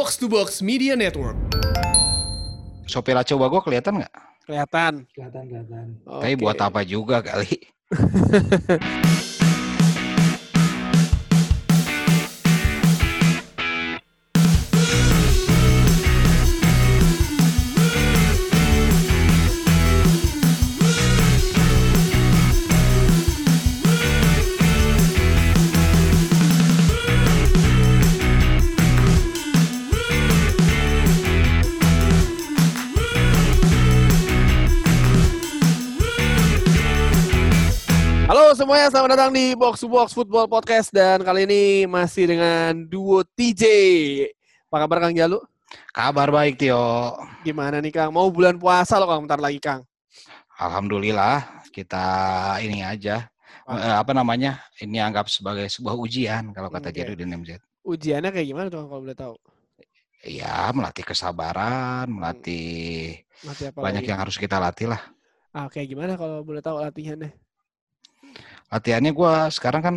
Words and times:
Box 0.00 0.16
to 0.16 0.32
Box 0.32 0.64
Media 0.64 0.96
Network. 0.96 1.36
Sopir 2.88 3.20
coba 3.20 3.52
gue 3.52 3.60
kelihatan 3.68 4.00
nggak? 4.00 4.14
Kelihatan. 4.48 5.04
Kelihatan, 5.12 5.42
kelihatan. 5.44 5.86
Tapi 6.08 6.34
buat 6.40 6.56
apa 6.56 6.80
juga 6.88 7.20
kali? 7.20 7.68
semuanya, 38.70 38.94
selamat 38.94 39.10
datang 39.18 39.32
di 39.34 39.50
Box 39.58 39.82
to 39.82 39.90
Box 39.90 40.14
Football 40.14 40.46
Podcast 40.46 40.94
dan 40.94 41.26
kali 41.26 41.42
ini 41.42 41.90
masih 41.90 42.30
dengan 42.30 42.70
duo 42.86 43.26
TJ. 43.26 43.66
Apa 44.70 44.86
kabar 44.86 45.02
Kang 45.02 45.10
Jalu? 45.10 45.42
Kabar 45.90 46.30
baik 46.30 46.54
Tio. 46.54 47.18
Gimana 47.42 47.82
nih 47.82 47.90
Kang? 47.90 48.14
Mau 48.14 48.30
bulan 48.30 48.54
puasa 48.62 48.94
loh 49.02 49.10
Kang, 49.10 49.26
bentar 49.26 49.42
lagi 49.42 49.58
Kang. 49.58 49.82
Alhamdulillah 50.54 51.66
kita 51.74 52.06
ini 52.62 52.86
aja 52.86 53.26
eh, 53.66 53.90
apa 53.98 54.14
namanya? 54.14 54.62
Ini 54.78 55.02
anggap 55.02 55.26
sebagai 55.26 55.66
sebuah 55.66 55.98
ujian 55.98 56.54
kalau 56.54 56.70
kata 56.70 56.94
Oke. 56.94 57.02
Jerudin 57.02 57.42
MZ. 57.42 57.58
Ujiannya 57.82 58.30
kayak 58.30 58.54
gimana 58.54 58.66
tuh 58.70 58.86
kalau 58.86 59.02
boleh 59.02 59.18
tahu? 59.18 59.34
Ya 60.22 60.70
melatih 60.70 61.02
kesabaran, 61.02 62.06
melatih 62.06 63.18
Nanti 63.42 63.66
apa 63.66 63.82
banyak 63.82 64.06
lagi? 64.06 64.10
yang 64.14 64.22
harus 64.22 64.38
kita 64.38 64.62
latih 64.62 64.94
lah. 64.94 65.02
Ah, 65.50 65.66
kayak 65.66 65.90
gimana 65.90 66.14
kalau 66.14 66.46
boleh 66.46 66.62
tahu 66.62 66.78
latihannya? 66.78 67.49
Latihannya 68.70 69.12
gue 69.12 69.32
sekarang 69.50 69.82
kan 69.82 69.96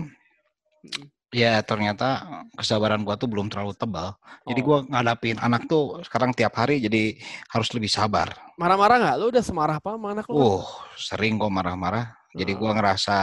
ya 1.34 1.62
ternyata 1.66 2.22
kesabaran 2.54 3.02
gue 3.02 3.16
tuh 3.18 3.26
belum 3.26 3.50
terlalu 3.50 3.74
tebal. 3.74 4.14
Jadi 4.46 4.60
Oh. 4.62 4.66
gue 4.66 4.78
ngadapin 4.94 5.38
anak 5.42 5.66
tuh 5.66 6.02
sekarang 6.06 6.34
tiap 6.34 6.54
hari 6.58 6.78
jadi 6.78 7.18
harus 7.50 7.70
lebih 7.74 7.90
sabar. 7.90 8.34
Marah-marah 8.58 8.98
nggak? 9.02 9.16
Lu 9.18 9.26
udah 9.34 9.44
semarah 9.46 9.78
apa 9.82 9.98
sama 9.98 10.14
anak 10.14 10.26
lu? 10.30 10.38
Kang? 10.38 10.46
Uh, 10.46 10.66
sering 10.94 11.38
gue 11.42 11.50
marah-marah. 11.50 12.14
Jadi 12.34 12.54
Ah. 12.54 12.58
gue 12.58 12.72
ngerasa 12.82 13.18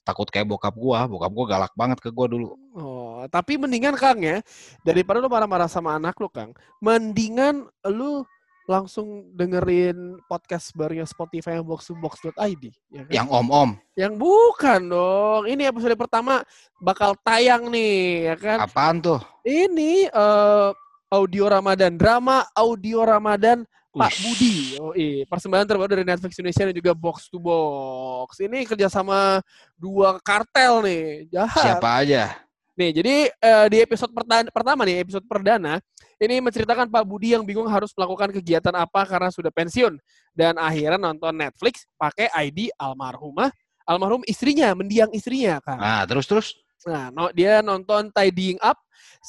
takut 0.00 0.28
kayak 0.28 0.48
bokap 0.48 0.72
gue. 0.72 0.98
Bokap 1.12 1.32
gue 1.32 1.44
galak 1.48 1.72
banget 1.76 1.98
ke 2.00 2.08
gue 2.12 2.26
dulu. 2.28 2.56
Oh, 2.76 3.24
tapi 3.32 3.56
mendingan 3.56 3.96
Kang 3.96 4.20
ya, 4.20 4.40
daripada 4.84 5.20
lu 5.20 5.28
marah-marah 5.28 5.68
sama 5.68 5.96
anak 5.96 6.16
lu 6.20 6.28
Kang, 6.28 6.52
mendingan 6.80 7.68
lu 7.88 8.24
langsung 8.66 9.30
dengerin 9.32 10.18
podcast 10.26 10.74
barunya 10.74 11.06
Spotify 11.06 11.56
yang 11.62 11.66
box2box.id. 11.66 12.64
Ya 12.90 13.02
kan? 13.06 13.12
Yang 13.14 13.28
om-om, 13.30 13.70
Yang 13.94 14.14
bukan 14.18 14.80
dong. 14.90 15.42
Ini 15.46 15.70
episode 15.70 15.94
pertama 15.94 16.42
bakal 16.82 17.14
tayang 17.22 17.70
nih, 17.70 18.34
ya 18.34 18.36
kan? 18.36 18.58
apaan 18.66 18.98
tuh? 18.98 19.22
Ini 19.46 20.10
eh, 20.10 20.70
audio 21.08 21.46
Ramadan, 21.46 21.94
drama 21.94 22.42
audio 22.58 23.06
Ramadan 23.06 23.62
Pak 23.96 24.12
Ush. 24.12 24.20
Budi. 24.20 24.54
Oh, 24.76 24.92
iya. 24.92 25.24
Persembahan 25.24 25.64
terbaru 25.64 25.88
dari 25.88 26.04
Netflix 26.04 26.36
Indonesia 26.36 26.68
dan 26.68 26.76
juga 26.76 26.92
Box 26.92 27.32
to 27.32 27.40
Box. 27.40 28.42
Ini 28.44 28.68
kerjasama 28.68 29.40
dua 29.78 30.20
kartel 30.20 30.84
nih. 30.84 31.04
Jahat. 31.32 31.64
Siapa 31.80 32.04
aja? 32.04 32.36
Nih, 32.76 32.92
jadi 32.92 33.32
eh, 33.32 33.66
di 33.72 33.78
episode 33.80 34.12
perta- 34.12 34.52
pertama 34.52 34.84
nih, 34.84 35.00
episode 35.00 35.24
perdana, 35.24 35.80
ini 36.16 36.40
menceritakan 36.40 36.88
Pak 36.88 37.04
Budi 37.04 37.36
yang 37.36 37.44
bingung 37.44 37.68
harus 37.68 37.92
melakukan 37.92 38.32
kegiatan 38.32 38.72
apa 38.72 39.04
karena 39.04 39.28
sudah 39.28 39.52
pensiun. 39.52 40.00
Dan 40.32 40.56
akhirnya 40.56 40.96
nonton 40.96 41.36
Netflix 41.36 41.84
pakai 42.00 42.32
ID 42.32 42.72
almarhumah, 42.80 43.52
almarhum 43.84 44.24
istrinya, 44.24 44.72
mendiang 44.72 45.12
istrinya, 45.12 45.60
Kang. 45.60 45.80
Nah, 45.80 46.08
terus-terus? 46.08 46.56
Nah, 46.88 47.12
no, 47.12 47.28
dia 47.32 47.60
nonton 47.60 48.08
Tidying 48.12 48.60
Up 48.64 48.78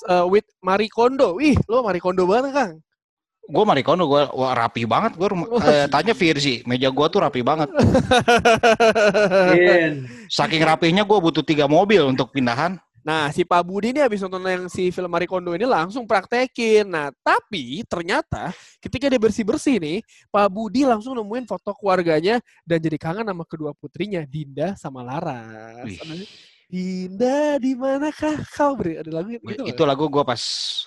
uh, 0.08 0.28
with 0.28 0.48
Marie 0.64 0.92
Kondo. 0.92 1.36
Wih, 1.36 1.60
lo 1.68 1.84
Marie 1.84 2.04
Kondo 2.04 2.24
banget, 2.24 2.52
Kang. 2.56 2.74
Gue 3.48 3.64
Marikono, 3.64 4.12
gue 4.12 4.28
rapi 4.28 4.84
banget. 4.84 5.16
Gue 5.16 5.32
eh, 5.64 5.88
tanya 5.88 6.12
Virzi, 6.12 6.68
meja 6.68 6.92
gue 6.92 7.08
tuh 7.08 7.20
rapi 7.24 7.42
banget. 7.42 7.72
Iya. 9.48 10.04
Saking 10.28 10.62
rapihnya 10.68 11.08
gue 11.08 11.18
butuh 11.18 11.40
tiga 11.40 11.66
mobil 11.72 12.04
untuk 12.04 12.36
pindahan. 12.36 12.76
Nah, 13.08 13.32
si 13.32 13.48
Pak 13.48 13.64
Budi 13.64 13.96
ini 13.96 14.04
habis 14.04 14.20
nonton 14.20 14.44
yang 14.44 14.68
si 14.68 14.92
film 14.92 15.08
Marie 15.08 15.32
Kondo 15.32 15.56
ini 15.56 15.64
langsung 15.64 16.04
praktekin. 16.04 16.84
Nah, 16.84 17.08
tapi 17.24 17.80
ternyata 17.88 18.52
ketika 18.84 19.08
dia 19.08 19.16
bersih-bersih 19.16 19.80
nih, 19.80 20.04
Pak 20.28 20.52
Budi 20.52 20.84
langsung 20.84 21.16
nemuin 21.16 21.48
foto 21.48 21.72
keluarganya 21.72 22.44
dan 22.68 22.84
jadi 22.84 23.00
kangen 23.00 23.24
sama 23.24 23.48
kedua 23.48 23.72
putrinya, 23.72 24.28
Dinda 24.28 24.76
sama 24.76 25.08
Laras. 25.08 25.88
Wih. 25.88 26.28
Dinda, 26.68 27.56
di 27.64 27.80
manakah 27.80 28.44
kau? 28.52 28.76
Beri 28.76 29.00
ada 29.00 29.08
lagu 29.08 29.40
gitu. 29.40 29.64
Itu 29.64 29.88
lagu 29.88 30.12
gue 30.12 30.20
pas 30.28 30.42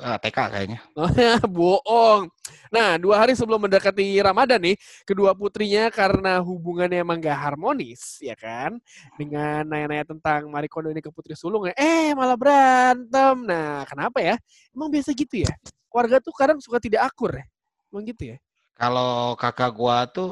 eh, 0.04 0.18
TK 0.20 0.38
kayaknya. 0.52 0.78
Oh 0.92 1.08
ya, 1.08 1.40
bohong. 1.40 2.28
Nah, 2.68 3.00
dua 3.00 3.24
hari 3.24 3.32
sebelum 3.32 3.64
mendekati 3.64 4.20
Ramadan 4.20 4.60
nih, 4.60 4.76
kedua 5.08 5.32
putrinya 5.32 5.88
karena 5.88 6.36
hubungannya 6.44 7.00
emang 7.00 7.16
gak 7.16 7.32
harmonis, 7.32 8.20
ya 8.20 8.36
kan? 8.36 8.76
Dengan 9.16 9.64
nanya-nanya 9.64 10.12
tentang 10.12 10.52
Marie 10.52 10.68
Kondo 10.68 10.92
ini 10.92 11.00
ke 11.00 11.08
Putri 11.08 11.32
Sulung 11.32 11.64
ya, 11.64 11.72
eh 11.80 12.12
malah 12.12 12.36
berantem. 12.36 13.48
Nah, 13.48 13.88
kenapa 13.88 14.20
ya? 14.20 14.36
Emang 14.76 14.92
biasa 14.92 15.16
gitu 15.16 15.48
ya? 15.48 15.52
Keluarga 15.88 16.20
tuh 16.20 16.36
kadang 16.36 16.60
suka 16.60 16.76
tidak 16.76 17.08
akur 17.08 17.40
ya? 17.40 17.48
Emang 17.88 18.04
gitu 18.04 18.36
ya? 18.36 18.38
Kalau 18.76 19.32
kakak 19.32 19.72
gue 19.72 19.96
tuh 20.12 20.30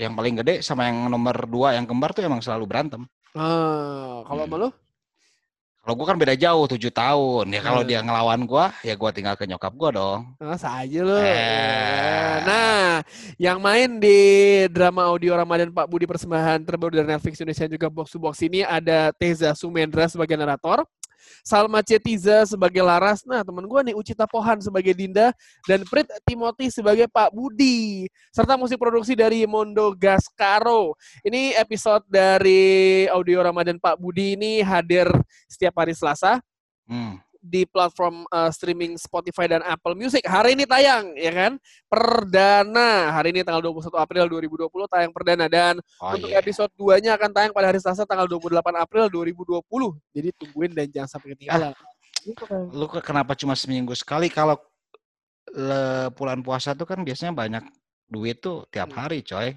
yang 0.00 0.16
paling 0.16 0.40
gede 0.40 0.64
sama 0.64 0.88
yang 0.88 1.12
nomor 1.12 1.36
dua 1.44 1.76
yang 1.76 1.84
kembar 1.84 2.16
tuh 2.16 2.24
emang 2.24 2.40
selalu 2.40 2.64
berantem. 2.64 3.04
Ah, 3.32 4.26
kalau 4.26 4.42
Hmm. 4.44 4.50
sama 4.50 4.62
lu? 4.66 4.70
Kalau 5.80 5.94
gue 5.96 6.06
kan 6.06 6.18
beda 6.20 6.34
jauh, 6.36 6.68
tujuh 6.68 6.92
tahun. 6.92 7.48
Ya 7.48 7.60
kalau 7.64 7.80
Hmm. 7.80 7.88
dia 7.88 8.04
ngelawan 8.04 8.44
gue, 8.44 8.64
ya 8.84 8.94
gue 8.94 9.10
tinggal 9.16 9.32
ke 9.32 9.48
nyokap 9.48 9.72
gue 9.72 9.90
dong. 9.96 10.20
Ah, 10.36 10.54
saja 10.54 11.00
lu. 11.00 11.16
Eh. 11.16 12.36
Nah, 12.44 13.00
yang 13.40 13.56
main 13.58 13.96
di 13.96 14.20
drama 14.68 15.08
audio 15.08 15.32
Ramadan 15.32 15.72
Pak 15.72 15.88
Budi 15.88 16.04
persembahan 16.04 16.60
terbaru 16.68 17.00
dari 17.00 17.08
Netflix 17.08 17.40
Indonesia 17.40 17.64
juga 17.64 17.88
Box 17.88 18.12
to 18.12 18.20
Box 18.20 18.44
ini 18.44 18.60
ada 18.60 19.08
Teza 19.16 19.56
Sumendra 19.56 20.04
sebagai 20.04 20.36
narator, 20.36 20.84
Salma 21.42 21.80
Cetiza 21.80 22.44
sebagai 22.44 22.84
Laras, 22.84 23.24
nah 23.24 23.40
temen 23.40 23.64
gue 23.64 23.80
nih 23.90 23.94
Ucita 23.96 24.24
Pohan 24.28 24.60
sebagai 24.60 24.92
Dinda, 24.94 25.32
dan 25.64 25.82
Prit 25.86 26.06
Timothy 26.22 26.68
sebagai 26.70 27.06
Pak 27.10 27.32
Budi, 27.32 28.08
serta 28.30 28.54
musik 28.54 28.78
produksi 28.78 29.18
dari 29.18 29.44
Mondo 29.44 29.92
Gascaro. 29.96 30.94
Ini 31.24 31.56
episode 31.58 32.06
dari 32.06 33.04
audio 33.08 33.42
Ramadan 33.42 33.78
Pak 33.80 33.98
Budi 33.98 34.38
ini 34.38 34.60
hadir 34.60 35.08
setiap 35.48 35.80
hari 35.80 35.96
Selasa, 35.96 36.38
Hmm. 36.90 37.22
Di 37.40 37.64
platform 37.64 38.28
uh, 38.28 38.52
streaming 38.52 39.00
Spotify 39.00 39.48
dan 39.48 39.64
Apple 39.64 39.96
Music. 39.96 40.20
Hari 40.28 40.52
ini 40.52 40.68
tayang, 40.68 41.16
ya 41.16 41.32
kan? 41.32 41.52
Perdana. 41.88 43.16
Hari 43.16 43.32
ini 43.32 43.40
tanggal 43.40 43.64
21 43.64 43.96
April 43.96 44.24
2020 44.28 44.68
tayang 44.92 45.12
perdana. 45.12 45.48
Dan 45.48 45.80
Oh 45.98 46.12
untuk 46.12 46.28
iya. 46.28 46.38
episode 46.38 46.68
2-nya 46.76 47.16
akan 47.16 47.30
tayang 47.32 47.52
pada 47.56 47.72
hari 47.72 47.80
Selasa 47.80 48.04
tanggal 48.04 48.28
28 48.28 48.60
April 48.76 49.08
2020. 49.08 49.64
Jadi 50.12 50.28
tungguin 50.36 50.70
dan 50.76 50.86
jangan 50.92 51.08
sampai 51.08 51.28
ketinggalan. 51.34 51.72
Kang. 52.36 52.68
Lu 52.68 52.84
ke- 52.84 53.00
kenapa 53.00 53.32
cuma 53.32 53.56
seminggu 53.56 53.96
sekali? 53.96 54.28
Kalau 54.28 54.60
le, 55.56 56.12
bulan 56.12 56.44
puasa 56.44 56.76
tuh 56.76 56.84
kan 56.84 57.00
biasanya 57.00 57.32
banyak 57.32 57.64
duit 58.10 58.42
tuh 58.42 58.66
tiap 58.68 58.90
Hmm. 58.90 58.98
hari, 59.06 59.22
coy. 59.22 59.54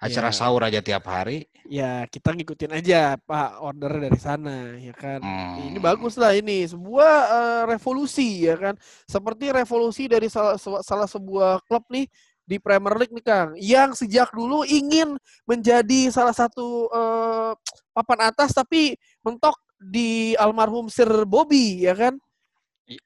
Acara 0.00 0.32
Iya. 0.32 0.38
sahur 0.40 0.64
aja 0.64 0.80
tiap 0.80 1.04
hari. 1.12 1.44
Ya, 1.68 2.08
kita 2.08 2.32
ngikutin 2.32 2.72
aja 2.72 3.20
Pak 3.20 3.60
order 3.60 4.00
dari 4.00 4.16
sana, 4.16 4.72
ya 4.80 4.96
kan? 4.96 5.20
Hmm. 5.20 5.68
Ini 5.68 5.76
bagus 5.76 6.16
lah 6.16 6.32
ini 6.32 6.64
sebuah 6.64 7.14
eh, 7.28 7.62
revolusi 7.68 8.48
ya 8.48 8.56
kan 8.56 8.74
seperti 9.04 9.52
revolusi 9.52 10.08
dari 10.08 10.32
salah, 10.32 10.56
salah 10.80 11.04
sebuah 11.04 11.60
klub 11.68 11.84
nih 11.92 12.08
di 12.48 12.56
Premier 12.56 12.96
League 12.96 13.12
nih 13.12 13.22
Kang 13.22 13.48
yang 13.60 13.92
sejak 13.92 14.32
dulu 14.32 14.64
ingin 14.64 15.14
menjadi 15.44 16.08
salah 16.08 16.32
satu 16.34 16.88
eh, 16.90 17.52
papan 17.92 18.32
atas 18.32 18.56
tapi 18.56 18.96
mentok 19.20 19.54
di 19.76 20.32
almarhum 20.40 20.88
Sir 20.88 21.28
Bobby 21.28 21.84
ya 21.84 21.92
kan 21.92 22.16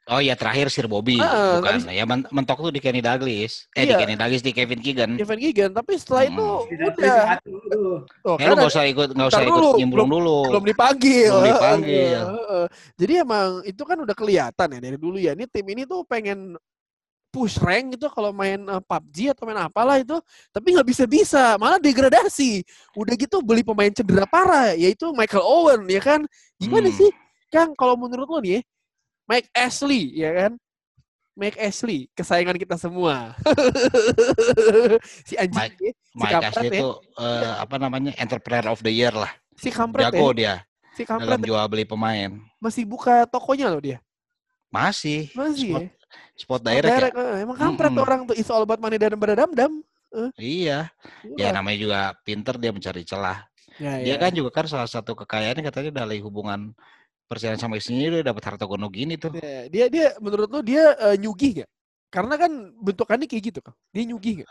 Oh 0.08 0.16
iya 0.16 0.32
terakhir 0.32 0.72
Sir 0.72 0.88
Bobby, 0.88 1.20
Ah, 1.20 1.60
bukan. 1.60 1.76
tapi- 1.84 1.92
Ya 1.92 2.04
men- 2.04 2.24
mentok 2.28 2.56
tuh 2.58 2.72
di 2.72 2.80
Kenny 2.80 3.04
Douglas. 3.04 3.68
Eh 3.72 3.84
di 3.84 3.92
Iya. 3.92 4.00
Kenny 4.00 4.16
Douglas 4.16 4.40
di 4.40 4.52
Kevin 4.52 4.80
Keegan. 4.80 5.10
Kevin 5.14 5.36
Keegan 5.38 5.70
tapi 5.70 5.92
setelah 5.94 6.24
itu 6.24 6.40
Hmm. 6.40 6.68
Tidak 6.72 6.88
udah 6.96 7.16
oh, 8.24 8.36
Ya 8.40 8.48
lu 8.48 8.54
kan 8.54 8.56
nggak 8.56 8.72
usah 8.72 8.84
ikut 8.88 9.08
nggak 9.12 9.28
usah 9.28 9.42
ikut 9.44 9.60
dulu, 9.60 9.70
nyemplung 9.76 10.08
dulu. 10.08 10.38
belum 10.48 10.64
dipanggil. 10.64 11.28
Belum 11.30 11.44
dipanggil. 11.46 12.16
Heeh. 12.16 12.64
Jadi 12.96 13.12
emang 13.20 13.48
itu 13.62 13.82
kan 13.84 13.96
udah 14.00 14.16
kelihatan 14.16 14.68
ya 14.72 14.78
dari 14.80 14.96
dulu 14.96 15.16
ya. 15.20 15.36
Ini 15.36 15.44
tim 15.46 15.66
ini 15.68 15.84
tuh 15.84 16.00
pengen 16.04 16.56
push 17.28 17.58
rank 17.58 17.98
gitu 17.98 18.06
kalau 18.08 18.30
main 18.30 18.62
eh, 18.62 18.80
PUBG 18.80 19.34
atau 19.34 19.44
main 19.44 19.58
apalah 19.58 19.98
itu, 19.98 20.16
tapi 20.48 20.70
nggak 20.70 20.86
bisa-bisa, 20.86 21.58
malah 21.58 21.76
degradasi. 21.76 22.62
Udah 22.94 23.12
gitu 23.18 23.42
beli 23.42 23.60
pemain 23.60 23.90
cedera 23.90 24.24
parah, 24.24 24.72
yaitu 24.72 25.10
Michael 25.12 25.42
Owen 25.42 25.82
ya 25.90 25.98
kan. 26.00 26.22
Gimana 26.56 26.88
Hmm. 26.88 26.96
sih, 26.96 27.10
Kang? 27.50 27.74
Kalau 27.74 27.98
menurut 27.98 28.30
lo 28.30 28.38
nih, 28.38 28.58
ya, 28.58 28.60
Mike 29.24 29.48
Ashley 29.50 30.12
ya 30.14 30.30
kan, 30.36 30.52
Mike 31.34 31.58
Ashley, 31.58 32.06
kesayangan 32.12 32.54
kita 32.54 32.76
semua. 32.76 33.32
si 35.28 35.34
anjing 35.34 35.56
Mike- 35.58 35.80
ya, 35.80 35.92
si 35.92 36.14
Mike 36.16 36.32
kampret 36.32 36.50
Ashley 36.52 36.68
ya. 36.68 36.80
itu 36.80 36.88
eh, 37.18 37.52
apa 37.58 37.76
namanya 37.80 38.12
entrepreneur 38.18 38.66
of 38.70 38.80
the 38.80 38.92
year 38.92 39.12
lah. 39.12 39.32
Si 39.56 39.70
kampret 39.70 40.10
Jago 40.10 40.30
ya. 40.30 40.34
dia 40.34 40.54
Si 40.94 41.02
dalam 41.02 41.26
kampret 41.26 41.38
ya. 41.42 41.46
jual 41.50 41.64
beli 41.66 41.84
pemain. 41.86 42.30
masih 42.62 42.84
buka 42.86 43.26
tokonya 43.26 43.66
loh 43.70 43.82
dia. 43.82 43.98
Masih. 44.70 45.30
Masih 45.34 45.70
spot, 45.70 45.82
ya. 45.82 45.88
spot 46.34 46.60
direct, 46.62 46.82
ya. 46.86 46.94
direct, 46.98 47.14
eh, 47.16 47.36
Emang 47.42 47.58
kampret 47.58 47.90
Mm-mm. 47.90 48.04
orang 48.04 48.20
tuh. 48.26 48.34
It's 48.34 48.50
all 48.50 48.62
about 48.62 48.78
money 48.78 48.98
dan 48.98 49.14
beradam-dam. 49.14 49.82
Iya. 50.38 50.90
Ya 51.34 51.48
namanya 51.50 51.78
juga 51.78 52.00
pinter 52.22 52.54
dia 52.58 52.70
mencari 52.70 53.02
celah. 53.02 53.42
Ya, 53.82 53.98
Dia 53.98 54.14
ya. 54.14 54.22
kan 54.22 54.30
juga 54.30 54.54
kan 54.54 54.66
salah 54.70 54.86
satu 54.86 55.18
kekayaannya 55.18 55.66
katanya 55.66 56.06
dari 56.06 56.22
hubungan 56.22 56.70
perceraian 57.28 57.60
sama 57.60 57.76
istrinya 57.80 58.20
dia 58.20 58.22
dapat 58.30 58.42
harta 58.44 58.64
gono 58.68 58.88
gini 58.92 59.14
tuh. 59.18 59.32
Ya, 59.36 59.66
dia 59.72 59.86
dia 59.90 60.06
menurut 60.20 60.48
lu 60.52 60.60
dia 60.62 60.94
eh, 61.00 61.16
nyugih 61.20 61.64
gak? 61.64 61.70
Karena 62.12 62.34
kan 62.38 62.52
bentukannya 62.78 63.26
kayak 63.26 63.42
gitu 63.50 63.60
kan. 63.64 63.74
Dia 63.90 64.04
nyugih 64.06 64.44
gak? 64.44 64.50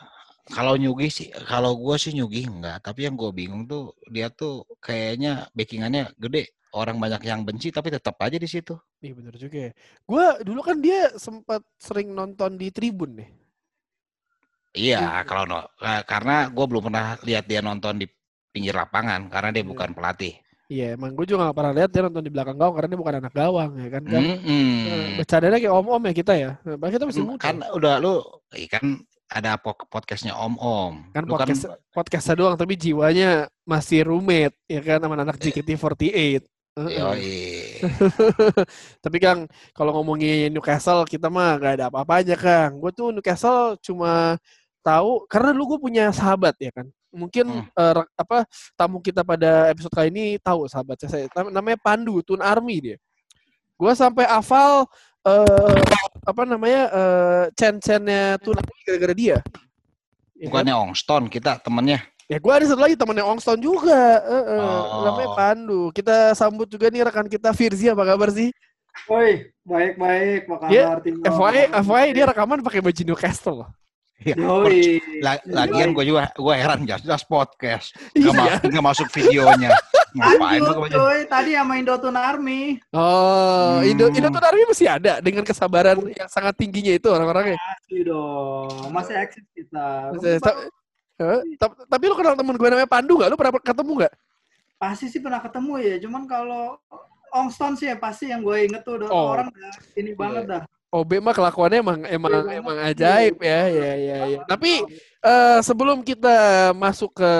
Kalau 0.51 0.75
nyugih 0.75 1.07
sih, 1.07 1.31
kalau 1.47 1.71
gua 1.79 1.95
sih 1.95 2.11
nyugih 2.11 2.51
enggak. 2.51 2.83
Tapi 2.83 3.07
yang 3.07 3.15
gua 3.15 3.31
bingung 3.31 3.63
tuh 3.63 3.95
dia 4.11 4.27
tuh 4.27 4.67
kayaknya 4.83 5.47
backingannya 5.55 6.11
gede. 6.19 6.51
Orang 6.73 6.97
banyak 6.97 7.21
yang 7.29 7.45
benci 7.45 7.69
tapi 7.69 7.93
tetap 7.93 8.17
aja 8.19 8.35
di 8.35 8.49
situ. 8.49 8.73
Iya 8.99 9.13
bener 9.13 9.37
juga 9.37 9.57
ya. 9.69 9.71
Gue 10.09 10.25
dulu 10.41 10.59
kan 10.65 10.81
dia 10.81 11.13
sempat 11.21 11.61
sering 11.77 12.09
nonton 12.11 12.57
di 12.57 12.73
Tribun 12.73 13.13
nih. 13.21 13.29
Iya, 14.73 14.99
Iya. 14.99 15.21
kalau 15.29 15.45
no, 15.45 15.59
karena 16.09 16.49
gua 16.49 16.65
belum 16.65 16.89
pernah 16.89 17.13
lihat 17.21 17.45
dia 17.45 17.61
nonton 17.61 18.01
di 18.01 18.09
pinggir 18.49 18.73
lapangan 18.73 19.29
karena 19.29 19.49
dia 19.53 19.63
Iya. 19.63 19.69
bukan 19.69 19.89
pelatih. 19.93 20.33
Iya 20.67 20.95
emang 20.95 21.11
gue 21.11 21.25
juga 21.27 21.47
gak 21.47 21.57
pernah 21.59 21.73
lihat 21.75 21.89
dia 21.91 22.01
nonton 22.01 22.23
di 22.23 22.31
belakang 22.31 22.55
gawang 22.55 22.73
karena 22.73 22.89
dia 22.89 22.99
bukan 22.99 23.15
anak 23.19 23.33
gawang 23.33 23.71
ya 23.75 23.87
kan. 23.91 24.01
kan? 24.03 24.23
Eh, 24.23 24.37
Mm-mm. 24.39 25.17
Bercandanya 25.19 25.57
kayak 25.59 25.75
om-om 25.75 26.03
ya 26.03 26.13
kita 26.13 26.33
ya. 26.33 26.51
Nah, 26.63 26.75
Padahal 26.75 26.93
kita 26.93 27.05
masih 27.05 27.21
Mm, 27.21 27.29
muda. 27.29 27.41
Kan 27.43 27.55
udah 27.75 27.93
lu, 27.99 28.13
eh, 28.51 28.67
kan 28.71 28.83
ada 29.27 29.51
po- 29.57 29.87
podcastnya 29.89 30.33
Om 30.33 30.55
Om. 30.55 30.93
kan 31.11 31.23
Lu 31.25 31.31
podcast 31.33 31.63
podcastnya 31.89 32.35
doang 32.37 32.55
tapi 32.55 32.77
jiwanya 32.77 33.29
masih 33.63 34.05
roommate 34.05 34.55
ya 34.65 34.79
kan 34.79 35.01
sama 35.01 35.17
anak 35.17 35.35
JKT48. 35.37 36.45
Heeh. 36.73 36.97
Yoi. 36.97 37.37
Tapi 39.03 39.17
Kang, 39.21 39.45
kalau 39.71 39.93
ngomongin 39.93 40.49
Newcastle 40.49 41.05
kita 41.05 41.29
mah 41.29 41.53
gak 41.57 41.73
ada 41.77 41.85
apa-apanya 41.89 42.33
Kang. 42.33 42.81
Gue 42.81 42.89
tuh 42.89 43.13
Newcastle 43.13 43.77
cuma 43.77 44.41
tahu 44.81 45.23
karena 45.29 45.53
dulu 45.53 45.77
gue 45.77 45.79
punya 45.81 46.03
sahabat 46.09 46.57
ya 46.57 46.73
kan. 46.73 46.89
Mungkin 47.13 47.45
Hmm. 47.45 47.65
eh, 47.69 47.93
re- 47.93 48.11
apa 48.17 48.37
tamu 48.73 48.97
kita 48.97 49.21
pada 49.21 49.69
episode 49.69 49.93
kali 49.93 50.09
ini 50.09 50.25
tahu 50.41 50.65
sahabatnya 50.65 51.07
saya. 51.07 51.25
Nam- 51.37 51.53
Namanya 51.53 51.77
Pandu 51.77 52.25
Tun 52.25 52.41
Army 52.41 52.81
dia. 52.81 52.97
Gue 53.77 53.93
sampai 53.93 54.25
hafal 54.25 54.89
eh 55.23 55.79
apa 56.25 56.41
namanya 56.43 56.81
eh 56.89 57.43
cen-cennya 57.53 58.41
Tun 58.41 58.57
Army 58.57 58.79
gara-gara 58.83 59.13
dia. 59.13 59.37
Ya 60.33 60.49
kan? 60.49 60.65
Bukannya 60.65 60.75
Ongston 60.75 61.23
kita 61.29 61.61
temennya. 61.61 62.01
Ya 62.25 62.39
gue 62.39 62.49
ada 62.49 62.65
satu 62.65 62.81
lagi 62.81 62.97
temennya 62.97 63.23
Ongston 63.23 63.61
juga. 63.61 63.93
eh, 64.25 64.45
eh, 64.57 64.61
Oh. 64.63 65.05
Namanya 65.05 65.29
Pandu. 65.37 65.81
Kita 65.93 66.33
sambut 66.33 66.65
juga 66.65 66.89
nih 66.89 67.05
rekan 67.05 67.29
kita 67.29 67.53
Firzi 67.53 67.87
apa 67.87 68.01
kabar 68.03 68.33
sih? 68.33 68.49
Woi, 69.05 69.49
baik-baik, 69.65 70.45
apa 70.45 70.55
kabar 70.69 70.97
Timo? 71.01 71.25
FYI, 71.25 71.65
FYI 71.81 72.07
dia 72.13 72.25
rekaman 72.25 72.61
pakai 72.61 72.77
baju 72.79 73.01
Newcastle 73.03 73.57
loh. 73.65 73.69
La- 75.19 75.43
lagian 75.45 75.91
gue 75.91 76.05
juga 76.05 76.31
gue 76.31 76.53
heran 76.55 76.79
jelas 76.83 77.21
podcast 77.23 77.91
Iya. 78.13 78.31
nggak 78.31 78.33
ma- 78.33 78.61
nggak 78.71 78.85
masuk 78.85 79.07
videonya 79.11 79.69
ngapain 80.17 80.61
Lanjut, 80.61 80.93
coy. 80.93 81.19
Tadi 81.25 81.51
sama 81.57 81.73
Indotun 81.75 82.13
Army. 82.13 82.77
Oh, 82.93 83.81
Hmm. 83.81 83.89
Indo 83.89 84.05
Indo 84.13 84.29
tuh 84.29 84.39
Army 84.39 84.63
masih 84.69 84.85
ada 84.85 85.17
dengan 85.19 85.41
kesabaran 85.41 85.97
yang 86.13 86.29
sangat 86.29 86.53
tingginya 86.53 86.93
itu 86.93 87.09
orang-orangnya. 87.09 87.57
Masih 87.57 87.99
dong. 88.05 88.69
Masih 88.93 89.15
eksis 89.17 89.45
kita. 89.57 90.13
Masih- 90.13 90.37
ta- 90.37 90.69
Eh, 91.13 91.39
ta- 91.57 91.85
Tapi 91.89 92.03
lu 92.09 92.13
kenal 92.13 92.33
temen 92.33 92.53
gue 92.53 92.69
namanya 92.69 92.89
Pandu 92.89 93.17
nggak? 93.17 93.29
Lu 93.29 93.37
pernah 93.37 93.53
ketemu 93.57 93.91
nggak? 94.01 94.13
Pasti 94.77 95.05
sih 95.09 95.21
pernah 95.21 95.41
ketemu 95.41 95.73
ya. 95.81 95.95
Cuman 96.01 96.23
kalau 96.25 96.77
Ongston 97.33 97.73
sih 97.73 97.89
ya 97.89 97.97
pasti 97.97 98.29
yang 98.29 98.45
gue 98.45 98.69
inget 98.69 98.85
tuh 98.85 99.01
Oh. 99.09 99.33
orang 99.33 99.49
ini 99.97 100.13
banget 100.13 100.45
dah. 100.45 100.61
OB 100.93 101.11
mah 101.25 101.33
kelakuannya 101.33 101.81
emang 101.81 101.99
emang 102.05 102.31
Iya, 102.31 102.61
emang 102.61 102.77
banget. 102.77 102.93
ajaib 103.01 103.35
ya, 103.41 103.61
ya, 103.65 103.91
ya, 103.97 104.17
ya. 104.29 104.39
Tapi 104.45 104.71
eh, 105.25 105.59
sebelum 105.65 106.05
kita 106.05 106.69
masuk 106.77 107.17
ke 107.17 107.33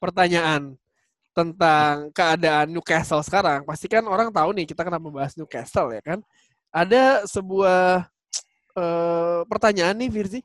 pertanyaan 0.00 0.72
tentang 1.36 2.08
keadaan 2.16 2.72
Newcastle 2.72 3.20
sekarang, 3.20 3.64
pasti 3.68 3.92
kan 3.92 4.00
orang 4.08 4.32
tahu 4.32 4.56
nih 4.56 4.64
kita 4.68 4.84
kenapa 4.88 5.04
membahas 5.04 5.36
Newcastle 5.36 5.92
ya 5.92 6.00
kan? 6.00 6.18
Ada 6.72 7.28
sebuah 7.28 8.08
eh, 8.72 9.40
pertanyaan 9.44 9.92
nih 10.00 10.08
Firzi, 10.08 10.40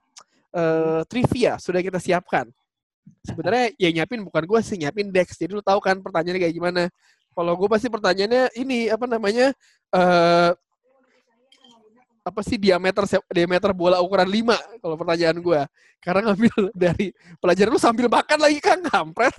eh, 0.51 1.01
trivia 1.07 1.55
sudah 1.63 1.79
kita 1.79 1.99
siapkan. 2.03 2.51
Sebenarnya 3.23 3.71
yang 3.79 4.03
nyiapin 4.03 4.19
bukan 4.19 4.43
gue 4.43 4.59
sih, 4.67 4.75
nyiapin 4.75 5.07
Dex. 5.15 5.39
Jadi 5.39 5.55
lu 5.55 5.63
tahu 5.63 5.79
kan 5.79 5.95
pertanyaannya 6.03 6.43
kayak 6.43 6.55
gimana. 6.59 6.83
Kalau 7.31 7.55
gue 7.55 7.67
pasti 7.71 7.87
pertanyaannya 7.87 8.51
ini 8.59 8.91
apa 8.91 9.07
namanya? 9.07 9.55
eh 9.95 10.51
apa 12.27 12.43
sih 12.43 12.59
diameter 12.59 13.07
diameter 13.31 13.71
bola 13.71 14.03
ukuran 14.03 14.27
5 14.27 14.83
kalau 14.83 14.95
pertanyaan 14.99 15.37
gua 15.39 15.61
karena 15.97 16.31
ngambil 16.31 16.53
dari 16.83 17.15
pelajaran 17.39 17.71
lu 17.71 17.79
sambil 17.79 18.11
makan 18.11 18.39
lagi 18.43 18.59
kan 18.59 18.83
kampret 18.83 19.31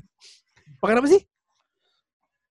makan 0.80 1.04
apa 1.04 1.10
sih 1.12 1.22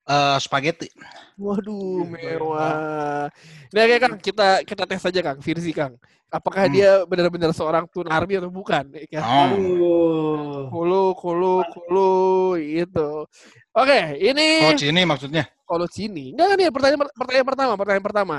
Eh, 0.07 0.37
spaghetti 0.39 0.87
waduh 1.35 2.07
Iya, 2.07 2.39
mewah 2.39 3.27
nah 3.75 3.83
kayak 3.83 3.99
kang 3.99 4.15
kita 4.15 4.47
kita 4.63 4.83
tes 4.87 5.03
saja 5.03 5.19
kang 5.19 5.43
Firzi 5.43 5.75
kang 5.75 5.99
apakah 6.31 6.63
Hmm. 6.63 6.71
dia 6.71 7.03
benar-benar 7.03 7.51
seorang 7.51 7.83
tun 7.91 8.07
army 8.07 8.39
atau 8.39 8.47
bukan 8.47 8.87
ya 8.95 9.19
kan? 9.19 9.51
oh. 9.51 10.71
Kulu, 10.71 11.11
kulu, 11.15 11.55
kulu, 11.71 12.11
gitu. 12.59 13.23
Oke, 13.71 13.99
ini 14.19 14.67
coach 14.67 14.83
ini 14.87 15.07
maksudnya 15.07 15.43
kalau 15.63 15.87
sini. 15.87 16.31
Enggak 16.35 16.55
nih, 16.59 16.67
pertanyaan 16.71 17.07
pertanyaan 17.11 17.47
pertama, 17.47 17.73
pertanyaan 17.79 18.05
pertama. 18.07 18.37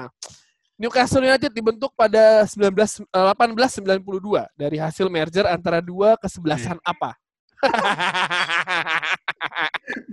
Newcastle 0.79 1.27
United 1.27 1.51
dibentuk 1.51 1.91
pada 1.99 2.47
19 2.47 2.71
eh, 3.03 3.27
1892 3.35 4.47
dari 4.55 4.79
hasil 4.79 5.11
merger 5.11 5.51
antara 5.51 5.83
dua 5.83 6.15
kesebelasan 6.15 6.79
apa? 6.87 7.19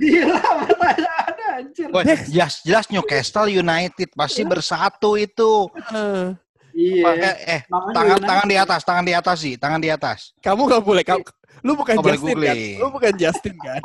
Gila 0.01 0.41
pertanyaannya 0.65 1.47
anjir. 1.61 1.87
Jelas 2.25 2.65
jelas 2.65 2.85
Newcastle 2.89 3.53
United 3.53 4.09
pasti 4.17 4.41
bersatu 4.41 5.13
itu 5.15 5.69
Eh, 5.93 6.33
Iya. 6.75 7.07
Pakai 7.07 7.33
eh 7.47 7.61
Namanya 7.71 7.93
tangan 7.95 8.17
United. 8.19 8.27
tangan 8.27 8.47
di 8.51 8.57
atas 8.59 8.81
tangan 8.83 9.05
di 9.07 9.13
atas 9.15 9.37
sih 9.39 9.55
tangan 9.55 9.79
di 9.79 9.87
atas 9.87 10.35
kamu 10.43 10.61
nggak 10.67 10.83
boleh, 10.83 11.03
kamu, 11.07 11.23
lu 11.63 11.71
bukan 11.71 11.95
boleh 12.03 12.19
Justin 12.19 12.35
kan? 12.43 12.57
Lu 12.83 12.87
bukan 12.91 13.13
Justin 13.15 13.55
kan? 13.63 13.81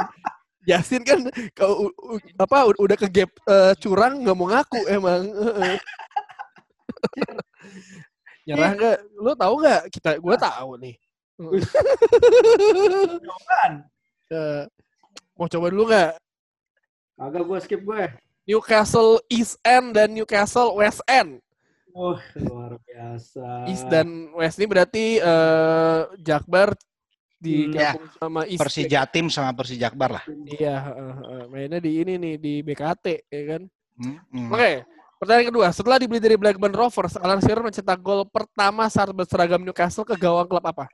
Justin 0.67 1.03
kan 1.07 1.19
kau 1.55 1.87
apa 2.35 2.59
udah 2.83 2.97
ke 2.99 3.07
gap 3.07 3.31
eh, 3.47 3.73
curang 3.79 4.27
nggak 4.27 4.35
mau 4.35 4.51
ngaku 4.51 4.81
emang. 4.91 5.23
Nyerah 8.51 8.73
nggak? 8.75 8.99
Lu 9.15 9.31
tahu 9.39 9.55
nggak? 9.63 9.83
Kita, 9.95 10.11
gue 10.19 10.37
tahu 10.37 10.71
nih. 10.83 10.95
Bukan. 11.39 11.63
Eh, 14.31 14.63
mau 15.35 15.51
coba 15.51 15.75
dulu 15.75 15.91
nggak? 15.91 16.15
Kagak 17.19 17.45
gue 17.51 17.59
skip 17.67 17.83
gue. 17.83 18.15
Newcastle 18.47 19.19
East 19.27 19.59
End 19.67 19.91
dan 19.91 20.15
Newcastle 20.15 20.71
West 20.79 21.03
End. 21.11 21.43
Wah, 21.91 22.23
luar 22.39 22.79
biasa. 22.79 23.67
East 23.67 23.91
dan 23.91 24.31
West 24.39 24.63
ini 24.63 24.71
berarti 24.71 25.19
eh 25.19 26.01
Jakbar 26.23 26.79
Hmm, 27.41 27.73
digabung 27.73 28.05
sama 28.21 28.41
East. 28.45 28.61
Persijatim 28.61 29.33
sama 29.33 29.57
Persijakbar 29.57 30.21
lah 30.21 30.25
Iya, 30.29 30.77
eh, 30.93 31.17
eh, 31.17 31.45
mainnya 31.49 31.81
di 31.81 32.05
ini 32.05 32.21
nih 32.21 32.35
di 32.37 32.55
BKT 32.61 33.33
ya 33.33 33.43
kan. 33.57 33.63
Hmm, 33.97 34.17
hmm. 34.29 34.49
Oke, 34.53 34.73
pertanyaan 35.21 35.53
kedua. 35.53 35.69
Setelah 35.71 36.01
dibeli 36.01 36.17
dari 36.17 36.41
Blackburn 36.41 36.73
Rovers, 36.73 37.21
Alan 37.21 37.45
Shearer 37.45 37.61
mencetak 37.61 38.01
gol 38.01 38.25
pertama 38.25 38.89
saat 38.89 39.13
berseragam 39.13 39.61
Newcastle 39.61 40.09
ke 40.09 40.17
gawang 40.17 40.49
klub 40.49 40.65
apa? 40.65 40.89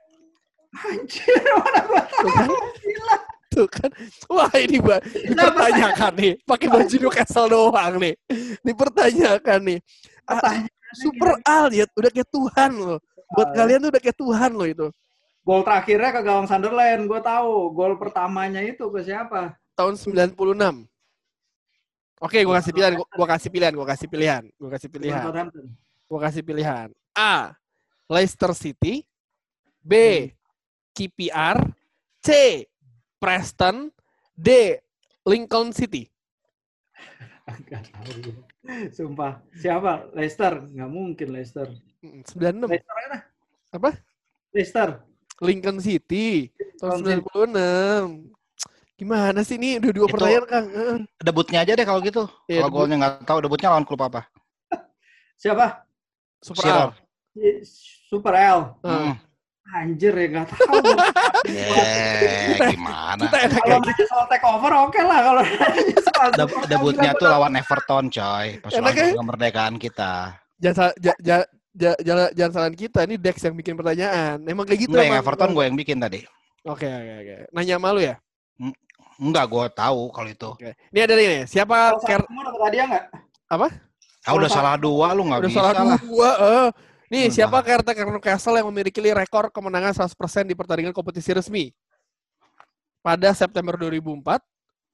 Anjir, 0.75 1.31
mana 1.55 1.79
gue 1.87 2.01
Tuh 2.19 2.31
kan? 2.35 2.49
Tuh 3.47 3.67
kan. 3.71 3.89
Wah, 4.27 4.51
ini 4.59 4.77
gua 4.83 4.99
dipertanyakan 4.99 6.11
nih. 6.19 6.33
Pakai 6.43 6.67
baju 6.67 6.95
Newcastle 6.99 7.47
doang 7.47 7.93
nih. 8.03 8.13
Dipertanyakan 8.61 9.59
nih. 9.63 9.79
Ah, 10.27 10.43
Pertanyaan 10.43 10.75
Super 10.91 11.31
Al 11.47 11.65
ya, 11.71 11.87
udah 11.95 12.11
kayak 12.11 12.29
Tuhan 12.29 12.71
loh. 12.75 12.99
Buat 13.31 13.49
kalian 13.55 13.79
tuh 13.79 13.89
udah 13.95 14.01
kayak 14.03 14.17
Tuhan 14.19 14.51
loh 14.55 14.67
itu. 14.67 14.87
Gol 15.47 15.63
terakhirnya 15.63 16.11
ke 16.11 16.21
gawang 16.27 16.47
Sunderland, 16.47 17.07
gue 17.07 17.21
tahu. 17.23 17.71
Gol 17.71 17.95
pertamanya 17.95 18.59
itu 18.59 18.91
ke 18.91 18.99
siapa? 19.07 19.55
Tahun 19.79 19.95
96. 19.95 20.35
Oke, 22.17 22.41
gua 22.41 22.57
kasih 22.57 22.73
pilihan, 22.73 22.93
gua, 22.97 23.27
kasih 23.29 23.49
pilihan, 23.53 23.73
gua 23.77 23.87
kasih 23.87 24.07
pilihan, 24.09 24.43
gua 24.57 24.69
kasih 24.73 24.89
pilihan. 24.89 25.23
Gua 26.09 26.19
kasih 26.23 26.41
pilihan. 26.41 26.87
A. 27.13 27.53
Leicester 28.09 28.51
City. 28.57 29.05
B. 29.85 29.93
KPR. 30.97 31.61
C. 32.23 32.29
Preston. 33.21 33.93
D. 34.33 34.81
Lincoln 35.27 35.69
City. 35.75 36.09
Tahu 37.93 38.13
gue. 38.23 38.35
Sumpah. 38.91 39.39
Siapa? 39.55 40.11
Leicester? 40.11 40.67
Nggak 40.67 40.91
mungkin 40.91 41.27
Leicester. 41.31 41.67
Mm, 42.03 42.21
96. 42.23 42.71
Leicester 42.71 42.95
ya 42.97 43.07
dah. 43.07 43.21
Apa? 43.75 43.89
Leicester. 44.51 44.89
Lincoln 45.37 45.77
City 45.77 46.49
Tahun 46.81 47.01
96. 47.05 48.36
Gimana 48.97 49.45
sih 49.45 49.61
ini 49.61 49.77
udah 49.77 49.93
dua 49.93 50.07
Itu- 50.09 50.13
pertanyaan 50.17 50.45
Kang? 50.49 50.65
Heeh. 50.73 50.97
Debutnya 51.21 51.59
aja 51.61 51.71
deh 51.77 51.85
kalau 51.85 52.01
gitu. 52.01 52.23
Iya, 52.49 52.65
kalau 52.65 52.73
golnya 52.73 52.95
nggak 52.97 53.13
tahu 53.29 53.37
debutnya 53.45 53.69
lawan 53.69 53.85
klub 53.85 54.01
apa? 54.01 54.25
Siapa? 55.37 55.85
Super 56.41 56.63
Shearer. 56.65 56.81
Al. 56.81 56.91
Super 58.09 58.33
L. 58.33 58.59
Heeh. 58.81 59.13
Hmm. 59.13 59.15
Anjir 59.67 60.15
ya 60.15 60.27
nggak 60.31 60.47
tahu. 60.49 60.79
Eh, 61.45 62.55
gimana? 62.73 63.21
Kita 63.21 63.37
enak 63.45 63.61
kalau 63.61 63.79
nanya 63.83 64.05
soal 64.07 64.25
take 64.31 64.47
over 64.47 64.71
oke 64.73 65.01
lah 65.03 65.19
kalau 65.21 65.43
soal 66.07 66.29
over, 66.33 66.61
debutnya 66.65 67.11
tuh 67.13 67.27
lawan 67.27 67.53
Everton, 67.53 68.05
coy. 68.09 68.47
Pas 68.63 68.71
Enaknya- 68.73 69.11
tahun 69.13 69.21
kemerdekaan 69.21 69.75
kita. 69.77 70.11
Jangan 70.57 70.75
sa- 70.89 70.97
ja- 70.97 71.19
ja- 71.21 71.49
ja- 71.77 71.99
jangan 72.01 72.27
jangan 72.33 72.51
salahin 72.55 72.77
kita, 72.79 72.99
ini 73.05 73.15
Dex 73.21 73.35
yang 73.45 73.53
bikin 73.53 73.75
pertanyaan. 73.77 74.41
Emang 74.47 74.65
kayak 74.65 74.87
gitu 74.87 74.95
Enggak, 74.97 75.05
yang. 75.13 75.19
Everton 75.21 75.49
gue 75.53 75.63
yang 75.69 75.77
bikin 75.77 75.97
tadi. 76.01 76.19
Oke, 76.65 76.87
oke, 76.89 77.13
oke. 77.21 77.35
Nanya 77.53 77.75
malu 77.77 78.01
ya? 78.01 78.15
Enggak, 79.17 79.45
gue 79.49 79.65
tahu 79.73 80.01
kalau 80.13 80.29
itu. 80.29 80.49
Oke. 80.53 80.71
Ini 80.93 80.99
ada 81.01 81.13
nih, 81.17 81.49
siapa 81.49 81.97
Kalau 81.97 82.01
ker 82.05 82.21
dapat 82.21 82.61
hadiah 82.69 82.85
nggak? 82.85 83.05
Ah, 84.27 84.33
udah 84.35 84.49
salah 84.51 84.75
dua, 84.75 85.15
lu 85.15 85.23
nggak 85.25 85.39
udah 85.41 85.49
bisa 85.49 85.61
salah 85.63 85.73
lah. 85.95 85.99
dua. 86.03 86.29
eh. 86.37 86.67
Nih, 87.07 87.31
Udah. 87.31 87.35
siapa 87.39 87.57
caretaker 87.63 88.03
Newcastle 88.11 88.59
yang 88.59 88.67
memiliki 88.67 88.99
rekor 88.99 89.47
kemenangan 89.47 89.95
100% 89.95 90.43
di 90.43 90.51
pertandingan 90.51 90.91
kompetisi 90.91 91.31
resmi? 91.31 91.71
Pada 92.99 93.31
September 93.31 93.79
2004. 93.79 94.43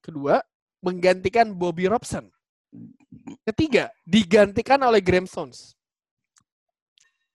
Kedua, 0.05 0.37
menggantikan 0.85 1.49
Bobby 1.49 1.89
Robson. 1.89 2.29
Ketiga, 3.41 3.89
digantikan 4.05 4.77
oleh 4.85 5.01
Graham 5.01 5.25
Stones. 5.25 5.73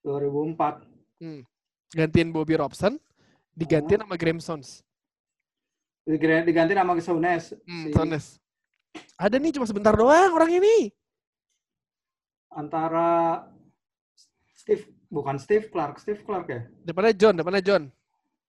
2004. 0.07 0.87
Gantiin 1.91 2.31
Bobby 2.31 2.55
Robson, 2.55 2.95
digantiin 3.59 4.07
sama 4.07 4.15
Graham 4.15 4.39
Stones. 4.39 4.87
Diganti, 6.09 6.45
diganti 6.49 6.73
nama 6.73 6.97
ke 6.97 7.05
Souness. 7.05 7.53
Hmm, 7.69 7.85
Si- 7.85 7.93
Stones. 7.93 8.27
Ada 9.21 9.37
nih 9.37 9.53
cuma 9.53 9.69
sebentar 9.69 9.93
doang 9.93 10.33
orang 10.33 10.49
ini. 10.57 10.89
antara 12.49 13.45
Steve 14.57 14.89
bukan 15.07 15.37
Steve 15.39 15.69
Clark, 15.69 16.01
Steve 16.01 16.25
Clark 16.25 16.49
ya? 16.49 16.65
Depannya 16.83 17.15
John, 17.15 17.35
depannya 17.39 17.63
John. 17.63 17.83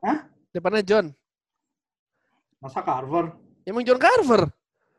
Hah? 0.01 0.25
Depannya 0.50 0.82
John. 0.82 1.06
Masa 2.58 2.82
Carver? 2.82 3.36
Emang 3.68 3.84
John 3.86 4.00
Carver. 4.01 4.50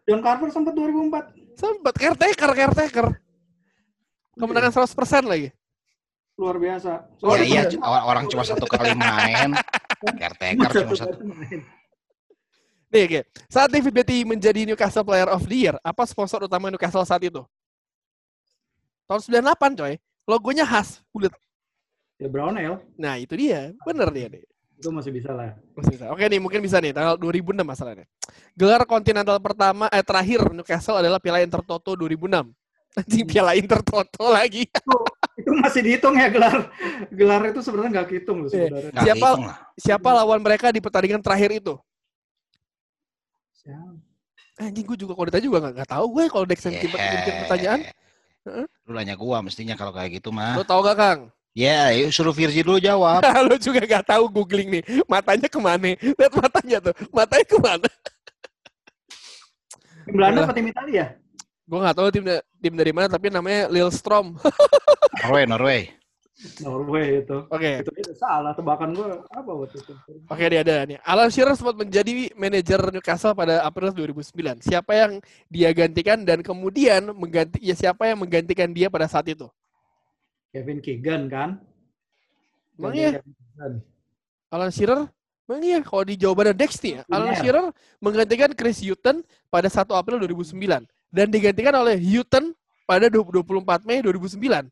John 0.06 0.20
Carver 0.22 0.48
sempat 0.52 0.76
2004. 0.76 1.58
Sempat 1.58 1.94
caretaker, 1.96 2.50
caretaker. 2.54 3.06
Kemenangan 4.38 4.84
100% 4.84 5.26
lagi. 5.26 5.48
Luar 6.38 6.56
biasa. 6.60 6.92
Ya 7.20 7.42
iya, 7.42 7.62
orang 7.82 8.30
cuma 8.30 8.46
satu 8.46 8.68
kali 8.68 8.94
main. 8.94 9.58
Caretaker 10.20 10.70
cuma 10.86 10.94
satu. 10.94 11.18
Nih, 12.90 13.02
oke. 13.06 13.20
Saat 13.46 13.70
David 13.70 13.94
Betty 13.94 14.26
menjadi 14.26 14.66
Newcastle 14.66 15.06
Player 15.06 15.30
of 15.30 15.46
the 15.46 15.56
Year, 15.56 15.76
apa 15.80 16.02
sponsor 16.04 16.42
utama 16.42 16.68
Newcastle 16.68 17.06
saat 17.06 17.22
itu? 17.22 17.42
Tahun 19.06 19.20
98, 19.22 19.78
coy. 19.78 19.94
Logonya 20.26 20.62
khas, 20.62 21.02
bulat. 21.10 21.34
Ya 22.20 22.28
Brownell 22.28 22.78
Nah, 22.94 23.16
itu 23.16 23.32
dia. 23.34 23.72
Bener 23.82 24.10
dia 24.10 24.28
nih. 24.28 24.44
itu 24.80 24.88
masih 24.88 25.12
bisa 25.12 25.28
lah. 25.30 25.52
Masih 25.76 25.92
bisa. 25.92 26.08
Oke 26.08 26.24
nih, 26.24 26.40
mungkin 26.40 26.64
bisa 26.64 26.80
nih. 26.80 26.96
Tanggal 26.96 27.20
2006 27.20 27.52
masalahnya. 27.60 28.08
Gelar 28.56 28.88
kontinental 28.88 29.36
pertama, 29.36 29.92
eh 29.92 30.00
terakhir 30.00 30.40
Newcastle 30.50 30.96
adalah 30.96 31.20
Piala 31.20 31.44
Intertoto 31.44 31.92
2006. 31.92 32.48
Anjing, 32.96 33.28
Piala 33.28 33.52
Intertoto 33.54 34.32
lagi. 34.32 34.64
Itu 35.36 35.52
masih 35.60 35.84
dihitung 35.84 36.16
ya 36.16 36.32
gelar. 36.32 36.72
Gelar 37.12 37.52
itu 37.52 37.60
sebenarnya 37.60 37.90
nggak 38.00 38.08
kehitung 38.08 38.40
loh 38.40 38.48
Iya. 38.48 38.56
sebenarnya. 38.56 38.90
Nggak 38.90 39.04
Siapa-. 39.04 39.36
Siapa 39.76 40.08
lawan 40.16 40.40
mereka 40.40 40.66
di 40.72 40.80
pertandingan 40.80 41.20
terakhir 41.20 41.50
itu? 41.54 41.76
Anjing, 44.60 44.84
gue 44.84 44.98
juga 45.00 45.12
kalau 45.16 45.26
ditanya 45.32 45.44
juga 45.48 45.58
nggak 45.64 45.74
nggak 45.80 45.90
tahu 45.90 46.06
gue 46.12 46.24
kalau 46.28 46.44
Dex 46.44 46.60
yang 46.68 46.74
bikin, 46.76 46.90
bikin 46.92 47.34
pertanyaan. 47.46 47.80
Heeh. 48.48 48.66
Lu 48.88 48.92
nanya 48.96 49.14
gua 49.20 49.44
mestinya 49.44 49.76
kalau 49.76 49.92
kayak 49.92 50.20
gitu 50.20 50.32
mah. 50.32 50.56
Lo 50.56 50.64
tau 50.64 50.80
gak, 50.80 50.96
Kang? 50.96 51.20
Ya, 51.52 51.92
yuk 51.92 52.14
suruh 52.14 52.32
Virgi 52.32 52.64
dulu 52.64 52.80
jawab. 52.80 53.20
lo 53.48 53.56
juga 53.60 53.84
gak 53.84 54.16
tahu 54.16 54.32
googling 54.32 54.80
nih. 54.80 54.82
Matanya 55.04 55.48
ke 55.50 55.60
mana? 55.60 55.92
Lihat 55.98 56.32
matanya 56.32 56.78
tuh. 56.88 56.94
Matanya 57.12 57.46
ke 57.46 57.58
mana? 57.60 57.88
Tim 60.00 60.12
Belanda 60.16 60.40
apa 60.48 60.54
tim 60.56 60.66
Italia? 60.72 61.06
Gue 61.68 61.78
gak 61.84 61.96
tahu 62.00 62.08
tim 62.10 62.24
tim 62.58 62.74
dari 62.74 62.92
mana, 62.96 63.06
tapi 63.12 63.28
namanya 63.28 63.68
Lilstrom. 63.68 64.34
Norway, 65.22 65.44
Norway. 65.44 65.80
Norway 66.64 67.20
itu. 67.20 67.36
Oke. 67.52 67.84
Itu 67.84 67.92
itu 67.96 68.12
salah 68.16 68.56
tebakan 68.56 68.96
gua 68.96 69.20
apa 69.28 69.50
waktu 69.52 69.76
itu? 69.76 69.92
Oke, 70.24 70.44
dia 70.48 70.60
ada 70.64 70.88
nih. 70.88 70.98
Alan 71.04 71.28
Shearer 71.28 71.52
sempat 71.52 71.76
menjadi 71.76 72.32
manajer 72.32 72.80
Newcastle 72.92 73.36
pada 73.36 73.60
April 73.60 73.92
2009. 73.92 74.64
Siapa 74.64 74.92
yang 74.96 75.12
dia 75.52 75.68
gantikan 75.76 76.24
dan 76.24 76.40
kemudian 76.40 77.12
mengganti 77.12 77.60
ya 77.60 77.76
siapa 77.76 78.08
yang 78.08 78.24
menggantikan 78.24 78.72
dia 78.72 78.88
pada 78.88 79.04
saat 79.04 79.28
itu? 79.28 79.48
Kevin 80.50 80.80
Keegan 80.80 81.28
kan? 81.28 81.60
Emang 82.80 82.96
iya? 82.96 83.20
Alan 84.48 84.72
Shearer? 84.72 85.06
Emang 85.44 85.60
iya, 85.66 85.78
kalau 85.82 86.06
di 86.06 86.14
jawabannya 86.14 86.54
Dex 86.54 86.78
nih 86.78 86.98
ya, 86.98 87.02
Alan 87.10 87.34
Iya. 87.34 87.38
Shearer 87.42 87.66
menggantikan 87.98 88.50
Chris 88.54 88.78
Hutton 88.80 89.26
pada 89.50 89.66
1 89.66 89.82
April 89.92 90.22
2009 90.22 90.86
dan 91.10 91.26
digantikan 91.26 91.74
oleh 91.74 91.98
Hutton 91.98 92.54
pada 92.86 93.10
24 93.10 93.82
Mei 93.82 93.98
2009. 93.98 94.70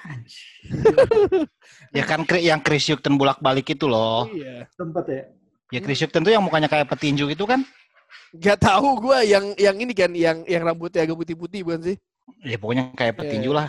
Anjir, 0.00 1.44
Ya 1.92 2.04
kan 2.06 2.24
yang 2.38 2.60
Chris 2.62 2.88
Hugton 2.88 3.18
bolak-balik 3.18 3.66
itu 3.68 3.84
loh. 3.84 4.30
Iya. 4.30 4.64
Sempet 4.72 5.04
ya. 5.10 5.22
Ya 5.70 5.80
Chris 5.82 6.00
Hugton 6.00 6.22
tuh 6.24 6.32
yang 6.32 6.42
mukanya 6.42 6.66
kayak 6.66 6.88
petinju 6.88 7.28
gitu 7.28 7.44
kan? 7.44 7.60
Gak 8.34 8.62
tahu 8.62 8.98
gua 9.02 9.22
yang 9.26 9.54
yang 9.58 9.76
ini 9.78 9.92
kan 9.94 10.10
yang 10.14 10.42
yang 10.46 10.62
rambutnya 10.62 11.02
agak 11.02 11.18
putih-putih 11.18 11.66
bukan 11.66 11.80
sih? 11.82 11.96
Ya 12.46 12.56
pokoknya 12.56 12.94
kayak 12.94 13.18
petinju 13.18 13.50
Iya. 13.50 13.58
lah. 13.58 13.66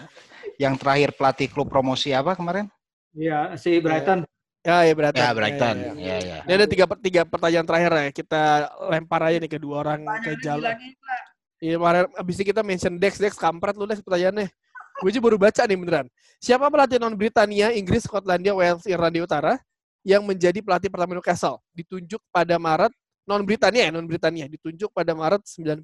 Yang 0.62 0.74
terakhir 0.86 1.10
pelatih 1.18 1.48
klub 1.50 1.68
promosi 1.70 2.14
apa 2.14 2.38
kemarin? 2.38 2.70
Iya, 3.12 3.58
si 3.58 3.82
Brighton. 3.82 4.24
Ya, 4.62 4.86
ya 4.86 4.94
Brighton. 4.94 5.18
Ya 5.18 5.26
Ya, 5.26 5.34
Brighton. 5.34 5.76
ya, 5.78 5.92
ya. 5.92 5.94
Ya 5.98 6.18
ya. 6.22 6.38
Ini 6.46 6.54
ada 6.54 6.68
tiga, 6.70 6.86
tiga 7.02 7.22
pertanyaan 7.26 7.66
terakhir 7.66 7.92
ya. 7.92 8.10
Kita 8.14 8.44
lempar 8.88 9.22
aja 9.26 9.38
nih 9.42 9.50
ke 9.50 9.58
dua 9.58 9.82
orang 9.82 10.06
ke 10.22 10.38
jalan. 10.40 10.78
Iya, 11.58 11.78
kemarin 11.78 12.06
abis 12.18 12.36
ini 12.42 12.46
kita 12.46 12.62
mention 12.62 12.94
Dex, 12.98 13.18
Dex 13.18 13.34
kampret 13.38 13.74
lu 13.78 13.86
Dex 13.90 14.02
pertanyaannya. 14.02 14.50
Gue 15.02 15.10
aja 15.10 15.18
baru 15.18 15.38
baca 15.42 15.62
nih 15.66 15.78
beneran. 15.82 16.06
Siapa 16.38 16.70
pelatih 16.70 17.02
non 17.02 17.18
Britania, 17.18 17.74
Inggris, 17.74 18.06
Skotlandia, 18.06 18.54
Wales, 18.54 18.86
Irlandia 18.86 19.26
Utara 19.26 19.58
yang 20.06 20.22
menjadi 20.22 20.62
pelatih 20.62 20.94
pertama 20.94 21.18
Newcastle? 21.18 21.58
Ditunjuk 21.74 22.22
pada 22.30 22.62
Maret 22.62 22.94
non 23.26 23.42
Britania, 23.42 23.90
ya, 23.90 23.92
non 23.94 24.06
Britania 24.06 24.46
ditunjuk 24.46 24.94
pada 24.94 25.18
Maret 25.18 25.42
91. 25.42 25.82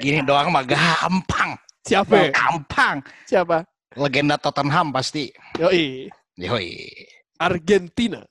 Gini 0.00 0.24
doang 0.24 0.48
mah 0.48 0.64
gampang. 0.64 1.60
Siapa? 1.84 2.14
ya? 2.16 2.30
Gampang. 2.32 2.96
Siapa? 3.28 3.56
Legenda 3.96 4.36
Tottenham 4.40 4.92
pasti. 4.92 5.32
Yoi, 5.60 6.08
Yoi. 6.36 6.68
Argentina. 7.40 8.24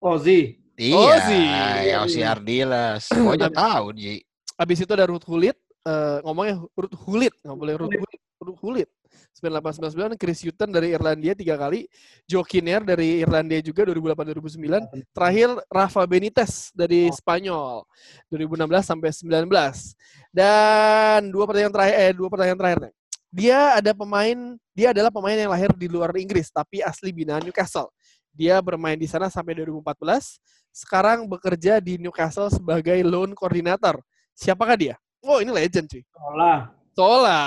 Ozzy. 0.00 0.56
Iya, 0.78 0.96
Ozzy. 0.96 1.42
ya 1.90 1.96
Ozzy 2.06 2.22
Ardiles. 2.22 3.08
Pokoknya 3.10 3.50
tahu 3.50 3.92
Ji. 3.96 4.22
Abis 4.58 4.82
itu 4.82 4.92
ada 4.94 5.06
Ruth 5.06 5.26
Hulit, 5.26 5.54
eh, 5.86 6.18
ngomongnya 6.24 6.56
Ruth 6.74 6.96
Hulit, 7.06 7.34
nggak 7.42 7.58
boleh 7.58 7.74
Ruth 7.78 7.94
Hulit, 7.94 8.20
Ruth 8.42 8.60
Hulit. 8.62 8.90
9899, 9.38 10.18
Chris 10.18 10.42
Hutton 10.42 10.70
dari 10.74 10.90
Irlandia 10.90 11.32
tiga 11.32 11.54
kali, 11.54 11.86
Joe 12.26 12.42
Kinnear 12.42 12.82
dari 12.82 13.22
Irlandia 13.22 13.62
juga 13.62 13.86
2008-2009, 13.86 14.90
terakhir 15.14 15.48
Rafa 15.70 16.02
Benitez 16.04 16.74
dari 16.74 17.06
Oh. 17.08 17.14
Spanyol 17.14 17.86
2016 18.28 18.82
sampai 18.82 19.10
19. 19.14 19.94
Dan 20.34 21.30
dua 21.30 21.46
pertanyaan 21.46 21.72
terakhir 21.72 21.94
eh 22.02 22.12
dua 22.12 22.28
pertanyaan 22.28 22.58
terakhir 22.58 22.78
nih. 22.82 22.94
Dia 23.28 23.58
ada 23.78 23.92
pemain, 23.94 24.38
dia 24.74 24.88
adalah 24.90 25.12
pemain 25.12 25.36
yang 25.36 25.52
lahir 25.52 25.70
di 25.76 25.86
luar 25.86 26.10
Inggris 26.16 26.48
tapi 26.50 26.80
asli 26.82 27.12
binaan 27.14 27.44
Newcastle. 27.44 27.92
Dia 28.34 28.58
bermain 28.62 28.98
di 28.98 29.06
sana 29.06 29.30
sampai 29.30 29.54
2014. 29.54 30.38
Sekarang 30.70 31.26
bekerja 31.26 31.82
di 31.82 31.98
Newcastle 31.98 32.50
sebagai 32.52 32.96
loan 33.02 33.34
coordinator. 33.34 33.98
Siapakah 34.34 34.76
dia? 34.78 34.94
Oh, 35.28 35.44
ini 35.44 35.52
legend 35.52 35.92
cuy. 35.92 36.00
Olah. 36.16 36.72
Sola. 36.96 37.40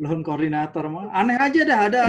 Loan 0.00 0.22
koordinator 0.22 0.86
mah. 0.86 1.10
Aneh 1.10 1.36
aja 1.36 1.60
dah 1.66 1.80
ada. 1.90 2.02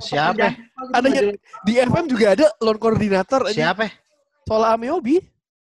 Siapa? 0.00 0.56
Ada 0.90 1.06
yang- 1.12 1.36
di 1.62 1.72
FM 1.78 2.04
juga 2.08 2.32
ada 2.34 2.46
loan 2.58 2.80
coordinator. 2.80 3.46
aja. 3.46 3.70
Siapa? 3.70 3.92
Sola 4.42 4.72
Ameobi. 4.74 5.20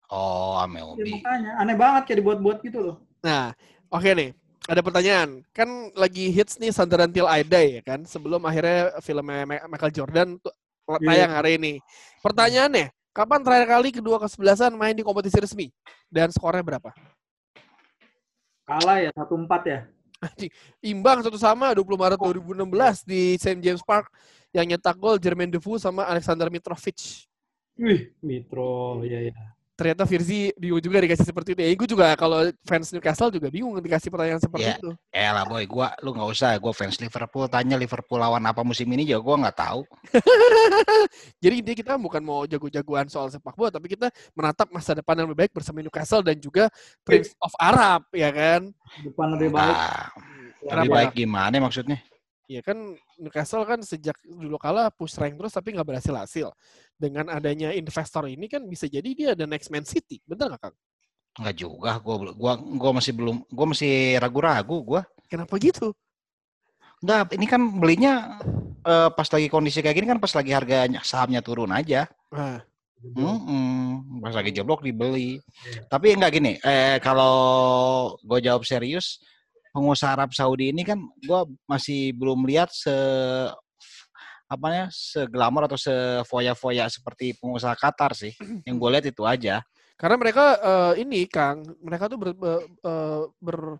Oh, 0.07 0.55
Ya, 0.61 0.69
Ameobi. 0.69 1.11
makanya 1.17 1.51
aneh 1.57 1.75
banget 1.75 2.01
kayak 2.05 2.17
dibuat-buat 2.21 2.57
gitu 2.61 2.79
loh. 2.79 2.95
Nah, 3.25 3.51
oke 3.89 4.05
nih. 4.13 4.29
Ada 4.65 4.81
pertanyaan. 4.81 5.29
Kan 5.49 5.69
lagi 5.93 6.29
hits 6.29 6.57
nih 6.57 6.69
Sandaran 6.69 7.09
Till 7.09 7.25
I 7.25 7.41
Die 7.41 7.69
ya 7.77 7.81
kan. 7.81 8.05
Sebelum 8.05 8.41
akhirnya 8.45 8.93
filmnya 9.01 9.43
Michael 9.65 9.93
Jordan 9.93 10.37
tuh 10.37 10.53
tayang 11.01 11.33
hari 11.33 11.57
ini. 11.57 11.73
Pertanyaannya, 12.21 12.89
kapan 13.15 13.39
terakhir 13.39 13.67
kali 13.71 13.89
kedua 13.95 14.19
kesebelasan 14.19 14.75
main 14.75 14.91
di 14.91 14.99
kompetisi 14.99 15.39
resmi? 15.39 15.71
Dan 16.11 16.35
skornya 16.35 16.59
berapa? 16.59 16.91
Kalah 18.67 18.99
ya 18.99 19.11
1-4 19.15 19.71
ya. 19.71 19.79
Imbang 20.83 21.23
satu 21.23 21.39
sama 21.39 21.71
20 21.71 21.85
Maret 21.95 22.19
2016 22.19 23.07
di 23.07 23.39
St. 23.39 23.61
James 23.63 23.83
Park 23.85 24.11
yang 24.51 24.67
nyetak 24.67 24.99
gol 24.99 25.15
Jermaine 25.15 25.53
Defoe 25.53 25.79
sama 25.79 26.03
Alexander 26.03 26.51
Mitrovic. 26.51 27.29
Wih, 27.75 28.11
Mitro, 28.23 29.03
ya 29.03 29.19
ya. 29.19 29.54
Ternyata 29.75 30.07
Virzi 30.07 30.55
bingung 30.55 30.79
juga 30.79 31.03
dikasih 31.03 31.27
seperti 31.27 31.51
itu. 31.51 31.59
Ya, 31.59 31.75
gue 31.75 31.89
juga 31.91 32.07
kalau 32.15 32.47
fans 32.63 32.95
Newcastle 32.95 33.27
juga 33.27 33.51
bingung 33.51 33.75
dikasih 33.83 34.07
pertanyaan 34.07 34.39
seperti 34.39 34.71
Ya. 34.71 34.79
itu. 34.79 34.95
Eh 35.11 35.27
lah 35.27 35.43
boy, 35.43 35.67
gua 35.67 35.91
lu 35.99 36.15
nggak 36.15 36.29
usah. 36.31 36.55
Gua 36.63 36.71
fans 36.71 36.95
Liverpool. 36.95 37.51
Tanya 37.51 37.75
Liverpool 37.75 38.15
lawan 38.15 38.39
apa 38.47 38.63
musim 38.63 38.87
ini 38.95 39.03
juga 39.03 39.19
gua 39.19 39.35
nggak 39.43 39.57
tahu. 39.59 39.83
Jadi 41.43 41.53
intinya 41.59 41.77
kita 41.83 41.93
bukan 41.99 42.23
mau 42.23 42.47
jago-jagoan 42.47 43.11
soal 43.11 43.27
sepak 43.27 43.51
bola, 43.51 43.67
tapi 43.67 43.91
kita 43.91 44.07
menatap 44.31 44.71
masa 44.71 44.95
depan 44.95 45.19
yang 45.19 45.27
lebih 45.27 45.43
baik 45.43 45.51
bersama 45.51 45.83
Newcastle 45.83 46.23
dan 46.23 46.39
juga 46.39 46.71
Prince 47.03 47.35
of 47.43 47.51
Arab, 47.59 48.07
ya 48.15 48.31
kan? 48.31 48.71
Depan 49.03 49.27
lebih 49.35 49.51
baik. 49.51 49.75
Nah, 49.75 50.07
lebih 50.71 50.89
baik 50.95 51.11
gimana 51.19 51.55
maksudnya? 51.59 51.99
Ya 52.45 52.61
kan 52.61 52.77
Newcastle 53.17 53.65
kan 53.65 53.81
sejak 53.81 54.13
dulu 54.21 54.61
kala 54.61 54.93
push 54.93 55.17
rank 55.17 55.33
terus 55.33 55.51
tapi 55.51 55.73
nggak 55.73 55.87
berhasil 55.87 56.13
hasil. 56.13 56.47
Dengan 56.95 57.27
adanya 57.27 57.75
investor 57.75 58.25
ini 58.31 58.47
kan 58.47 58.63
bisa 58.63 58.87
jadi 58.87 59.09
dia 59.11 59.27
ada 59.35 59.43
next 59.43 59.67
Man 59.67 59.83
City. 59.83 60.23
Bener 60.23 60.51
nggak 60.55 60.61
Kang? 60.63 60.75
Nggak 61.43 61.55
juga. 61.59 61.91
Gua 61.99 62.15
bel- 62.23 62.35
gua 62.39 62.53
gua 62.55 62.91
masih 62.95 63.11
belum. 63.11 63.43
Gua 63.51 63.65
masih 63.75 64.15
ragu-ragu. 64.19 64.77
Gua 64.83 65.01
Kenapa 65.27 65.59
gitu? 65.59 65.91
nggak. 67.03 67.35
Ini 67.35 67.45
kan 67.51 67.61
belinya 67.77 68.13
eh, 68.85 69.09
pas 69.11 69.27
lagi 69.27 69.47
kondisi 69.51 69.83
kayak 69.83 69.95
gini 69.99 70.07
kan 70.07 70.19
pas 70.23 70.31
lagi 70.31 70.51
harganya 70.55 71.03
sahamnya 71.03 71.43
turun 71.43 71.69
aja. 71.75 72.07
Nah, 72.31 72.63
Mm-mm, 73.05 74.17
pas 74.23 74.33
lagi 74.33 74.49
jeblok 74.49 74.81
dibeli. 74.81 75.37
Iya. 75.37 75.85
Tapi 75.85 76.17
enggak 76.17 76.33
gini, 76.41 76.57
eh 76.65 76.97
kalau 77.03 77.35
gue 78.17 78.39
jawab 78.41 78.65
serius, 78.65 79.21
pengusaha 79.69 80.17
Arab 80.17 80.33
Saudi 80.33 80.73
ini 80.73 80.81
kan 80.81 80.97
gue 81.21 81.41
masih 81.69 82.17
belum 82.17 82.47
lihat 82.49 82.73
se 82.73 82.89
apa 84.45 84.67
ya 84.69 84.85
seglamor 84.93 85.65
atau 85.65 85.73
sefoya-foya 85.75 86.85
seperti 86.87 87.33
pengusaha 87.37 87.73
Qatar 87.73 88.13
sih. 88.13 88.33
Yang 88.63 88.75
gue 88.77 88.89
lihat 88.93 89.05
itu 89.09 89.23
aja. 89.25 89.61
karena 89.95 90.19
mereka 90.19 90.43
eh, 90.59 91.07
ini 91.07 91.23
Kang, 91.23 91.63
mereka 91.79 92.11
tuh 92.11 92.19
ber, 92.19 92.35
be- 92.35 92.67
eh, 92.83 93.21
ber- 93.39 93.79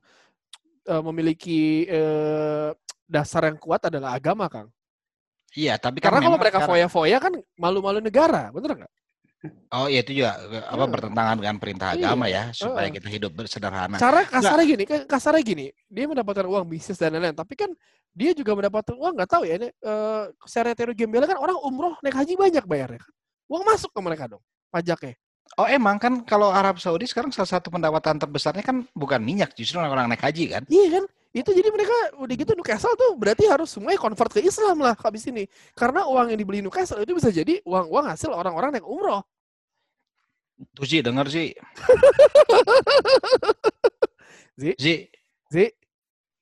eh, 0.88 1.02
memiliki 1.04 1.84
eh, 1.86 2.72
dasar 3.06 3.52
yang 3.52 3.60
kuat 3.60 3.92
adalah 3.92 4.16
agama 4.16 4.48
Kang. 4.48 4.72
Iya, 5.56 5.76
tapi 5.80 6.00
kan 6.00 6.12
Karena 6.12 6.24
kalau 6.26 6.40
mereka 6.40 6.60
sekarang- 6.64 6.72
foya-foya 6.72 7.18
kan 7.20 7.34
malu-malu 7.56 8.00
negara, 8.00 8.48
bener 8.52 8.80
nggak? 8.80 8.94
Oh 9.52 9.88
iya 9.90 10.00
itu 10.02 10.12
juga 10.18 10.38
eh, 10.52 10.64
apa 10.66 10.86
Iya. 10.86 10.92
bertentangan 10.94 11.36
dengan 11.42 11.56
perintah 11.60 11.88
Iya, 11.94 12.02
agama 12.12 12.26
ya 12.30 12.44
supaya 12.54 12.88
kita 12.90 13.08
hidup 13.10 13.32
sederhana. 13.46 13.96
Cara 13.98 14.22
kasarnya 14.26 14.66
gini, 14.66 14.84
kan 14.86 15.00
kasarnya 15.06 15.44
gini, 15.44 15.66
dia 15.90 16.06
mendapatkan 16.06 16.46
uang 16.46 16.66
bisnis 16.70 16.98
dan 16.98 17.14
lain-lain, 17.16 17.36
tapi 17.36 17.54
kan 17.58 17.70
dia 18.16 18.32
juga 18.32 18.56
mendapatkan 18.56 18.96
uang 18.96 19.14
nggak 19.20 19.30
tahu 19.30 19.44
ya 19.44 19.60
ini 19.60 19.68
eh 19.70 20.24
secara 20.48 20.72
teori 20.72 20.96
gembel 20.96 21.28
kan 21.28 21.36
orang 21.36 21.58
umroh 21.60 21.94
naik 22.00 22.16
haji 22.16 22.34
banyak 22.40 22.64
bayarnya 22.64 23.00
kan. 23.04 23.14
Uang 23.52 23.64
masuk 23.68 23.92
ke 23.92 24.00
mereka 24.02 24.26
dong 24.32 24.44
pajaknya. 24.72 25.16
Oh 25.62 25.70
emang 25.70 26.02
kan 26.02 26.26
kalau 26.26 26.50
Arab 26.50 26.82
Saudi 26.82 27.06
sekarang 27.06 27.30
salah 27.30 27.48
satu 27.48 27.70
pendapatan 27.70 28.18
terbesarnya 28.18 28.66
kan 28.66 28.82
bukan 28.98 29.22
minyak 29.22 29.54
justru 29.54 29.78
orang 29.78 30.10
naik 30.10 30.26
haji 30.26 30.50
kan? 30.50 30.64
Iya 30.66 31.00
kan? 31.00 31.06
Itu 31.36 31.52
jadi 31.52 31.68
mereka 31.68 31.92
udah 32.16 32.36
gitu 32.40 32.56
Newcastle 32.56 32.96
tuh 32.96 33.12
berarti 33.20 33.44
harus 33.46 33.68
semuanya 33.68 34.00
convert 34.00 34.32
ke 34.32 34.40
Islam 34.40 34.80
lah 34.80 34.96
habis 34.96 35.28
ini. 35.28 35.46
Karena 35.76 36.08
uang 36.08 36.32
yang 36.32 36.40
dibeli 36.40 36.64
Newcastle 36.64 37.04
itu 37.04 37.12
bisa 37.12 37.28
jadi 37.28 37.60
uang-uang 37.68 38.08
hasil 38.08 38.32
orang-orang 38.32 38.80
naik 38.80 38.88
umroh. 38.88 39.20
Tuh 40.72 40.86
sih 40.88 41.04
denger 41.04 41.28
sih. 41.28 41.52
Zi? 44.56 44.72
Zi, 44.80 44.96
Zi, 45.52 45.66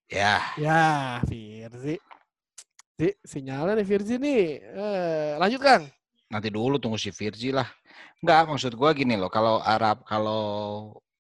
ya 0.06 0.38
ya 0.54 0.82
Firzi. 1.26 1.98
Zi, 2.94 3.10
sinyalnya 3.26 3.82
nih 3.82 3.88
Firzi 3.90 4.16
nih. 4.22 4.44
Eh, 4.62 5.32
lanjut 5.42 5.62
Kang. 5.62 5.86
nanti 6.30 6.50
dulu 6.50 6.82
tunggu 6.82 6.98
si 6.98 7.14
Virgi 7.14 7.54
lah. 7.54 7.70
Enggak, 8.18 8.50
maksud 8.50 8.74
gua 8.74 8.90
gini 8.98 9.14
loh, 9.14 9.30
kalau 9.30 9.62
Arab, 9.62 10.02
kalau 10.02 10.42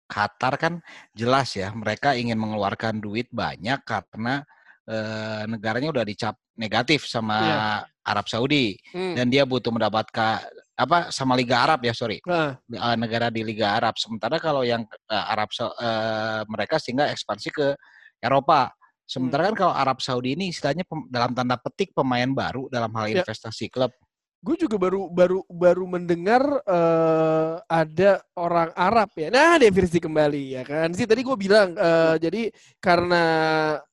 Qatar 0.04 0.60
kan 0.60 0.74
jelas 1.16 1.56
ya, 1.56 1.72
mereka 1.72 2.12
ingin 2.12 2.36
mengeluarkan 2.36 3.00
duit 3.00 3.32
banyak 3.32 3.88
karena 3.88 4.44
eh, 4.84 5.44
negaranya 5.48 5.92
udah 5.96 6.04
dicap 6.04 6.36
negatif 6.60 7.08
sama 7.08 7.36
Iya. 7.40 7.56
Arab 8.04 8.28
Saudi 8.28 8.76
Hmm. 8.92 9.16
dan 9.16 9.28
dia 9.28 9.44
butuh 9.44 9.72
mendapatkan 9.72 10.44
apa 10.78 11.10
sama 11.10 11.34
Liga 11.34 11.58
Arab 11.58 11.82
ya 11.82 11.94
sorry 11.98 12.22
Nah, 12.22 12.54
eh, 12.70 12.96
negara 13.02 13.34
di 13.34 13.42
Liga 13.42 13.74
Arab. 13.74 13.98
Sementara 13.98 14.38
kalau 14.38 14.62
yang 14.62 14.86
eh, 14.86 15.26
Arab 15.34 15.50
eh, 15.58 16.42
mereka 16.46 16.78
sehingga 16.78 17.10
ekspansi 17.10 17.50
ke 17.50 17.74
Eropa. 18.22 18.70
Sementara 19.08 19.50
kan 19.50 19.56
kalau 19.58 19.74
Arab 19.74 19.98
Saudi 20.04 20.36
ini 20.38 20.54
istilahnya 20.54 20.84
pem- 20.86 21.08
dalam 21.10 21.34
tanda 21.34 21.58
petik 21.58 21.96
pemain 21.98 22.28
baru 22.30 22.70
dalam 22.70 22.92
hal 22.94 23.10
Ya. 23.10 23.26
investasi 23.26 23.74
klub. 23.74 23.90
gue 24.38 24.54
juga 24.54 24.78
baru 24.78 25.10
baru 25.10 25.42
baru 25.50 25.84
mendengar 25.90 26.46
eh, 26.62 27.54
ada 27.68 28.22
orang 28.38 28.70
Arab 28.78 29.10
ya. 29.18 29.34
Nah, 29.34 29.58
dia 29.58 29.74
Firzi 29.74 29.98
kembali 29.98 30.62
ya 30.62 30.64
kan. 30.64 30.94
Sih 30.94 31.10
tadi 31.10 31.26
gue 31.26 31.34
bilang 31.36 31.74
eh, 31.74 32.16
jadi 32.22 32.42
karena 32.78 33.24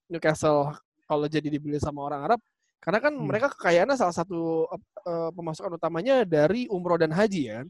Newcastle 0.04 0.76
kalau 1.08 1.26
jadi 1.32 1.48
dibeli 1.48 1.80
sama 1.80 2.04
orang 2.04 2.20
Arab 2.28 2.40
karena 2.84 3.00
kan 3.00 3.12
Hmm. 3.16 3.24
mereka 3.24 3.48
kekayaannya 3.56 3.96
salah 3.96 4.12
satu 4.12 4.68
eh, 5.08 5.30
pemasukan 5.32 5.80
utamanya 5.80 6.28
dari 6.28 6.68
umroh 6.68 7.00
dan 7.00 7.10
haji 7.10 7.40
ya 7.48 7.54
kan. 7.64 7.68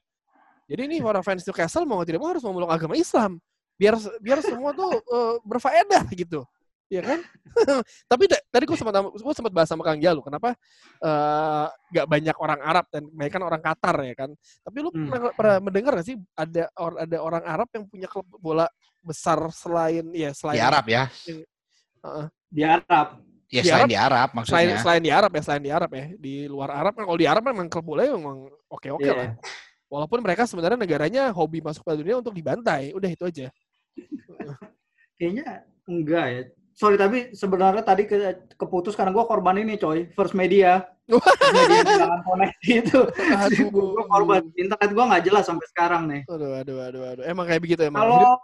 Jadi 0.66 0.80
ini 0.90 0.96
para 1.06 1.22
fans 1.22 1.46
Newcastle 1.46 1.86
mau 1.86 2.02
tidak 2.02 2.18
mau 2.18 2.34
harus 2.34 2.42
memeluk 2.42 2.68
agama 2.68 2.98
Islam 2.98 3.38
biar 3.74 3.94
biar 4.18 4.38
semua 4.42 4.74
tuh 4.74 4.90
eh, 4.90 5.34
berfaedah 5.46 6.02
gitu. 6.10 6.42
Ya 6.92 7.00
kan? 7.00 7.16
Tapi 8.12 8.28
tadi 8.28 8.64
gue 8.68 8.76
sempat 8.76 8.92
gue 9.08 9.34
sempat 9.34 9.50
bahas 9.50 9.66
sama 9.72 9.82
Kang 9.82 9.98
Jalu 9.98 10.20
kenapa 10.20 10.52
eh, 11.00 11.66
nggak 11.90 12.06
banyak 12.06 12.36
orang 12.38 12.60
Arab 12.60 12.84
dan 12.92 13.02
kebanyakan 13.08 13.42
orang 13.46 13.62
Qatar 13.64 13.96
ya 14.04 14.14
kan. 14.14 14.30
Tapi 14.62 14.76
lu 14.82 14.90
Hmm. 14.92 15.08
pernah, 15.08 15.30
pernah 15.32 15.56
mendengar 15.64 15.92
nggak 15.96 16.06
sih 16.06 16.16
ada 16.34 16.68
or- 16.76 17.00
ada 17.00 17.16
orang 17.18 17.44
Arab 17.46 17.68
yang 17.72 17.84
punya 17.88 18.06
klub 18.10 18.26
bola 18.36 18.66
besar 19.00 19.36
selain 19.50 20.06
ya 20.12 20.30
selain 20.36 20.60
Di 20.60 20.64
Arab 20.64 20.84
ya. 20.86 21.04
Heeh. 22.04 22.26
Di 22.52 22.62
Arab. 22.62 23.08
Ya 23.46 23.60
Di 23.60 23.68
selain 23.68 23.80
Arab- 23.80 23.90
di 23.90 23.98
Arab 23.98 24.28
selain 24.28 24.40
maksudnya. 24.66 24.78
selain 24.78 25.02
di 25.02 25.10
Arab 25.10 25.30
ya 25.30 25.42
selain 25.42 25.62
di 25.62 25.70
Arab 25.70 25.90
ya 25.90 26.04
di 26.16 26.34
luar 26.44 26.70
Arab 26.70 26.92
kan 26.92 27.04
kalau 27.04 27.18
di 27.18 27.26
Arab 27.26 27.42
memang 27.44 27.66
klub 27.66 27.84
bola 27.84 28.02
memang 28.04 28.36
oke 28.66 28.88
oke 28.90 29.02
Iya. 29.02 29.14
lah. 29.14 29.30
Walaupun 29.86 30.18
mereka 30.20 30.42
sebenarnya 30.42 30.74
negaranya 30.76 31.22
hobi 31.30 31.60
masuk 31.60 31.82
Piala 31.82 31.96
Dunia 31.96 32.16
untuk 32.16 32.32
dibantai, 32.32 32.90
udah 32.90 33.06
itu 33.06 33.22
aja. 33.22 33.46
Kayaknya 35.14 35.46
enggak 35.84 36.26
ya. 36.26 36.42
Sorry 36.74 36.96
tapi 36.96 37.30
sebenarnya 37.30 37.80
tadi 37.80 38.02
ke, 38.02 38.18
keputus 38.52 38.92
karena 38.92 39.14
gue 39.14 39.22
korban 39.22 39.54
ini 39.56 39.78
coy. 39.78 40.10
First 40.10 40.34
media. 40.34 40.82
First 41.06 41.22
media 41.52 41.80
kehilangan 41.84 42.20
koneksi 42.24 42.70
itu. 42.82 43.00
Aduh. 43.14 43.66
gue 43.70 44.04
korban. 44.04 44.42
Internet 44.52 44.90
gue 44.90 45.04
nggak 45.06 45.24
jelas 45.24 45.44
sampai 45.46 45.66
sekarang 45.70 46.02
nih. 46.10 46.22
Aduh, 46.26 46.50
aduh, 46.56 46.76
aduh, 46.82 47.02
aduh. 47.06 47.22
Emang 47.22 47.46
kayak 47.46 47.62
begitu 47.62 47.86
emang. 47.86 48.02
Kalau 48.02 48.34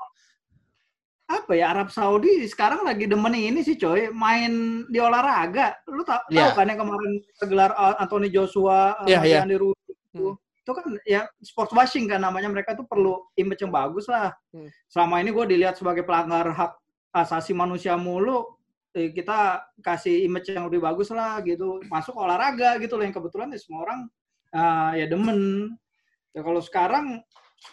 apa 1.31 1.55
ya 1.55 1.71
Arab 1.71 1.95
Saudi 1.95 2.43
sekarang 2.51 2.83
lagi 2.83 3.07
demen 3.07 3.31
ini 3.39 3.63
sih 3.63 3.79
coy. 3.79 4.11
Main 4.11 4.85
di 4.91 4.99
olahraga. 4.99 5.79
Lu 5.87 6.03
tau, 6.03 6.19
tahu 6.27 6.51
kan 6.59 6.67
yang 6.67 6.83
kemarin 6.83 7.13
gelar 7.47 7.71
uh, 7.79 7.95
Anthony 8.03 8.35
Joshua 8.35 8.99
sama 8.99 9.07
Iya, 9.07 9.21
iya. 9.23 9.39
Andy 9.47 9.57
Rudy 9.57 9.95
itu. 9.95 10.35
Hmm. 10.35 10.37
itu 10.61 10.77
kan 10.77 10.87
ya 11.07 11.25
sports 11.39 11.71
washing 11.71 12.11
kan 12.11 12.19
namanya. 12.19 12.51
Mereka 12.51 12.75
tuh 12.75 12.83
perlu 12.83 13.23
image 13.39 13.63
yang 13.63 13.71
bagus 13.71 14.11
lah. 14.11 14.35
Hmm. 14.51 14.67
selama 14.91 15.23
ini 15.23 15.31
gue 15.31 15.47
dilihat 15.47 15.79
sebagai 15.79 16.03
pelanggar 16.03 16.51
hak 16.51 16.75
asasi 17.15 17.55
manusia 17.55 17.95
mulu 17.95 18.59
eh, 18.95 19.15
kita 19.15 19.63
kasih 19.83 20.27
image 20.27 20.51
yang 20.51 20.67
lebih 20.67 20.83
bagus 20.83 21.15
lah 21.15 21.39
gitu. 21.47 21.79
Masuk 21.87 22.19
olahraga 22.19 22.75
gitu 22.83 22.99
loh 22.99 23.07
yang 23.07 23.15
kebetulan 23.15 23.55
ya 23.55 23.59
semua 23.63 23.87
orang 23.87 24.01
ah, 24.51 24.93
ya 24.99 25.07
demen. 25.07 25.71
Ya 26.35 26.43
kalau 26.43 26.59
sekarang 26.59 27.23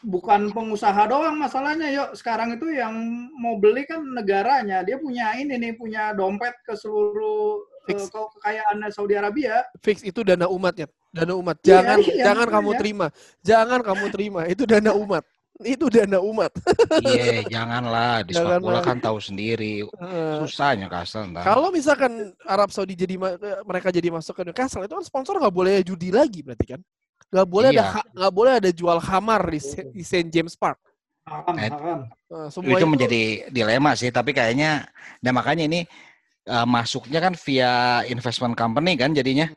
bukan 0.04 0.52
pengusaha 0.52 1.08
doang 1.08 1.36
masalahnya 1.40 1.88
yuk. 1.92 2.10
Sekarang 2.14 2.56
itu 2.56 2.70
yang 2.72 2.94
mau 3.38 3.58
beli 3.58 3.88
kan 3.88 4.04
negaranya. 4.04 4.84
Dia 4.84 5.00
punya 5.00 5.36
ini 5.40 5.56
nih 5.58 5.74
punya 5.76 6.12
dompet 6.14 6.54
ke 6.64 6.76
seluruh 6.76 7.64
eh, 7.88 7.96
Fix. 7.96 8.12
ke 8.12 8.20
kekayaan 8.40 8.84
Saudi 8.92 9.16
Arabia. 9.16 9.64
Fix 9.82 10.04
itu 10.04 10.22
dana 10.22 10.46
umatnya. 10.52 10.88
Dana 11.12 11.34
umat. 11.40 11.58
Iya, 11.64 11.82
jangan 11.82 11.98
iya, 12.04 12.24
jangan 12.30 12.48
kamu 12.52 12.72
terima. 12.78 13.08
Jangan 13.42 13.80
kamu 13.82 14.06
terima. 14.14 14.42
Itu 14.46 14.64
dana 14.68 14.92
umat. 14.94 15.24
Itu 15.66 15.90
dana 15.90 16.22
umat. 16.22 16.54
Iya, 17.02 17.50
janganlah. 17.50 18.22
Di 18.22 18.38
sepak 18.38 18.62
bola 18.62 18.86
kan 18.86 19.02
tahu 19.02 19.18
sendiri. 19.18 19.82
Susahnya 20.46 20.86
kasar 20.86 21.26
kalau 21.42 21.74
misalkan 21.74 22.30
Arab 22.46 22.70
Saudi 22.70 22.94
jadi 22.94 23.18
eh, 23.18 23.66
mereka 23.66 23.90
jadi 23.90 24.14
masuk 24.14 24.38
ke 24.38 24.44
Newcastle 24.46 24.86
itu 24.86 24.94
kan 24.94 25.06
sponsor 25.06 25.42
nggak 25.42 25.56
boleh 25.56 25.82
judi 25.82 26.14
lagi 26.14 26.46
berarti 26.46 26.78
kan 26.78 26.82
nggak 27.28 27.48
boleh 27.48 27.70
ada 27.70 27.76
Iya. 27.78 27.94
ha- 27.94 28.10
nggak 28.10 28.34
boleh 28.34 28.54
ada 28.56 28.70
jual 28.70 29.00
hamar 29.00 29.42
di, 29.46 29.60
di 29.92 30.02
St 30.02 30.28
James 30.28 30.56
Park 30.56 30.80
haram 31.24 31.56
Eh, 31.56 31.68
haram 31.68 32.00
Eh, 32.28 32.48
semua 32.50 32.76
itu 32.76 32.84
menjadi 32.86 33.22
dilema 33.50 33.92
sih, 33.94 34.08
tapi 34.10 34.32
kayaknya 34.32 34.88
dan 35.18 35.32
makanya 35.32 35.64
ini 35.64 35.84
eh, 36.44 36.66
masuknya 36.66 37.20
kan 37.20 37.36
via 37.38 37.72
investment 38.06 38.54
company 38.54 38.96
kan 38.96 39.12
jadinya. 39.12 39.52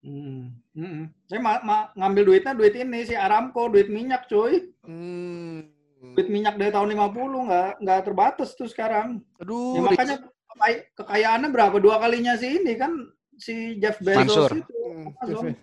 Hmm. 0.00 0.52
Hmm. 0.72 1.08
Saya 1.24 1.38
ma- 1.38 1.62
ma- 1.62 1.88
ngambil 1.94 2.22
duitnya 2.26 2.52
duit 2.52 2.74
ini 2.74 3.04
si 3.04 3.14
Aramco, 3.14 3.68
duit 3.68 3.86
minyak 3.86 4.26
cuy. 4.26 4.72
Hmm. 4.82 5.68
Duit 6.12 6.26
minyak 6.26 6.56
dari 6.56 6.68
tahun 6.68 6.90
50 6.90 7.08
nggak 7.46 7.70
nggak 7.78 8.00
terbatas 8.02 8.52
tuh 8.52 8.66
sekarang. 8.66 9.22
Aduh, 9.38 9.78
Ya, 9.78 9.80
makanya 9.82 10.16
kekay- 10.50 10.82
kekayaannya 10.92 11.48
berapa? 11.48 11.76
Dua 11.78 11.96
kalinya 11.96 12.34
sih 12.34 12.58
ini 12.58 12.74
kan 12.74 12.92
si 13.38 13.78
Jeff 13.78 13.96
Bezos 13.96 14.18
Mansur. 14.18 14.50
itu. 14.52 14.74
Hmm. 15.22 15.54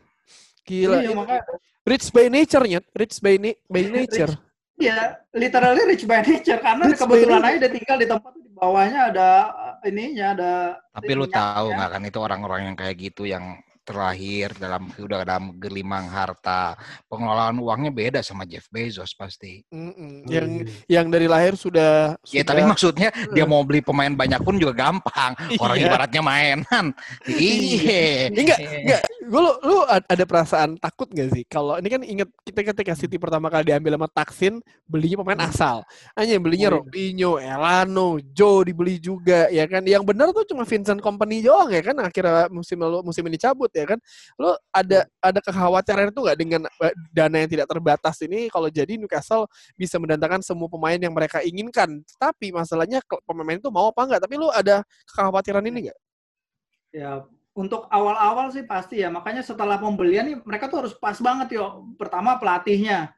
Gila. 0.69 0.97
Iya, 1.01 1.11
makanya 1.11 1.43
Rich 1.81 2.13
by 2.13 2.29
nature 2.29 2.65
nya, 2.69 2.79
rich 2.93 3.17
by, 3.17 3.35
ni- 3.35 3.57
by 3.65 3.81
nature. 3.81 4.29
Iya, 4.77 5.17
literally 5.33 5.83
rich 5.89 6.05
by 6.05 6.21
nature 6.21 6.61
karena 6.61 6.85
Rich 6.85 7.01
kebetulan 7.01 7.41
aja 7.41 7.57
dia 7.59 7.71
tinggal 7.73 7.97
di 7.97 8.05
tempat 8.05 8.31
di 8.31 8.49
bawahnya 8.53 8.99
ada 9.09 9.29
eh, 9.81 9.89
ininya 9.89 10.25
ada 10.31 10.51
Tapi 10.93 11.11
lu 11.11 11.25
tahu 11.25 11.73
nggak 11.73 11.89
kan 11.89 12.01
itu 12.05 12.19
orang-orang 12.21 12.61
yang 12.69 12.77
kayak 12.77 12.95
gitu 12.95 13.25
yang 13.25 13.57
terlahir 13.81 14.53
dalam 14.53 14.85
udah 14.93 15.25
dalam 15.25 15.57
gelimang 15.57 16.05
harta 16.05 16.77
pengelolaan 17.09 17.57
uangnya 17.57 17.89
beda 17.89 18.19
sama 18.21 18.45
Jeff 18.45 18.69
Bezos 18.69 19.17
pasti. 19.17 19.65
Mm-mm. 19.73 20.23
Oh, 20.23 20.29
Yang 20.29 20.47
iya. 20.85 21.01
yang 21.01 21.09
dari 21.09 21.25
lahir 21.25 21.57
sudah. 21.57 22.13
Ya 22.21 22.45
sudah- 22.45 22.45
tapi 22.45 22.61
maksudnya 22.63 23.09
dia 23.33 23.49
mau 23.49 23.65
beli 23.65 23.81
pemain 23.81 24.13
banyak 24.13 24.45
pun 24.45 24.61
juga 24.61 24.77
gampang. 24.77 25.33
Orang 25.57 25.75
Iya. 25.75 25.89
ibaratnya 25.89 26.21
mainan. 26.21 26.85
Iya. 27.25 28.29
Enggak, 28.29 28.59
enggak. 28.61 29.01
Gue 29.29 29.41
lu, 29.45 29.53
lu 29.61 29.77
ad- 29.85 30.09
ada 30.09 30.25
perasaan 30.25 30.73
takut 30.81 31.05
gak 31.13 31.29
sih? 31.37 31.45
Kalau 31.45 31.77
ini 31.77 31.85
kan 31.85 32.01
inget 32.01 32.29
kita 32.41 32.65
ketika 32.73 32.93
City 32.97 33.21
pertama 33.21 33.45
kali 33.53 33.69
diambil 33.69 33.93
sama 33.93 34.09
Taksin, 34.09 34.57
belinya 34.89 35.21
pemain 35.21 35.37
asal. 35.45 35.85
Hanya 36.17 36.41
belinya 36.41 36.73
Oh, 36.73 36.81
iya. 36.81 36.81
Robinho, 36.81 37.31
Elano, 37.37 38.17
Joe 38.33 38.65
dibeli 38.65 38.97
juga 38.97 39.45
ya 39.53 39.69
kan. 39.69 39.85
Yang 39.85 40.03
benar 40.09 40.33
tuh 40.33 40.49
cuma 40.49 40.65
Vincent 40.65 40.97
Company 40.97 41.45
doang 41.45 41.69
ya 41.69 41.81
kan 41.85 41.93
akhirnya 42.01 42.49
musim 42.49 42.81
lalu 42.81 43.05
musim 43.05 43.21
ini 43.29 43.37
cabut 43.37 43.69
ya 43.69 43.85
kan. 43.85 44.01
Lu 44.41 44.49
ada 44.73 45.05
ada 45.21 45.39
kekhawatiran 45.45 46.09
itu 46.09 46.19
nggak 46.25 46.37
dengan 46.41 46.61
eh, 46.65 46.93
dana 47.13 47.35
yang 47.37 47.49
tidak 47.53 47.67
terbatas 47.69 48.17
ini 48.25 48.49
kalau 48.49 48.65
jadi 48.73 48.97
Newcastle 48.97 49.45
bisa 49.77 50.01
mendatangkan 50.01 50.41
semua 50.41 50.65
pemain 50.65 50.97
yang 50.97 51.13
mereka 51.13 51.45
inginkan. 51.45 52.01
Tapi 52.17 52.49
masalahnya 52.49 52.97
pemain 53.29 53.61
itu 53.61 53.69
mau 53.69 53.93
apa 53.93 54.09
enggak? 54.09 54.21
Tapi 54.25 54.33
lu 54.41 54.49
ada 54.49 54.81
kekhawatiran 55.13 55.61
ini 55.69 55.87
enggak? 55.87 55.99
Ya, 56.89 57.21
untuk 57.59 57.91
awal-awal 57.91 58.55
sih 58.55 58.63
pasti 58.63 59.03
ya. 59.03 59.11
Makanya 59.11 59.43
setelah 59.43 59.75
pembelian 59.75 60.23
nih 60.31 60.37
mereka 60.47 60.71
tuh 60.71 60.87
harus 60.87 60.95
pas 60.95 61.19
banget 61.19 61.59
yo. 61.59 61.91
Pertama 61.99 62.39
pelatihnya. 62.39 63.11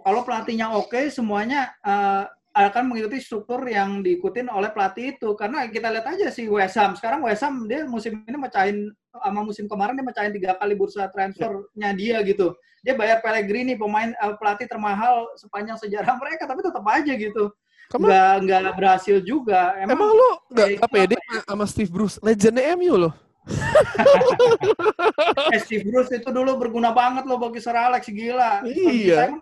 Kalau 0.00 0.24
pelatihnya 0.24 0.72
oke, 0.72 1.12
semuanya 1.12 1.76
eh, 1.84 2.24
akan 2.52 2.88
mengikuti 2.88 3.20
struktur 3.20 3.60
yang 3.68 4.00
diikutin 4.00 4.48
oleh 4.48 4.72
pelatih 4.72 5.12
itu. 5.20 5.36
Karena 5.36 5.68
kita 5.68 5.92
lihat 5.92 6.08
aja 6.08 6.32
si 6.32 6.48
West 6.48 6.80
Ham. 6.80 6.96
Sekarang 6.96 7.20
West 7.20 7.44
Ham 7.44 7.68
dia 7.68 7.84
musim 7.84 8.24
ini 8.24 8.38
mecahin 8.40 8.88
sama 9.12 9.44
musim 9.44 9.68
kemarin 9.68 9.92
dia 9.92 10.06
mecahin 10.08 10.32
tiga 10.32 10.56
kali 10.56 10.72
bursa 10.72 11.12
transfernya 11.12 11.92
dia 11.92 12.24
gitu. 12.24 12.56
Dia 12.82 12.96
bayar 12.96 13.20
Pellegrini 13.20 13.76
pemain 13.76 14.08
eh, 14.08 14.34
pelatih 14.40 14.64
termahal 14.72 15.28
sepanjang 15.36 15.76
sejarah 15.76 16.16
mereka, 16.16 16.48
tapi 16.48 16.64
tetap 16.64 16.84
aja 16.88 17.12
gitu. 17.12 17.52
Kamu 17.92 18.08
Nggak 18.08 18.32
nggak 18.48 18.72
berhasil 18.72 19.20
juga. 19.20 19.76
Emang, 19.76 20.00
Emang, 20.00 20.10
lu 20.16 20.30
nggak 20.56 20.88
pede 20.88 21.16
sama- 21.20 21.44
sama 21.44 21.64
Steve 21.68 21.92
Bruce, 21.92 22.16
legendnya 22.24 22.72
MU 22.72 22.96
loh. 22.96 23.12
Eh, 25.52 25.60
Steve 25.60 25.84
Bruce 25.88 26.12
itu 26.14 26.28
dulu 26.30 26.56
berguna 26.56 26.94
banget 26.94 27.26
loh 27.26 27.36
bagi 27.36 27.60
Sir 27.60 27.74
Alex 27.76 28.08
gila. 28.08 28.62
Iya. 28.64 29.34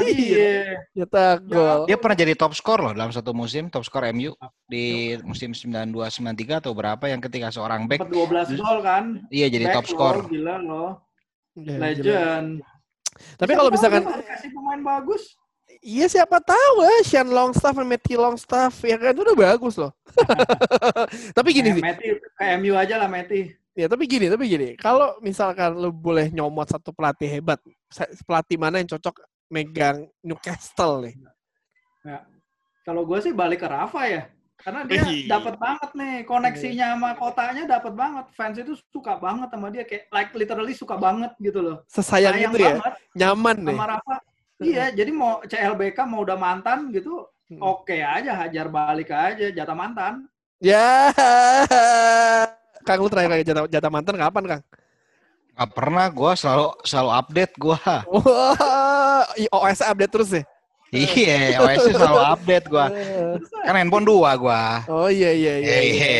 Iya. 0.00 0.86
Nyetak 0.94 1.44
gol. 1.48 1.84
Dia 1.88 1.96
pernah 1.98 2.16
jadi 2.16 2.34
top 2.36 2.52
skor 2.56 2.80
loh 2.80 2.92
dalam 2.94 3.12
satu 3.12 3.32
musim, 3.34 3.68
top 3.68 3.84
skor 3.84 4.06
MU 4.12 4.32
di 4.68 5.16
musim 5.26 5.52
92-93 5.52 6.62
atau 6.64 6.72
berapa 6.72 7.04
yang 7.08 7.20
ketika 7.20 7.50
seorang 7.50 7.88
back 7.90 8.06
Dapat 8.06 8.54
12 8.54 8.60
gol 8.60 8.78
kan. 8.84 9.04
iya 9.28 9.46
jadi 9.50 9.70
Back 9.70 9.76
top 9.82 9.86
skor. 9.90 10.16
loh, 10.24 10.28
Gila 10.30 10.56
loh. 10.62 10.90
Ya, 11.58 11.62
gila. 11.64 11.78
Legend. 11.82 12.48
Tapi 13.36 13.52
kalau 13.52 13.70
misalkan 13.74 14.02
kasih 14.06 14.50
pemain 14.54 14.80
bagus. 14.80 15.22
Iya 15.80 16.06
siapa 16.06 16.38
tahu 16.44 16.74
ya 16.84 16.98
Sean 17.04 17.28
Longstaff 17.32 17.74
dan 17.76 17.88
Matty 17.88 18.14
Longstaff 18.14 18.72
ya 18.84 18.96
kan 19.00 19.16
itu 19.16 19.22
udah 19.24 19.36
bagus 19.36 19.74
loh. 19.80 19.92
tapi 21.36 21.48
gini 21.56 21.76
sih, 21.76 21.82
Meti 21.82 22.06
ke 22.16 22.44
MU 22.60 22.76
aja 22.76 23.00
lah 23.00 23.08
Meti. 23.08 23.52
ya 23.72 23.88
tapi 23.88 24.04
gini, 24.04 24.28
tapi 24.28 24.44
gini. 24.44 24.68
Kalau 24.76 25.16
misalkan 25.24 25.72
lu 25.72 25.88
boleh 25.88 26.28
nyomot 26.28 26.68
satu 26.68 26.92
pelatih 26.92 27.40
hebat, 27.40 27.58
pelatih 28.28 28.60
mana 28.60 28.78
yang 28.82 28.92
cocok 28.92 29.24
megang 29.48 30.04
Newcastle 30.20 31.04
nih? 31.08 31.16
Kalau 32.84 33.04
gue 33.04 33.18
sih 33.20 33.32
balik 33.32 33.64
ke 33.64 33.68
Rafa 33.68 34.04
ya. 34.04 34.22
Karena 34.60 34.84
dia 34.84 35.00
dapat 35.24 35.56
banget 35.56 35.90
nih 35.96 36.14
koneksinya 36.28 36.86
sama 36.92 37.10
kotanya 37.16 37.64
dapat 37.64 37.92
banget. 37.96 38.24
Fans 38.36 38.56
itu 38.60 38.76
suka 38.92 39.16
banget 39.16 39.48
sama 39.48 39.72
dia 39.72 39.88
kayak 39.88 40.04
like 40.12 40.32
literally 40.36 40.76
suka 40.76 41.00
banget 41.00 41.32
gitu 41.40 41.64
loh. 41.64 41.76
Sesayang 41.88 42.36
Sayang 42.36 42.52
itu 42.52 42.58
ya, 42.60 42.74
nyaman 43.16 43.56
nih. 43.64 43.76
sama 43.80 43.86
Rafa. 43.96 44.16
Iya, 44.60 44.92
jadi 44.92 45.10
mau 45.10 45.40
CLBK 45.44 45.98
mau 46.04 46.20
udah 46.20 46.36
mantan 46.36 46.92
gitu, 46.92 47.24
Hmm. 47.50 47.58
oke 47.58 47.96
aja 47.98 48.30
hajar 48.46 48.70
balik 48.70 49.10
aja 49.10 49.50
jatah 49.50 49.74
mantan. 49.74 50.28
Ya, 50.62 51.10
Kang 52.86 53.02
lu 53.02 53.08
terakhir 53.10 53.30
kali 53.32 53.42
jatah, 53.42 53.64
jatah 53.66 53.90
mantan 53.90 54.14
kapan 54.20 54.44
Kang? 54.46 54.62
Gak 55.58 55.70
pernah 55.74 56.06
gua 56.12 56.32
selalu 56.38 56.68
selalu 56.86 57.10
update 57.10 57.52
gua. 57.58 57.80
Wah, 58.06 59.26
OS 59.50 59.80
update 59.82 60.12
terus 60.12 60.30
ya? 60.30 60.44
Iya, 60.90 61.62
OS 61.62 61.86
selalu 61.94 62.18
update 62.34 62.66
gua. 62.66 62.86
Kan 63.62 63.74
handphone 63.74 64.02
dua 64.02 64.34
gua. 64.34 64.82
Oh 64.90 65.06
iya 65.06 65.30
iya 65.30 65.54
iya. 65.56 65.76
Iya. 65.86 66.10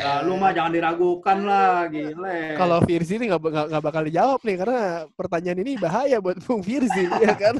Ya, 0.00 0.12
lu 0.24 0.40
mah 0.40 0.48
jangan 0.50 0.72
diragukan 0.72 1.38
lah, 1.44 1.84
gile. 1.86 2.56
Kalau 2.56 2.80
Firzi 2.80 3.20
ini 3.20 3.28
nggak 3.28 3.40
nggak- 3.40 3.68
nggak 3.68 3.82
bakal 3.84 4.02
dijawab 4.08 4.40
nih 4.40 4.56
karena 4.56 4.80
pertanyaan 5.12 5.58
ini 5.60 5.72
bahaya 5.76 6.16
buat 6.18 6.40
Bung 6.40 6.64
Firzi 6.64 7.04
ya 7.24 7.36
kan. 7.36 7.54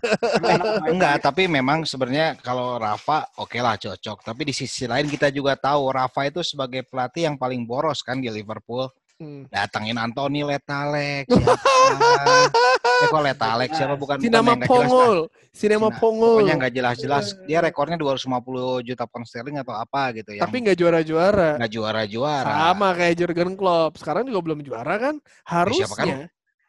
Enggak, 0.88 1.20
tapi 1.20 1.44
memang 1.44 1.84
sebenarnya 1.84 2.40
kalau 2.40 2.80
Rafa 2.80 3.28
oke 3.36 3.60
lah 3.60 3.76
cocok. 3.76 4.24
Tapi 4.24 4.48
di 4.48 4.54
sisi 4.56 4.88
lain 4.88 5.04
kita 5.04 5.28
juga 5.28 5.52
tahu 5.52 5.92
Rafa 5.92 6.24
itu 6.24 6.40
sebagai 6.40 6.80
pelatih 6.82 7.28
yang 7.28 7.36
paling 7.36 7.60
boros 7.62 8.00
kan 8.00 8.16
di 8.16 8.32
Liverpool. 8.32 8.88
Hmm. 9.18 9.50
Datangin 9.50 9.98
Anthony 9.98 10.46
Letalek 10.46 11.26
siapa? 11.34 11.58
eh 13.02 13.08
kok 13.10 13.18
Letalek 13.18 13.70
siapa 13.74 13.98
bukan 13.98 14.14
bukan 14.14 14.22
Sinema 14.22 14.46
yang 14.46 14.58
nggak 14.62 14.70
jelas. 14.70 14.86
Pongol, 14.86 15.16
Sinema 15.50 15.88
Sina- 15.90 15.98
Pongol. 15.98 16.34
Pokoknya 16.38 16.54
nggak 16.54 16.72
jelas-jelas. 16.72 17.26
Dia 17.42 17.58
rekornya 17.58 17.96
250 17.98 18.86
juta 18.86 19.04
pound 19.10 19.26
sterling 19.26 19.58
atau 19.58 19.74
apa 19.74 20.14
gitu 20.14 20.30
yang 20.32 20.46
Tapi 20.46 20.56
nggak 20.62 20.78
juara-juara. 20.78 21.50
nggak 21.58 21.72
juara-juara. 21.72 22.52
Sama 22.70 22.88
kayak 22.94 23.14
Jurgen 23.18 23.52
Klopp. 23.58 23.98
Sekarang 23.98 24.22
juga 24.22 24.38
belum 24.38 24.62
juara 24.62 24.94
kan? 24.96 25.14
siapa 25.18 25.94
kan? 25.98 26.06
Harusnya. 26.06 26.18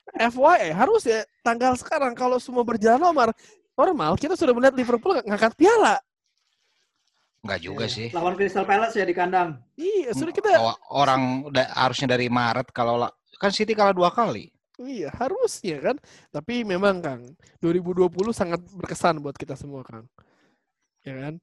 FYI, 0.10 0.74
harus 0.74 1.06
ya 1.06 1.22
tanggal 1.46 1.78
sekarang 1.78 2.18
kalau 2.18 2.42
semua 2.42 2.66
berjalan 2.66 2.98
normal, 2.98 3.30
normal 3.78 4.18
kita 4.18 4.34
sudah 4.34 4.58
melihat 4.58 4.74
Liverpool 4.74 5.22
ngangkat 5.22 5.54
piala. 5.54 6.02
Nggak 7.40 7.60
juga 7.64 7.86
Iya. 7.88 7.96
sih. 7.96 8.08
Lawan 8.12 8.36
Crystal 8.36 8.68
Palace 8.68 9.00
ya 9.00 9.06
di 9.08 9.16
kandang. 9.16 9.56
Iya, 9.76 10.12
sudah 10.12 10.34
kita 10.36 10.52
orang 10.92 11.48
da- 11.50 11.72
harusnya 11.72 12.12
dari 12.12 12.28
Maret 12.28 12.68
kalau 12.70 13.00
la- 13.00 13.16
kan 13.40 13.52
City 13.52 13.72
kalah 13.72 13.96
dua 13.96 14.12
kali. 14.12 14.52
Iya, 14.76 15.12
harusnya 15.12 15.80
kan. 15.80 15.96
Tapi 16.30 16.64
memang 16.64 17.00
Kang, 17.00 17.22
2020 17.60 18.32
sangat 18.32 18.64
berkesan 18.72 19.20
buat 19.20 19.36
kita 19.36 19.56
semua, 19.56 19.84
Kang. 19.84 20.08
Ya 21.04 21.16
kan? 21.16 21.34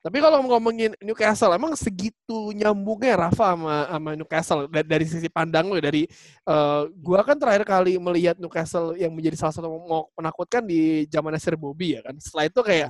Tapi 0.00 0.16
kalau 0.16 0.40
ngomongin 0.48 0.96
Newcastle, 1.04 1.52
emang 1.52 1.76
segitu 1.76 2.56
nyambungnya 2.56 3.20
Rafa 3.28 3.52
sama, 3.52 3.84
sama 3.84 4.10
Newcastle 4.16 4.64
dari, 4.64 4.88
dari 4.88 5.04
sisi 5.04 5.28
pandang 5.28 5.68
lo 5.68 5.76
ya, 5.76 5.92
dari 5.92 6.08
eh, 6.48 6.82
gua 6.96 7.20
kan 7.20 7.36
terakhir 7.36 7.68
kali 7.68 8.00
melihat 8.00 8.40
Newcastle 8.40 8.96
yang 8.96 9.12
menjadi 9.12 9.36
salah 9.36 9.60
satu 9.60 9.68
mau 9.68 10.08
menakutkan 10.16 10.64
di 10.64 11.04
zaman 11.12 11.36
Sir 11.36 11.52
Bobby 11.60 12.00
ya 12.00 12.00
kan. 12.00 12.16
Setelah 12.16 12.44
itu 12.48 12.60
kayak 12.64 12.88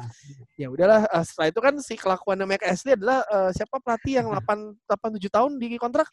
ya 0.55 0.67
udahlah 0.71 1.03
eh, 1.11 1.25
setelah 1.27 1.49
itu 1.51 1.59
kan 1.59 1.75
si 1.83 1.95
kelakuannya 1.99 2.47
Mike 2.47 2.67
Ashley 2.71 2.95
adalah 2.95 3.27
eh, 3.27 3.51
siapa 3.59 3.83
pelatih 3.83 4.23
yang 4.23 4.27
8 4.31 4.79
8 4.87 5.19
7 5.19 5.35
tahun 5.35 5.53
di 5.59 5.67
kontrak? 5.83 6.07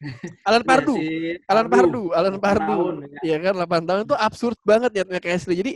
Alan 0.48 0.64
Pardu. 0.64 0.96
Iya, 0.96 1.36
si 1.36 1.48
Alan 1.52 1.68
Pardu, 1.68 2.02
Alan 2.16 2.34
8 2.40 2.40
Pardu. 2.40 2.64
tahun, 2.72 2.94
ya. 3.04 3.20
Iya 3.28 3.36
kan 3.44 3.54
8 3.60 3.88
tahun 3.92 4.00
itu 4.08 4.16
absurd 4.16 4.58
banget 4.64 4.90
ya 4.96 5.04
Mike 5.04 5.28
Ashley. 5.28 5.60
Jadi 5.60 5.72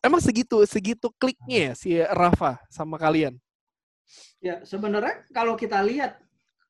emang 0.00 0.24
segitu 0.24 0.64
segitu 0.64 1.12
kliknya 1.20 1.58
ya 1.60 1.72
si 1.76 2.00
Rafa 2.00 2.56
sama 2.72 2.96
kalian. 2.96 3.36
Ya, 4.38 4.62
sebenarnya 4.62 5.26
kalau 5.34 5.58
kita 5.58 5.82
lihat 5.82 6.22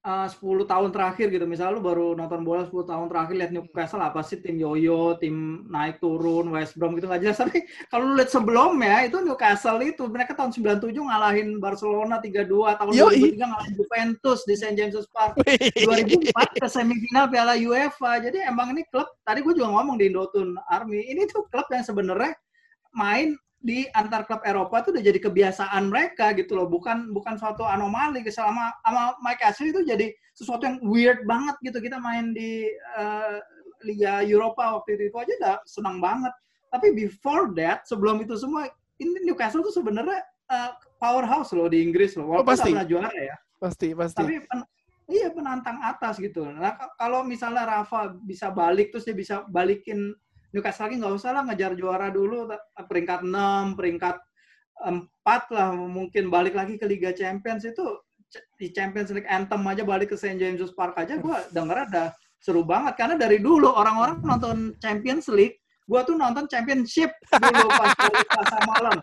uh, 0.06 0.28
10 0.30 0.70
tahun 0.70 0.90
terakhir 0.94 1.34
gitu, 1.34 1.44
misalnya 1.44 1.76
lu 1.76 1.82
baru 1.82 2.14
nonton 2.14 2.46
bola 2.46 2.62
10 2.62 2.72
tahun 2.86 3.06
terakhir 3.10 3.34
lihat 3.34 3.50
Newcastle 3.52 4.00
apa 4.00 4.22
sih 4.22 4.38
tim 4.38 4.56
yoyo, 4.56 5.18
tim 5.18 5.66
naik 5.66 5.98
turun, 5.98 6.54
West 6.54 6.78
Brom 6.78 6.94
gitu 6.94 7.10
nggak 7.10 7.26
jelas. 7.26 7.38
Tapi 7.42 7.66
kalau 7.90 8.14
lu 8.14 8.14
lihat 8.22 8.30
sebelumnya 8.30 9.02
itu 9.04 9.18
Newcastle 9.18 9.82
itu 9.82 10.06
mereka 10.06 10.38
tahun 10.38 10.54
97 10.54 10.94
ngalahin 10.94 11.48
Barcelona 11.58 12.22
3-2, 12.22 12.78
tahun 12.78 12.92
Yoi. 12.94 13.34
2003 13.34 13.50
ngalahin 13.50 13.74
Juventus 13.74 14.40
di 14.46 14.54
St 14.54 14.76
James's 14.78 15.10
Park. 15.10 15.42
2004 15.42 16.62
ke 16.62 16.66
semifinal 16.70 17.26
Piala 17.28 17.58
UEFA. 17.58 18.22
Jadi 18.22 18.40
emang 18.46 18.72
ini 18.72 18.86
klub 18.88 19.10
tadi 19.26 19.42
gue 19.42 19.52
juga 19.52 19.74
ngomong 19.74 19.98
di 19.98 20.06
Indotun 20.08 20.54
Army, 20.70 21.02
ini 21.10 21.26
tuh 21.26 21.44
klub 21.50 21.66
yang 21.68 21.82
sebenarnya 21.82 22.32
main 22.96 23.36
di 23.66 23.82
antar 23.98 24.22
klub 24.22 24.46
Eropa 24.46 24.86
tuh 24.86 24.94
udah 24.94 25.02
jadi 25.02 25.18
kebiasaan 25.18 25.90
mereka 25.90 26.30
gitu 26.38 26.54
loh, 26.54 26.70
bukan 26.70 27.10
bukan 27.10 27.34
suatu 27.34 27.66
anomali. 27.66 28.22
Selama 28.30 28.70
sama 28.86 29.18
Mike 29.18 29.42
Ashley 29.42 29.74
itu 29.74 29.82
jadi 29.82 30.14
sesuatu 30.38 30.62
yang 30.70 30.78
weird 30.86 31.26
banget 31.26 31.58
gitu. 31.66 31.82
Kita 31.82 31.98
main 31.98 32.30
di 32.30 32.70
eh, 32.70 33.36
Liga 33.82 34.22
Eropa 34.22 34.78
waktu 34.78 34.94
itu, 34.94 35.02
itu 35.10 35.16
aja 35.18 35.32
udah 35.42 35.56
senang 35.66 35.98
banget. 35.98 36.30
Tapi 36.70 36.94
before 36.94 37.50
that, 37.58 37.82
sebelum 37.90 38.22
itu 38.22 38.38
semua, 38.38 38.70
ini 39.02 39.26
Newcastle 39.26 39.66
tuh 39.66 39.74
sebenarnya 39.74 40.22
eh, 40.46 40.70
powerhouse 41.02 41.50
loh 41.50 41.66
di 41.66 41.82
Inggris 41.82 42.14
loh. 42.14 42.38
Walaupun 42.38 42.54
pasti. 42.54 42.70
nggak 42.70 42.86
pernah 42.86 42.86
juara 42.86 43.18
ya. 43.18 43.36
Pasti 43.58 43.88
pasti. 43.98 44.18
Tapi 44.22 44.34
pen- 44.46 44.70
iya 45.10 45.28
penantang 45.34 45.82
atas 45.82 46.22
gitu. 46.22 46.46
Nah 46.46 46.78
kalau 46.94 47.26
misalnya 47.26 47.66
Rafa 47.66 48.14
bisa 48.22 48.54
balik 48.54 48.94
terus 48.94 49.06
dia 49.06 49.16
bisa 49.16 49.42
balikin 49.50 50.14
Newcastle 50.54 50.86
lagi 50.88 50.96
nggak 51.02 51.14
usah 51.16 51.30
lah 51.34 51.42
ngejar 51.46 51.72
juara 51.74 52.08
dulu 52.10 52.50
peringkat 52.86 53.26
6, 53.26 53.78
peringkat 53.78 54.16
4 54.84 55.56
lah 55.56 55.68
mungkin 55.74 56.28
balik 56.28 56.54
lagi 56.54 56.76
ke 56.76 56.84
Liga 56.84 57.10
Champions 57.16 57.64
itu 57.64 57.84
di 58.60 58.70
Champions 58.74 59.10
League 59.14 59.28
Anthem 59.30 59.62
aja 59.64 59.82
balik 59.86 60.12
ke 60.12 60.16
St. 60.18 60.36
James's 60.36 60.74
Park 60.74 60.98
aja 61.00 61.16
gue 61.16 61.36
denger 61.54 61.88
ada 61.88 62.12
seru 62.42 62.62
banget 62.66 62.98
karena 63.00 63.16
dari 63.16 63.40
dulu 63.40 63.72
orang-orang 63.72 64.20
nonton 64.20 64.56
Champions 64.82 65.30
League 65.32 65.62
gue 65.86 66.00
tuh 66.04 66.18
nonton 66.18 66.44
Championship 66.50 67.14
dulu 67.30 67.68
pas 67.70 67.94
pas 68.26 68.50
malam 68.66 68.96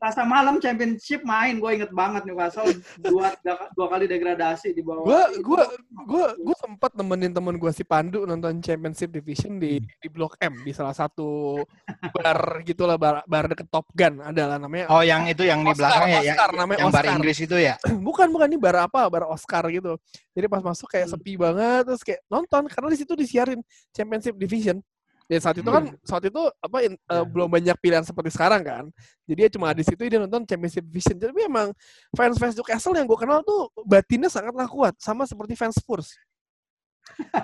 Rasa 0.00 0.24
malam 0.24 0.56
championship 0.56 1.20
main, 1.28 1.60
gue 1.60 1.70
inget 1.76 1.92
banget 1.92 2.24
Newcastle 2.24 2.72
dua, 3.04 3.36
dua 3.76 3.86
kali 3.92 4.08
degradasi 4.08 4.72
di 4.72 4.80
bawah. 4.80 5.04
Gue 5.04 5.22
gue 5.44 5.62
gue 6.08 6.26
gue 6.40 6.56
sempat 6.56 6.96
nemenin 6.96 7.36
temen 7.36 7.60
gue 7.60 7.68
si 7.68 7.84
Pandu 7.84 8.24
nonton 8.24 8.64
championship 8.64 9.12
division 9.12 9.60
di 9.60 9.76
di 10.00 10.08
Blok 10.08 10.40
M 10.40 10.64
di 10.64 10.72
salah 10.72 10.96
satu 10.96 11.60
bar 12.16 12.64
gitulah 12.64 12.96
bar, 12.96 13.20
bar 13.28 13.52
deket 13.52 13.68
Top 13.68 13.92
Gun 13.92 14.24
adalah 14.24 14.56
namanya. 14.56 14.88
Oh 14.88 15.04
yang 15.04 15.28
itu 15.28 15.44
yang 15.44 15.60
di 15.60 15.76
belakang 15.76 16.08
ya, 16.08 16.20
Oscar, 16.32 16.48
yang, 16.48 16.56
namanya 16.56 16.78
yang 16.80 16.88
Oscar. 16.88 17.04
bar 17.04 17.12
Inggris 17.20 17.38
itu 17.44 17.56
ya? 17.60 17.74
bukan 18.08 18.26
bukan 18.32 18.46
ini 18.48 18.56
bar 18.56 18.76
apa 18.80 19.04
bar 19.12 19.28
Oscar 19.28 19.68
gitu. 19.68 20.00
Jadi 20.32 20.46
pas 20.48 20.64
masuk 20.64 20.88
kayak 20.88 21.12
sepi 21.12 21.36
banget 21.36 21.84
terus 21.84 22.00
kayak 22.00 22.24
nonton 22.32 22.72
karena 22.72 22.88
di 22.88 22.98
situ 23.04 23.12
disiarin 23.12 23.60
championship 23.92 24.32
division. 24.40 24.80
Ya 25.30 25.38
saat 25.38 25.62
itu 25.62 25.70
kan 25.70 25.86
hmm. 25.86 26.02
saat 26.02 26.26
itu 26.26 26.42
apa 26.58 26.78
in, 26.82 26.98
uh, 27.06 27.22
belum 27.22 27.46
banyak 27.46 27.78
pilihan 27.78 28.02
seperti 28.02 28.34
sekarang 28.34 28.66
kan. 28.66 28.84
Jadi 29.30 29.46
ya 29.46 29.50
cuma 29.54 29.70
di 29.70 29.86
situ 29.86 30.02
dia 30.02 30.18
nonton 30.18 30.42
Championship 30.42 30.82
Division. 30.90 31.22
Jadi 31.22 31.30
memang 31.30 31.70
fans-fans 32.18 32.58
Newcastle 32.58 32.98
yang 32.98 33.06
gue 33.06 33.14
kenal 33.14 33.38
tuh 33.46 33.70
batinnya 33.86 34.26
sangatlah 34.26 34.66
kuat 34.66 34.98
sama 34.98 35.30
seperti 35.30 35.54
fans 35.54 35.78
Spurs. 35.78 36.18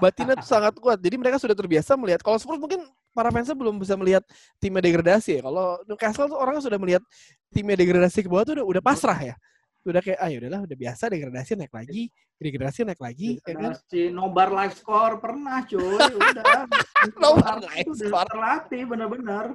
Batinnya 0.02 0.34
tuh 0.34 0.50
sangat 0.50 0.74
kuat. 0.82 0.98
Jadi 0.98 1.14
mereka 1.14 1.38
sudah 1.38 1.54
terbiasa 1.54 1.94
melihat 1.94 2.26
kalau 2.26 2.42
Spurs 2.42 2.58
mungkin 2.58 2.82
para 3.14 3.30
fansnya 3.30 3.54
belum 3.54 3.78
bisa 3.78 3.94
melihat 3.94 4.26
timnya 4.58 4.82
degradasi 4.82 5.38
ya. 5.38 5.40
Kalau 5.46 5.78
Newcastle 5.86 6.26
tuh 6.26 6.38
orang 6.42 6.58
sudah 6.58 6.82
melihat 6.82 7.06
timnya 7.54 7.78
degradasi 7.78 8.26
ke 8.26 8.28
bawah 8.28 8.42
tuh 8.50 8.54
udah, 8.58 8.66
udah 8.66 8.82
pasrah 8.82 9.20
ya 9.22 9.38
udah 9.86 10.02
kayak 10.02 10.18
ah 10.18 10.28
udahlah 10.28 10.60
udah 10.66 10.76
biasa 10.76 11.06
degradasi 11.06 11.52
naik 11.54 11.70
lagi 11.70 12.10
degradasi 12.42 12.80
naik 12.82 12.98
lagi 12.98 13.38
degradasi 13.38 13.86
ya 13.94 14.08
kan? 14.10 14.18
nobar 14.18 14.48
live 14.50 14.74
score 14.74 15.14
pernah 15.22 15.62
cuy 15.62 15.80
udah. 16.10 16.44
Nobar 17.22 17.62
live 17.62 17.94
score. 17.94 18.26
terlatih 18.26 18.82
benar-benar 18.82 19.54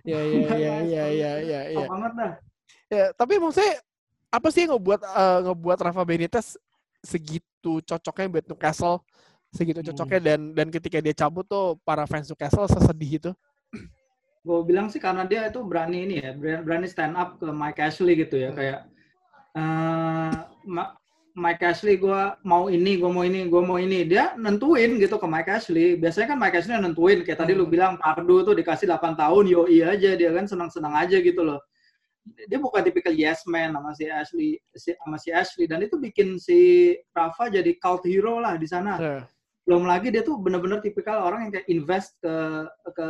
ya 0.00 0.20
ya 0.20 0.52
ya 0.56 0.74
ya 0.80 1.04
ya 1.12 1.32
ya 1.40 1.60
ya. 1.76 1.86
banget 1.88 2.12
dah. 2.16 2.32
Ya 2.88 3.04
tapi 3.12 3.36
maksudnya 3.36 3.80
apa 4.32 4.48
sih 4.52 4.66
yang 4.66 4.76
ngebuat 4.76 5.00
uh, 5.04 5.38
ngebuat 5.50 5.78
Rafa 5.80 6.02
Benitez 6.04 6.56
segitu 7.00 7.80
cocoknya 7.84 8.26
buat 8.28 8.46
Newcastle? 8.48 9.02
Segitu 9.54 9.80
hmm. 9.80 9.88
cocoknya 9.92 10.20
dan 10.20 10.40
dan 10.52 10.68
ketika 10.68 10.98
dia 11.00 11.14
cabut 11.14 11.46
tuh 11.46 11.78
para 11.86 12.04
fans 12.04 12.28
Newcastle 12.28 12.68
sesedih 12.68 13.10
itu? 13.22 13.30
Gue 14.46 14.60
bilang 14.62 14.86
sih 14.86 15.02
karena 15.02 15.26
dia 15.26 15.50
itu 15.50 15.58
berani 15.64 16.06
ini 16.06 16.14
ya 16.22 16.30
berani 16.38 16.86
stand 16.86 17.18
up 17.18 17.40
ke 17.40 17.48
Mike 17.50 17.82
Ashley 17.82 18.14
gitu 18.14 18.38
ya 18.38 18.50
hmm. 18.54 18.58
kayak 18.58 18.80
uh, 19.56 20.30
Mike 21.36 21.60
Ashley 21.68 22.00
gue 22.00 22.20
mau 22.48 22.72
ini, 22.72 22.96
gue 22.96 23.10
mau 23.12 23.20
ini, 23.20 23.44
gue 23.44 23.60
mau 23.60 23.76
ini. 23.76 24.08
Dia 24.08 24.32
nentuin 24.40 24.96
gitu 24.96 25.20
ke 25.20 25.28
Mike 25.28 25.52
Ashley. 25.52 26.00
Biasanya 26.00 26.32
kan 26.32 26.38
Mike 26.40 26.56
Ashley 26.56 26.80
nentuin. 26.80 27.20
Kayak 27.28 27.44
tadi 27.44 27.52
lu 27.52 27.68
hmm. 27.68 27.72
bilang 27.76 27.92
Pardu 28.00 28.40
tuh 28.40 28.56
dikasih 28.56 28.88
8 28.88 29.20
tahun, 29.20 29.44
yo 29.44 29.68
iya 29.68 29.92
aja. 29.92 30.16
Dia 30.16 30.32
kan 30.32 30.48
senang-senang 30.48 30.96
aja 30.96 31.20
gitu 31.20 31.44
loh. 31.44 31.60
Dia 32.24 32.56
bukan 32.56 32.80
tipikal 32.82 33.12
yes 33.12 33.44
man 33.46 33.76
sama 33.76 33.92
si 33.92 34.08
Ashley, 34.08 34.50
si, 34.72 34.96
sama 34.96 35.20
si 35.20 35.28
Ashley. 35.28 35.68
Dan 35.68 35.84
itu 35.84 36.00
bikin 36.00 36.40
si 36.40 36.92
Rafa 37.12 37.52
jadi 37.52 37.68
cult 37.84 38.08
hero 38.08 38.40
lah 38.40 38.56
di 38.56 38.64
sana. 38.64 38.96
Yeah. 38.96 39.22
Belum 39.68 39.84
lagi 39.84 40.08
dia 40.08 40.24
tuh 40.24 40.40
bener-bener 40.40 40.80
tipikal 40.80 41.20
orang 41.20 41.46
yang 41.46 41.52
kayak 41.52 41.68
invest 41.68 42.16
ke 42.24 42.64
ke 42.96 43.08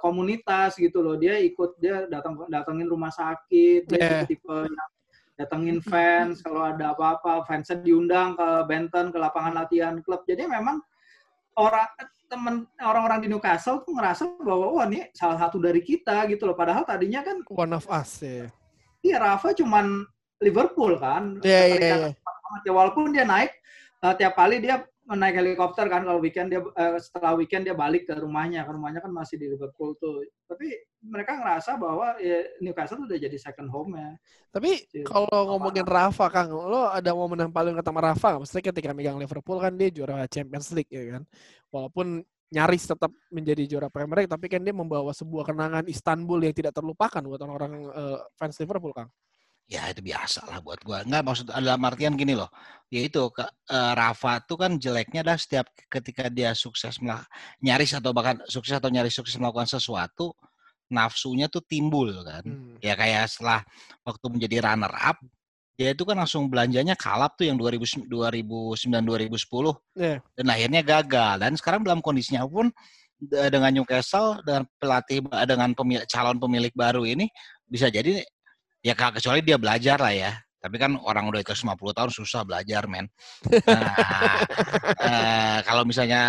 komunitas 0.00 0.80
gitu 0.80 1.04
loh. 1.04 1.20
Dia 1.20 1.36
ikut, 1.44 1.76
dia 1.76 2.08
datang 2.08 2.40
datangin 2.48 2.88
rumah 2.88 3.12
sakit. 3.12 3.84
Yeah. 3.92 4.24
tipe 4.24 4.64
yang 4.64 4.90
datengin 5.36 5.84
fans 5.84 6.40
kalau 6.40 6.64
ada 6.64 6.96
apa-apa 6.96 7.44
fansnya 7.44 7.78
diundang 7.84 8.34
ke 8.34 8.48
Benton 8.64 9.12
ke 9.12 9.18
lapangan 9.20 9.52
latihan 9.52 9.94
klub. 10.00 10.24
Jadi 10.24 10.48
memang 10.48 10.80
orang 11.60 11.88
temen 12.26 12.66
orang-orang 12.82 13.22
di 13.22 13.28
Newcastle 13.30 13.84
tuh 13.86 13.94
ngerasa 13.94 14.26
bahwa 14.42 14.74
wah 14.74 14.86
ini 14.90 15.06
salah 15.14 15.38
satu 15.38 15.60
dari 15.60 15.84
kita 15.84 16.26
gitu 16.32 16.48
loh. 16.48 16.56
Padahal 16.56 16.82
tadinya 16.82 17.22
kan 17.22 17.44
one 17.52 17.72
of 17.76 17.86
us 17.86 18.24
ya. 18.24 18.48
Iya 19.04 19.16
Rafa 19.22 19.54
cuman 19.54 20.02
Liverpool 20.42 20.98
kan. 20.98 21.38
Iya 21.44 21.62
iya 21.76 21.78
iya. 21.78 22.72
Walaupun 22.72 23.14
dia 23.14 23.28
naik 23.28 23.52
uh, 24.02 24.14
tiap 24.16 24.34
kali 24.34 24.58
dia 24.58 24.82
naik 25.06 25.38
helikopter 25.38 25.86
kan 25.86 26.02
kalau 26.02 26.18
weekend 26.18 26.50
dia 26.50 26.58
uh, 26.58 26.98
setelah 26.98 27.38
weekend 27.38 27.62
dia 27.62 27.78
balik 27.78 28.10
ke 28.10 28.14
rumahnya 28.18 28.66
ke 28.66 28.70
rumahnya 28.74 28.98
kan 28.98 29.14
masih 29.14 29.38
di 29.38 29.46
Liverpool 29.46 29.94
tuh. 30.02 30.26
Tapi 30.50 30.74
mereka 31.06 31.38
ngerasa 31.38 31.78
bahwa 31.78 32.18
ya, 32.18 32.42
Newcastle 32.58 33.06
udah 33.06 33.14
jadi 33.14 33.38
second 33.38 33.70
home 33.70 33.94
ya 33.94 34.10
tapi 34.56 34.88
kalau 35.04 35.52
ngomongin 35.52 35.84
Rafa 35.84 36.32
Kang 36.32 36.48
lo 36.48 36.88
ada 36.88 37.12
momen 37.12 37.44
yang 37.44 37.52
paling 37.52 37.76
ketemu 37.76 37.98
Rafa 38.00 38.26
nggak? 38.32 38.40
Maksudnya 38.40 38.64
ketika 38.72 38.90
megang 38.96 39.20
Liverpool 39.20 39.60
kan 39.60 39.76
dia 39.76 39.92
juara 39.92 40.24
Champions 40.32 40.72
League 40.72 40.88
ya 40.88 41.20
kan? 41.20 41.28
Walaupun 41.68 42.24
nyaris 42.48 42.88
tetap 42.88 43.12
menjadi 43.28 43.68
juara 43.68 43.92
Premier 43.92 44.24
League 44.24 44.32
tapi 44.32 44.48
kan 44.48 44.64
dia 44.64 44.72
membawa 44.72 45.12
sebuah 45.12 45.52
kenangan 45.52 45.84
Istanbul 45.84 46.40
yang 46.40 46.56
tidak 46.56 46.72
terlupakan 46.72 47.20
buat 47.20 47.36
orang-orang 47.44 47.72
uh, 47.92 48.18
fans 48.40 48.56
Liverpool 48.56 48.96
Kang. 48.96 49.12
Ya 49.68 49.92
itu 49.92 50.00
biasa 50.00 50.48
lah 50.48 50.64
buat 50.64 50.80
gua. 50.80 51.04
Enggak 51.04 51.22
maksud 51.28 51.46
dalam 51.52 51.82
artian 51.84 52.16
gini 52.16 52.32
loh. 52.32 52.48
Ya 52.86 53.02
itu 53.02 53.18
ke, 53.34 53.42
uh, 53.42 53.92
Rafa 53.98 54.38
tuh 54.46 54.62
kan 54.62 54.78
jeleknya 54.78 55.26
dah 55.26 55.34
setiap 55.34 55.66
ketika 55.90 56.30
dia 56.30 56.54
sukses 56.54 57.02
melak, 57.02 57.26
nyaris 57.58 57.90
atau 57.98 58.14
bahkan 58.14 58.38
sukses 58.46 58.78
atau 58.78 58.86
nyaris 58.86 59.10
sukses 59.10 59.34
melakukan 59.42 59.66
sesuatu, 59.66 60.30
nafsunya 60.86 61.50
tuh 61.50 61.66
timbul 61.66 62.14
kan. 62.22 62.46
Hmm. 62.46 62.78
Ya 62.78 62.94
kayak 62.94 63.26
setelah 63.26 63.66
waktu 64.06 64.26
menjadi 64.30 64.70
runner 64.70 64.94
up, 64.94 65.18
dia 65.74 65.92
itu 65.92 66.06
kan 66.06 66.16
langsung 66.16 66.46
belanjanya 66.46 66.94
kalap 66.94 67.34
tuh 67.34 67.50
yang 67.50 67.58
2000, 67.58 68.06
2009 68.06 69.02
2010. 69.02 69.74
Yeah. 69.98 70.18
Dan 70.38 70.46
akhirnya 70.46 70.80
gagal 70.86 71.34
dan 71.42 71.52
sekarang 71.58 71.82
dalam 71.82 71.98
kondisinya 71.98 72.46
pun 72.46 72.70
dengan 73.20 73.72
Newcastle 73.72 74.44
dengan 74.44 74.64
pelatih 74.76 75.24
dengan 75.48 75.72
pemilik, 75.72 76.04
calon 76.06 76.36
pemilik 76.36 76.72
baru 76.76 77.02
ini 77.08 77.26
bisa 77.64 77.88
jadi 77.88 78.20
ya 78.84 78.92
kecuali 78.92 79.40
dia 79.40 79.56
belajar 79.56 79.96
lah 79.98 80.12
ya 80.12 80.32
tapi 80.66 80.76
kan 80.82 80.98
orang 80.98 81.30
udah 81.30 81.46
ke 81.46 81.54
50 81.54 81.78
tahun 81.78 82.10
susah 82.10 82.42
belajar 82.42 82.90
men 82.90 83.06
nah, 83.70 83.94
eh, 84.98 85.58
kalau 85.62 85.86
misalnya 85.86 86.22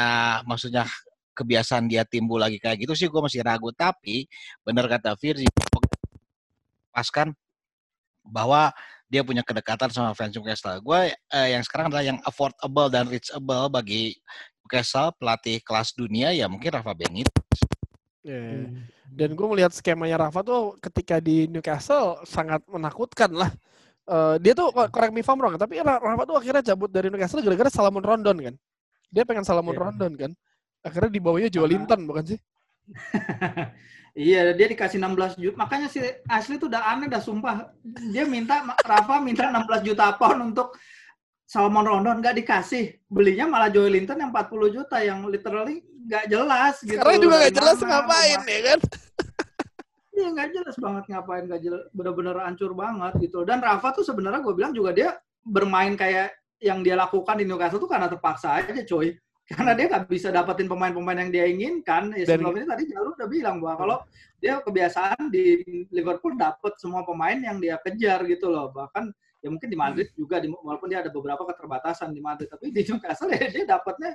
maksudnya 0.46 0.86
kebiasaan 1.34 1.90
dia 1.90 2.06
timbul 2.06 2.38
lagi 2.38 2.62
kayak 2.62 2.86
gitu 2.86 2.94
sih 2.94 3.10
gue 3.10 3.22
masih 3.22 3.42
ragu 3.42 3.74
tapi 3.74 4.30
benar 4.62 4.86
kata 4.86 5.18
Firzi 5.18 5.50
pas 6.94 7.10
kan 7.10 7.34
bahwa 8.22 8.70
dia 9.08 9.24
punya 9.24 9.40
kedekatan 9.40 9.88
sama 9.88 10.12
fans 10.12 10.36
Newcastle. 10.36 10.84
Gue 10.84 11.16
eh, 11.16 11.48
yang 11.56 11.64
sekarang 11.64 11.88
adalah 11.88 12.04
yang 12.04 12.20
affordable 12.28 12.92
dan 12.92 13.08
reachable 13.08 13.72
bagi 13.72 14.20
Newcastle 14.68 15.16
pelatih 15.16 15.64
kelas 15.64 15.96
dunia 15.96 16.36
ya 16.36 16.52
mungkin 16.52 16.76
Rafa 16.76 16.92
Benitez. 16.92 17.32
Yeah. 18.28 18.68
Hmm. 18.68 18.84
Dan 19.08 19.40
gue 19.40 19.48
melihat 19.48 19.72
skemanya 19.72 20.28
Rafa 20.28 20.44
tuh 20.44 20.76
ketika 20.84 21.24
di 21.24 21.48
Newcastle 21.48 22.20
sangat 22.28 22.60
menakutkan 22.68 23.32
lah. 23.32 23.52
Uh, 24.08 24.40
dia 24.40 24.56
tuh 24.56 24.72
correct 24.72 25.12
me 25.12 25.20
if 25.20 25.28
I'm 25.28 25.36
wrong, 25.36 25.60
tapi 25.60 25.84
Rafa 25.84 26.24
tuh 26.24 26.40
akhirnya 26.40 26.64
cabut 26.64 26.88
dari 26.88 27.12
Newcastle 27.12 27.44
gara-gara 27.44 27.68
Salomon 27.68 28.00
Rondon 28.00 28.38
kan. 28.40 28.56
Dia 29.12 29.28
pengen 29.28 29.44
Salomon 29.44 29.76
yeah. 29.76 29.84
Rondon 29.84 30.12
kan. 30.16 30.32
Akhirnya 30.80 31.12
dibawanya 31.12 31.52
Joe 31.52 31.68
Linton 31.68 32.08
bukan 32.08 32.24
sih? 32.24 32.40
iya, 34.16 34.56
dia 34.56 34.68
dikasih 34.72 34.96
16 35.04 35.44
juta. 35.44 35.56
Makanya 35.60 35.92
si 35.92 36.00
Ashley 36.32 36.56
tuh 36.56 36.72
udah 36.72 36.88
aneh 36.96 37.12
dah 37.12 37.20
sumpah. 37.20 37.76
Dia 37.84 38.24
minta 38.24 38.64
Rafa 38.80 39.20
minta 39.20 39.52
16 39.52 39.84
juta 39.84 40.16
pound 40.16 40.56
untuk 40.56 40.80
Salomon 41.44 41.84
Rondon 41.84 42.24
nggak 42.24 42.40
dikasih. 42.44 43.04
Belinya 43.12 43.44
malah 43.44 43.68
Joe 43.68 43.92
Linton 43.92 44.24
yang 44.24 44.32
40 44.32 44.76
juta 44.76 45.04
yang 45.04 45.28
literally 45.28 45.84
nggak 46.08 46.32
jelas 46.32 46.80
gitu. 46.80 47.00
Karena 47.04 47.20
juga 47.20 47.36
nggak 47.44 47.56
jelas 47.60 47.78
ngapain 47.84 48.42
ya 48.48 48.60
kan? 48.72 48.80
Iya 50.18 50.34
nggak 50.34 50.50
jelas 50.50 50.76
banget 50.82 51.04
ngapain 51.14 51.46
nggak 51.46 51.62
jelas, 51.62 51.84
bener-bener 51.94 52.36
hancur 52.42 52.74
banget 52.74 53.14
gitu. 53.22 53.46
Dan 53.46 53.62
Rafa 53.62 53.94
tuh 53.94 54.02
sebenarnya 54.02 54.42
gue 54.42 54.54
bilang 54.58 54.74
juga 54.74 54.90
dia 54.90 55.14
bermain 55.46 55.94
kayak 55.94 56.34
yang 56.58 56.82
dia 56.82 56.98
lakukan 56.98 57.38
di 57.38 57.46
Newcastle 57.46 57.78
tuh 57.78 57.86
karena 57.86 58.10
terpaksa 58.10 58.58
aja 58.58 58.82
coy. 58.82 59.14
Karena 59.48 59.72
dia 59.78 59.88
nggak 59.88 60.12
bisa 60.12 60.28
dapetin 60.28 60.68
pemain-pemain 60.68 61.24
yang 61.24 61.32
dia 61.32 61.46
inginkan. 61.48 62.12
Ya, 62.18 62.28
sebelum 62.28 62.58
ini 62.58 62.68
tadi 62.68 62.84
Jalur 62.90 63.16
udah 63.16 63.30
bilang 63.32 63.64
bahwa 63.64 63.76
kalau 63.80 63.98
dia 64.44 64.60
kebiasaan 64.60 65.32
di 65.32 65.64
Liverpool 65.94 66.36
dapet 66.36 66.76
semua 66.82 67.08
pemain 67.08 67.38
yang 67.38 67.62
dia 67.62 67.80
kejar 67.80 68.28
gitu 68.28 68.52
loh. 68.52 68.74
Bahkan 68.76 69.08
ya 69.40 69.48
mungkin 69.54 69.70
di 69.70 69.78
Madrid 69.78 70.10
juga 70.18 70.42
walaupun 70.42 70.90
dia 70.90 71.00
ada 71.06 71.14
beberapa 71.14 71.46
keterbatasan 71.46 72.12
di 72.12 72.20
Madrid 72.20 72.50
tapi 72.50 72.74
di 72.74 72.82
Newcastle 72.84 73.32
ya 73.32 73.48
dia 73.48 73.66
dapatnya 73.70 74.12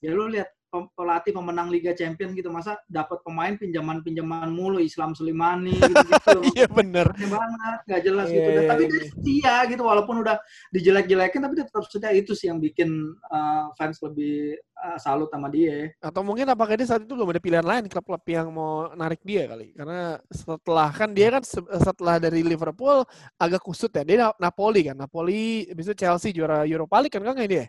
ya 0.00 0.10
lu 0.14 0.30
lihat 0.30 0.48
pelatih 0.70 1.34
pemenang 1.34 1.66
Liga 1.66 1.90
Champions 1.90 2.30
gitu 2.32 2.46
masa 2.48 2.78
dapat 2.86 3.18
pemain 3.26 3.58
pinjaman-pinjaman 3.58 4.46
mulu 4.48 4.78
Islam 4.78 5.18
Sulimani 5.18 5.74
gitu-gitu. 5.74 6.38
Iya 6.56 6.66
bener. 6.70 7.10
Aneh 7.10 7.26
banget, 7.26 7.78
nggak 7.90 8.02
jelas 8.06 8.26
Iya, 8.30 8.34
gitu. 8.38 8.48
Dan- 8.48 8.62
iya, 8.62 8.70
tapi 8.70 8.82
iya. 8.82 8.90
dia 8.90 9.02
setia 9.10 9.54
gitu, 9.66 9.82
walaupun 9.82 10.14
udah 10.22 10.36
dijelek-jelekin, 10.70 11.40
tapi 11.42 11.54
dia 11.58 11.66
tetap 11.66 11.84
setia. 11.90 12.10
Itu 12.14 12.32
sih 12.38 12.46
yang 12.46 12.62
bikin 12.62 12.90
uh, 13.26 13.74
fans 13.74 13.98
lebih 13.98 14.56
uh, 14.78 14.98
salut 15.02 15.26
sama 15.28 15.50
dia. 15.50 15.90
Atau 15.98 16.22
mungkin 16.22 16.46
apakah 16.46 16.78
dia 16.78 16.86
saat 16.86 17.02
itu 17.02 17.12
belum 17.12 17.34
ada 17.34 17.42
pilihan 17.42 17.66
lain 17.66 17.90
klub-klub 17.90 18.22
yang 18.30 18.48
mau 18.54 18.94
narik 18.94 19.20
dia 19.26 19.50
kali? 19.50 19.74
Karena 19.74 20.22
setelah 20.30 20.88
kan 20.94 21.10
dia 21.10 21.34
kan 21.34 21.42
se- 21.42 21.70
setelah 21.82 22.22
dari 22.22 22.46
Liverpool 22.46 23.02
agak 23.34 23.60
kusut 23.60 23.90
ya. 23.90 24.06
Dia 24.06 24.18
Na- 24.30 24.36
Napoli 24.38 24.86
kan, 24.86 24.94
Napoli, 24.94 25.66
itu 25.66 25.92
Chelsea 25.98 26.30
juara 26.30 26.62
Europa 26.62 27.02
League 27.02 27.10
kan 27.10 27.26
kan 27.26 27.34
nggak 27.34 27.50
dia? 27.50 27.66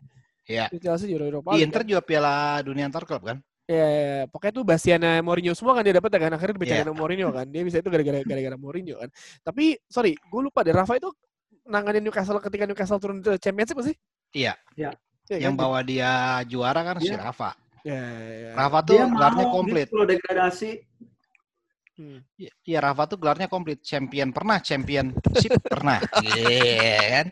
Iya. 0.52 0.66
Dia 0.68 0.80
Chelsea 0.84 1.08
juara 1.08 1.26
Europa 1.26 1.50
Di 1.50 1.56
League. 1.56 1.66
Inter 1.72 1.82
kan? 1.82 1.88
juga 1.88 2.02
Piala 2.04 2.36
Dunia 2.60 2.84
Antar 2.86 3.04
Klub 3.08 3.24
kan? 3.24 3.38
Ya, 3.72 3.88
ya, 3.88 4.04
ya. 4.04 4.24
pokoknya 4.28 4.52
tuh 4.52 4.64
Basiana 4.68 5.24
Mourinho 5.24 5.56
semua 5.56 5.72
kan 5.72 5.88
dia 5.88 5.96
dapat 5.96 6.12
kan 6.12 6.34
akhirnya 6.36 6.56
dibicarain 6.60 6.84
Iya. 6.84 6.92
sama 6.92 7.00
Mourinho 7.00 7.28
kan. 7.32 7.46
Dia 7.48 7.62
bisa 7.64 7.78
itu 7.80 7.88
gara-gara 7.88 8.20
gara-gara 8.22 8.58
Mourinho 8.60 8.96
kan. 9.00 9.10
Tapi 9.42 9.80
sorry, 9.88 10.12
gue 10.20 10.42
lupa 10.44 10.60
deh 10.62 10.76
Rafa 10.76 11.00
itu 11.00 11.08
nanganin 11.64 12.04
Newcastle 12.04 12.44
ketika 12.44 12.68
Newcastle 12.68 13.00
turun 13.00 13.24
ke 13.24 13.40
Championship 13.40 13.80
sih? 13.80 13.96
Iya. 14.36 14.60
Iya. 14.76 14.92
Iya 15.32 15.48
Yang 15.48 15.56
kan? 15.56 15.62
bawa 15.64 15.80
dia 15.88 16.12
juara 16.46 16.84
kan 16.84 17.00
si 17.00 17.08
Iya. 17.08 17.24
Rafa. 17.24 17.56
Ya, 17.88 17.96
ya, 17.96 18.34
ya. 18.36 18.52
Rafa 18.60 18.80
tuh 18.84 18.96
Dia 19.00 19.06
gelarnya 19.08 19.46
mau 19.48 19.54
komplit. 19.56 19.88
loh 19.90 20.06
degradasi. 20.06 20.72
Hmm. 21.96 22.20
Iya 22.66 22.80
Rafa 22.82 23.04
tuh 23.08 23.18
gelarnya 23.22 23.48
komplit. 23.48 23.80
Champion 23.80 24.34
pernah, 24.34 24.58
championship 24.60 25.54
pernah. 25.64 26.02
Iya 26.28 27.24
kan? 27.24 27.28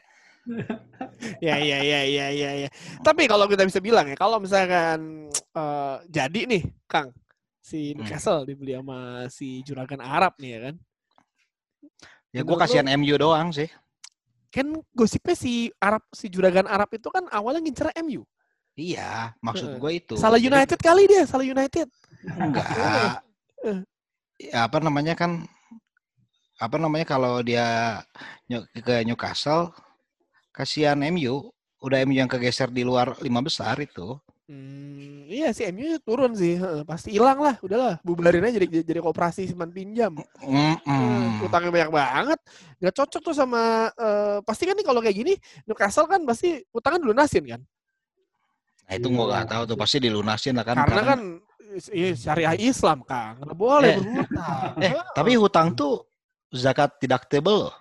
Ya, 1.39 1.55
ya, 1.59 1.77
ya, 1.83 1.99
ya, 2.03 2.27
ya, 2.31 2.51
ya. 2.65 2.69
Tapi 3.03 3.27
kalau 3.27 3.45
kita 3.45 3.63
bisa 3.67 3.77
bilang 3.79 4.07
ya, 4.07 4.15
kalau 4.15 4.39
misalkan 4.39 5.29
eh, 5.31 5.95
jadi 6.09 6.41
nih, 6.47 6.63
Kang, 6.85 7.13
si 7.59 7.93
Hmm. 7.93 8.01
Newcastle 8.01 8.43
dibeli 8.43 8.73
sama 8.73 9.29
si 9.29 9.62
juragan 9.62 10.01
Arab 10.01 10.33
nih 10.39 10.49
ya 10.49 10.59
kan. 10.69 10.75
Ya 12.29 12.41
gue 12.45 12.57
kasihan 12.57 12.88
MU 12.97 13.15
doang 13.15 13.49
sih. 13.49 13.69
Kan 14.49 14.73
gosipnya 14.93 15.38
si 15.38 15.69
Arab, 15.77 16.01
si 16.09 16.25
juragan 16.29 16.65
Arab 16.65 16.89
itu 16.93 17.09
kan 17.09 17.25
awalnya 17.29 17.62
ngincer 17.62 17.93
MU. 18.01 18.25
Iya, 18.73 19.35
maksud 19.43 19.75
Heeh. 19.75 19.79
gue 19.81 19.91
itu. 19.93 20.13
Salah 20.15 20.39
Jadi- 20.39 20.49
United 20.49 20.79
kali 20.79 21.03
dia, 21.05 21.23
salah 21.27 21.45
United. 21.45 21.88
Enggak. 22.25 22.65
Eh. 23.65 23.79
Ya, 24.49 24.65
apa 24.65 24.79
namanya 24.79 25.13
kan 25.19 25.43
apa 26.59 26.75
namanya 26.75 27.03
kalau 27.03 27.43
dia 27.43 27.99
ke 28.75 29.03
Newcastle 29.03 29.71
kasihan 30.59 30.99
MU, 31.07 31.47
udah 31.79 32.03
MU 32.03 32.19
yang 32.19 32.27
kegeser 32.27 32.67
di 32.67 32.83
luar 32.83 33.15
lima 33.23 33.39
besar 33.39 33.79
itu. 33.79 34.19
Hmm, 34.49 35.29
iya 35.29 35.53
si 35.53 35.61
MU 35.69 35.95
turun 36.01 36.33
sih, 36.33 36.57
pasti 36.83 37.13
hilang 37.15 37.37
lah, 37.37 37.55
udahlah 37.61 38.01
bubarin 38.01 38.43
aja 38.43 38.57
jadi 38.59 38.81
jadi 38.81 38.99
koperasi 38.99 39.45
simpan 39.47 39.69
pinjam. 39.71 40.17
Hmm, 40.41 40.75
Mm-mm. 40.83 41.45
utangnya 41.45 41.71
banyak 41.71 41.91
banget, 41.93 42.39
nggak 42.81 42.93
cocok 42.97 43.21
tuh 43.29 43.35
sama 43.37 43.87
eh, 43.93 44.37
pasti 44.43 44.65
kan 44.67 44.75
nih 44.75 44.83
kalau 44.89 44.99
kayak 44.99 45.15
gini 45.15 45.33
Newcastle 45.69 46.09
kan 46.09 46.21
pasti 46.27 46.59
utangnya 46.75 46.99
dilunasin 47.07 47.45
kan, 47.45 47.61
Nah, 48.89 48.93
itu 48.97 49.07
gue 49.07 49.15
Iya. 49.21 49.29
nggak 49.31 49.47
tahu 49.53 49.63
tuh 49.69 49.77
pasti 49.77 49.97
dilunasin 50.01 50.57
lah 50.57 50.65
kan. 50.65 50.75
karena 50.81 51.01
kan 51.05 51.19
iya, 51.93 52.09
syariah 52.17 52.55
Islam 52.57 53.05
kan, 53.05 53.37
nggak 53.37 53.53
boleh 53.53 53.89
Eh. 53.93 53.97
berhutang. 54.01 54.73
eh 54.89 54.93
tapi 55.13 55.31
hutang 55.37 55.77
tuh 55.77 56.03
zakat 56.49 56.97
deductible 56.97 57.69
loh. 57.69 57.75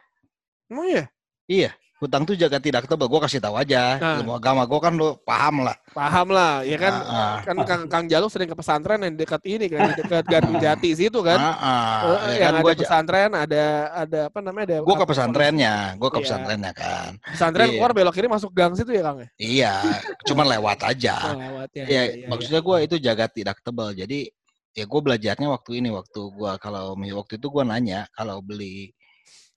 Emang 0.69 0.85
iya, 0.85 1.05
Iya, 1.49 1.71
hutang 1.99 2.23
tuh 2.23 2.39
zakat 2.39 2.63
deductible. 2.63 3.11
Gue 3.11 3.21
kasih 3.27 3.43
tahu 3.43 3.59
aja. 3.59 3.99
Nah. 3.99 4.23
Ilmu 4.23 4.39
agama 4.39 4.63
gue 4.65 4.79
kan 4.79 4.95
lo 4.95 5.19
paham 5.27 5.67
lah. 5.67 5.75
paham 5.91 6.31
lah, 6.31 6.63
ya 6.63 6.79
kan. 6.79 6.95
Ah, 7.03 7.11
ah. 7.11 7.37
Kan 7.43 7.57
Kang, 7.67 7.83
Kang 7.91 8.05
Jaluk 8.07 8.31
sering 8.31 8.47
ke 8.47 8.55
pesantren 8.55 9.03
yang 9.03 9.19
dekat 9.19 9.43
ini 9.43 9.67
kan, 9.67 9.91
dekat 9.99 10.25
Gardu 10.31 10.55
Jati 10.63 10.95
situ 10.95 11.19
kan. 11.27 11.39
Ah, 11.43 11.59
ah. 11.59 11.99
Eh, 12.31 12.39
Ya 12.39 12.49
yang 12.49 12.55
kan 12.55 12.55
ada 12.55 12.63
gue 12.63 12.75
pesantren, 12.79 13.31
ada 13.35 13.65
ada 14.07 14.21
apa 14.31 14.39
namanya 14.39 14.67
ada. 14.71 14.77
gue 14.87 14.95
ke 14.95 15.07
pesantrennya, 15.11 15.75
gue 15.99 16.09
ke 16.09 16.19
Iya. 16.19 16.25
pesantrennya 16.25 16.73
kan. 16.73 17.11
Pesantren 17.35 17.67
Iya. 17.67 17.75
keluar 17.83 17.91
belok 17.91 18.15
kiri 18.15 18.29
masuk 18.31 18.51
gang 18.55 18.73
situ 18.79 18.95
ya 18.95 19.03
Kang 19.03 19.19
ya. 19.19 19.29
Iya, 19.43 19.75
cuman 20.23 20.47
lewat 20.55 20.79
aja. 20.87 21.17
Oh, 21.35 21.41
lewat 21.43 21.71
ya. 21.75 21.85
Ya, 21.85 21.87
iya, 21.91 22.03
iya, 22.15 22.27
maksudnya 22.31 22.61
gue 22.63 22.77
itu 22.87 22.97
jaga 23.03 23.27
tidak 23.27 23.59
tebal. 23.67 23.91
Jadi 23.91 24.31
ya 24.71 24.85
gue 24.87 25.01
belajarnya 25.03 25.49
waktu 25.51 25.83
ini, 25.83 25.91
waktu 25.91 26.21
gue 26.31 26.53
kalau 26.63 26.95
waktu 26.95 27.35
itu 27.43 27.47
gue 27.51 27.65
nanya 27.67 28.07
kalau 28.15 28.39
beli 28.39 28.95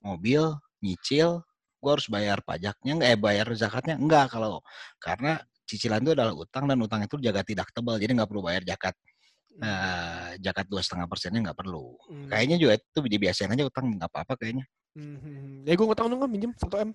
mobil 0.01 0.58
nyicil, 0.82 1.45
gue 1.82 1.91
harus 1.91 2.08
bayar 2.08 2.39
pajaknya 2.46 2.91
nggak? 3.02 3.10
Eh 3.10 3.20
bayar 3.20 3.48
zakatnya 3.58 3.96
enggak 3.98 4.30
kalau 4.30 4.62
karena 5.02 5.41
cicilan 5.65 6.04
itu 6.06 6.13
adalah 6.13 6.36
utang 6.36 6.70
dan 6.70 6.78
utang 6.78 7.02
itu 7.02 7.15
jaga 7.17 7.41
tidak 7.41 7.74
tebal, 7.74 7.98
jadi 7.98 8.12
nggak 8.13 8.30
perlu 8.30 8.44
bayar 8.46 8.62
zakat. 8.67 8.94
iya. 8.94 9.60
Nah, 9.60 10.30
zakat 10.39 10.65
dua 10.70 10.82
setengah 10.84 11.08
persennya 11.10 11.39
nggak 11.50 11.58
perlu. 11.58 11.96
Hmm. 12.08 12.30
Kayaknya 12.30 12.58
juga 12.62 12.74
itu 12.78 13.00
dibiasain 13.08 13.52
aja 13.52 13.63
utang 13.65 13.89
nggak 13.96 14.12
apa-apa 14.12 14.34
kayaknya. 14.38 14.65
Hmm. 14.91 15.63
Ya 15.63 15.74
gue 15.80 15.86
ngutang 15.88 16.12
dong 16.12 16.20
minjem 16.28 16.52
1 16.52 16.67
M 16.84 16.91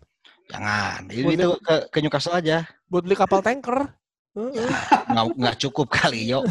Jangan, 0.53 1.01
itu, 1.09 1.33
itu 1.33 1.49
ke, 1.65 1.75
ke 1.89 1.99
Newcastle 2.05 2.37
aja. 2.37 2.69
buat 2.93 3.03
beli 3.03 3.17
kapal 3.17 3.41
tanker. 3.41 3.89
Heeh. 4.37 4.69
Nggak, 5.09 5.25
nggak 5.33 5.57
cukup 5.65 5.89
kali, 5.89 6.29
yo. 6.29 6.45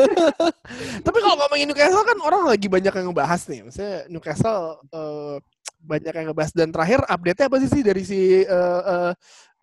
Tapi 1.06 1.18
kalau 1.24 1.36
ngomongin 1.40 1.72
Newcastle 1.72 2.04
kan 2.04 2.18
orang 2.20 2.42
lagi 2.44 2.68
banyak 2.68 2.92
yang 2.92 3.06
ngebahas 3.08 3.40
nih. 3.48 3.60
Maksudnya 3.64 3.96
Newcastle 4.12 4.84
eh, 4.92 5.36
banyak 5.80 6.12
yang 6.12 6.26
ngebahas 6.30 6.52
dan 6.52 6.68
terakhir 6.70 7.00
update-nya 7.08 7.46
apa 7.48 7.56
sih 7.64 7.70
sih 7.72 7.82
dari 7.82 8.02
si 8.04 8.20
eh, 8.44 8.82
eh, 8.84 9.12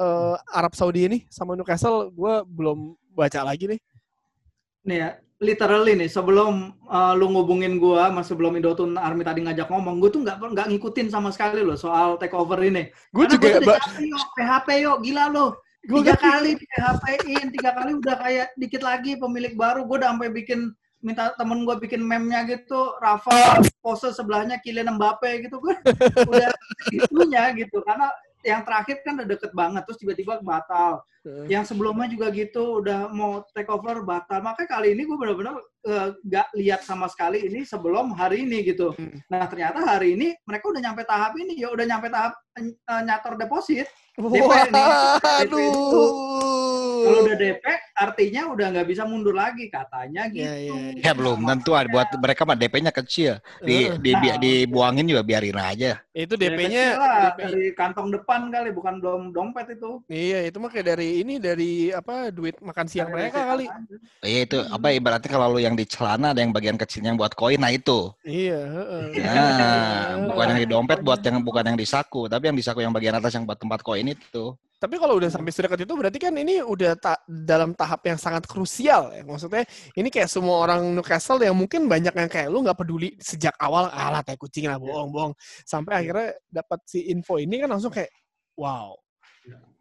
eh, 0.01 0.35
Arab 0.53 0.73
Saudi 0.73 1.05
ini 1.05 1.17
sama 1.29 1.53
Newcastle? 1.53 2.09
Gue 2.11 2.41
belum 2.45 2.97
baca 3.13 3.41
lagi 3.45 3.69
nih. 3.69 3.79
Nih 4.87 4.97
ya, 5.03 5.09
literally 5.37 5.93
nih, 5.93 6.09
sebelum 6.09 6.73
uh, 6.89 7.13
lu 7.13 7.29
ngubungin 7.29 7.77
gua, 7.77 8.09
mas 8.09 8.31
sebelum 8.31 8.57
Indotun 8.57 8.97
Army 8.97 9.21
tadi 9.21 9.45
ngajak 9.45 9.69
ngomong, 9.69 10.01
gue 10.01 10.09
tuh 10.09 10.21
nggak 10.25 10.37
nggak 10.39 10.67
ngikutin 10.73 11.07
sama 11.13 11.29
sekali 11.29 11.61
loh 11.61 11.75
soal 11.75 12.15
takeover 12.17 12.57
ini. 12.63 12.89
Gue 13.11 13.29
juga 13.29 13.59
gua 13.61 13.77
yuk, 13.99 14.25
PHP 14.33 14.67
yuk, 14.87 14.97
gila 15.05 15.25
lo. 15.29 15.59
Tiga 15.87 16.19
kali 16.19 16.59
di 16.59 16.65
PHP-in, 16.67 17.45
tiga 17.55 17.71
kali 17.71 17.91
udah 17.95 18.15
kayak 18.19 18.47
dikit 18.59 18.83
lagi 18.83 19.15
pemilik 19.15 19.55
baru. 19.55 19.87
Gue 19.87 20.03
udah 20.03 20.11
sampai 20.11 20.29
bikin 20.33 20.73
minta 21.01 21.31
temen 21.37 21.63
gue 21.63 21.75
bikin 21.77 22.01
meme-nya 22.01 22.43
gitu, 22.49 22.97
Rafa 22.97 23.61
pose 23.81 24.11
sebelahnya 24.11 24.59
Kylian 24.59 24.97
Mbappe 24.97 25.47
gitu 25.47 25.61
gue 25.63 25.75
udah 26.31 26.51
itunya 26.91 27.55
gitu 27.55 27.79
karena 27.85 28.11
yang 28.45 28.61
terakhir 28.63 29.01
kan 29.03 29.17
udah 29.19 29.27
deket 29.27 29.51
banget 29.51 29.81
terus 29.83 29.99
tiba-tiba 29.99 30.39
batal 30.39 31.03
yang 31.51 31.67
sebelumnya 31.67 32.07
juga 32.07 32.31
gitu 32.31 32.79
udah 32.79 33.11
mau 33.11 33.43
take 33.51 33.67
over 33.67 33.99
batal 34.07 34.39
makanya 34.39 34.79
kali 34.79 34.95
ini 34.95 35.03
gue 35.03 35.17
benar-benar 35.19 35.59
eh, 35.83 36.07
nggak 36.23 36.47
lihat 36.55 36.81
sama 36.87 37.11
sekali 37.11 37.43
ini 37.43 37.67
sebelum 37.67 38.15
hari 38.15 38.47
ini 38.47 38.63
gitu 38.63 38.95
Hmm. 38.95 39.19
nah 39.27 39.43
ternyata 39.51 39.83
hari 39.83 40.15
ini 40.15 40.31
mereka 40.47 40.71
udah 40.71 40.79
nyampe 40.79 41.03
tahap 41.03 41.35
ini 41.35 41.59
ya 41.59 41.67
udah 41.69 41.85
nyampe 41.85 42.07
tahap 42.07 42.33
eh, 42.55 42.71
nyator 43.03 43.35
deposit 43.35 43.87
DP 44.17 44.33
nih. 44.73 44.87
DP 45.21 45.53
itu. 45.53 46.03
Kalau 47.03 47.19
udah 47.25 47.37
DP 47.37 47.65
artinya 47.93 48.41
udah 48.53 48.65
nggak 48.73 48.87
bisa 48.87 49.03
mundur 49.03 49.35
lagi 49.35 49.67
katanya 49.67 50.25
gitu 50.29 50.45
Ya, 50.45 50.53
ya, 50.55 50.73
ya. 50.93 51.01
Ya 51.01 51.11
belum 51.13 51.43
tentu 51.43 51.71
ada 51.73 51.89
buat 51.89 52.07
mereka 52.17 52.41
mah 52.45 52.53
DP-nya 52.53 52.93
kecil. 52.93 53.41
Di, 53.59 53.89
Heeh. 53.89 53.97
di, 53.97 54.11
di- 54.13 54.31
Nah. 54.31 54.37
dibuangin 54.37 55.05
juga 55.05 55.21
biarin 55.21 55.57
aja. 55.57 56.01
itu 56.13 56.33
Ya, 56.33 56.41
DP-nya 56.49 56.83
DP 56.97 57.37
dari 57.37 57.65
kantong 57.73 58.09
depan 58.09 58.49
kali 58.49 58.69
bukan 58.73 58.97
dom 58.97 59.29
dompet 59.29 59.77
itu 59.77 60.01
Iya, 60.09 60.49
itu 60.49 60.57
mah 60.57 60.69
kayak 60.69 60.97
dari 60.97 61.21
ini 61.21 61.37
dari 61.37 61.89
apa 61.91 62.29
duit 62.29 62.57
makan 62.61 62.85
siang 62.89 63.13
Dari 63.13 63.29
mereka 63.29 63.39
kali. 63.45 63.65
Iya 64.25 64.39
itu 64.45 64.57
apa 64.61 64.87
ibaratnya 64.93 65.29
kalau 65.29 65.53
lu 65.53 65.61
yang 65.61 65.77
di 65.77 65.85
celana 65.85 66.33
ada 66.33 66.41
yang 66.41 66.49
bagian 66.49 66.77
kecilnya 66.77 67.13
yang 67.13 67.19
buat 67.21 67.37
koin, 67.37 67.61
nah 67.61 67.69
itu. 67.69 68.09
Iya, 68.25 68.59
heeh. 68.65 69.03
Nah, 69.21 70.17
bukan 70.25 70.45
yang 70.53 70.59
di 70.61 70.67
dompet 70.69 70.99
buat 71.05 71.21
yang 71.21 71.37
bukan 71.45 71.63
yang 71.73 71.77
di 71.77 71.85
saku, 71.85 72.25
tapi 72.25 72.49
yang 72.49 72.57
di 72.57 72.65
saku 72.65 72.81
yang 72.81 72.93
bagian 72.93 73.13
atas 73.17 73.37
yang 73.37 73.45
buat 73.45 73.61
tempat 73.61 73.85
koin 73.85 74.09
itu. 74.09 74.57
Tapi 74.77 74.95
kalau 75.01 75.17
udah 75.17 75.25
sampai 75.33 75.49
sedekat 75.49 75.89
itu 75.89 75.93
berarti 75.97 76.21
kan 76.21 76.29
ini 76.37 76.61
udah 76.61 76.93
ta- 77.01 77.17
dalam 77.25 77.73
tahap 77.73 78.05
yang 78.05 78.17
sangat 78.21 78.45
krusial 78.45 79.09
ya. 79.09 79.25
Maksudnya 79.25 79.65
ini 79.97 80.13
kayak 80.13 80.29
semua 80.29 80.61
orang 80.61 80.85
Newcastle 80.93 81.41
yang 81.41 81.57
mungkin 81.57 81.89
banyak 81.89 82.13
yang 82.13 82.29
kayak 82.29 82.47
lu 82.53 82.61
nggak 82.61 82.77
peduli 82.77 83.17
sejak 83.17 83.57
awal 83.57 83.89
alah 83.89 84.21
tai 84.21 84.37
kucing 84.37 84.69
lah 84.69 84.77
bohong-bohong 84.77 85.33
sampai 85.65 86.05
akhirnya 86.05 86.37
dapat 86.45 86.79
si 86.85 87.09
info 87.09 87.41
ini 87.41 87.57
kan 87.57 87.73
langsung 87.73 87.89
kayak 87.89 88.13
wow. 88.53 88.93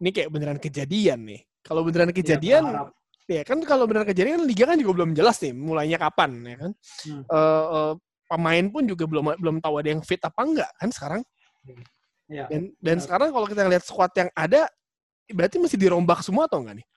Ini 0.01 0.09
kayak 0.09 0.29
beneran 0.33 0.57
kejadian 0.57 1.29
nih. 1.29 1.41
Kalau 1.61 1.85
beneran 1.85 2.09
kejadian 2.09 2.63
Iya, 2.65 2.73
berharap. 2.73 2.89
ya 3.29 3.41
kan 3.45 3.57
kalau 3.61 3.83
beneran 3.85 4.07
kejadian 4.09 4.33
kan 4.41 4.45
liga 4.49 4.63
kan 4.65 4.77
juga 4.81 4.93
belum 4.97 5.11
jelas 5.13 5.37
nih 5.45 5.53
mulainya 5.53 6.01
kapan 6.01 6.31
ya 6.41 6.55
kan. 6.57 6.71
Hmm. 7.05 7.21
Eh, 7.21 7.65
eh, 7.77 7.93
pemain 8.27 8.65
pun 8.73 8.83
juga 8.89 9.03
belum 9.05 9.25
belum 9.37 9.55
tahu 9.61 9.73
ada 9.77 9.89
yang 9.93 10.01
fit 10.01 10.21
apa 10.25 10.41
enggak 10.41 10.71
kan 10.81 10.89
sekarang. 10.89 11.21
Iya. 12.27 12.45
Dan 12.49 12.61
dan 12.81 12.97
Benar. 12.97 13.03
sekarang 13.05 13.29
kalau 13.29 13.47
kita 13.47 13.61
lihat 13.71 13.83
squad 13.87 14.11
yang 14.17 14.29
ada, 14.35 14.67
berarti 15.31 15.55
mesti 15.59 15.77
dirombak 15.79 16.23
semua 16.23 16.47
atau 16.47 16.63
enggak 16.63 16.83
nih? 16.83 16.87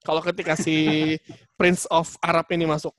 Kalau 0.00 0.20
ketika 0.24 0.56
si 0.56 0.76
Prince 1.58 1.84
of 1.92 2.16
Arab 2.24 2.48
ini 2.52 2.64
masuk. 2.64 2.94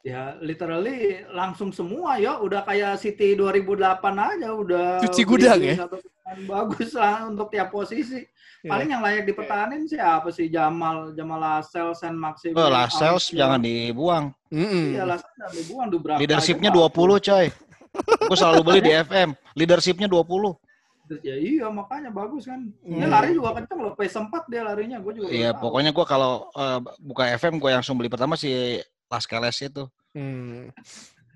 Ya, 0.00 0.32
literally 0.40 1.28
langsung 1.28 1.76
semua 1.76 2.16
ya, 2.16 2.40
udah 2.40 2.64
kayak 2.64 2.96
City 2.96 3.36
2008 3.36 4.00
aja, 4.16 4.48
udah 4.56 5.04
Cuci 5.04 5.22
gudang 5.28 5.60
ya? 5.60 5.76
satu 5.84 6.00
bagus 6.48 6.96
lah 6.96 7.28
untuk 7.28 7.52
tiap 7.52 7.68
posisi. 7.68 8.24
Iya. 8.64 8.70
Paling 8.76 8.88
yang 8.96 9.02
layak 9.04 9.28
dipertahanin 9.28 9.84
siapa 9.84 10.28
sih 10.32 10.48
Jamal, 10.48 11.12
Jamal 11.12 11.36
Lascelles, 11.40 12.00
Sen 12.00 12.16
Maxim. 12.16 12.56
Oh, 12.56 12.68
Lascelles 12.72 13.28
jangan 13.28 13.60
dibuang. 13.60 14.32
Mm-mm. 14.48 14.96
Iya, 14.96 15.04
Lascelles 15.04 15.36
jangan 15.68 15.88
dibuang. 15.92 16.18
Leadershipnya 16.20 16.70
aja 16.72 16.88
20 16.88 17.26
coy. 17.28 17.46
Gue 18.28 18.36
selalu 18.38 18.60
beli 18.64 18.80
di 18.84 18.92
FM. 18.96 19.28
Leadershipnya 19.56 20.08
20. 20.08 20.56
Ya 21.18 21.34
iya, 21.34 21.66
makanya 21.66 22.14
bagus 22.14 22.46
kan. 22.46 22.70
Dia 22.86 23.06
Hmm. 23.06 23.10
lari 23.10 23.34
juga 23.34 23.50
kenceng 23.58 23.80
loh, 23.82 23.92
PS4 23.98 24.46
dia 24.46 24.62
larinya. 24.62 25.02
Gue 25.02 25.18
juga 25.18 25.26
Iya, 25.26 25.50
pokoknya 25.58 25.90
gue 25.90 26.06
kalau 26.06 26.46
eh, 26.54 26.78
buka 27.02 27.26
FM 27.34 27.58
gue 27.58 27.70
langsung 27.74 27.98
beli 27.98 28.06
pertama 28.06 28.38
si 28.38 28.78
Lascelles 29.10 29.58
itu. 29.58 29.82
Hmm. 30.14 30.70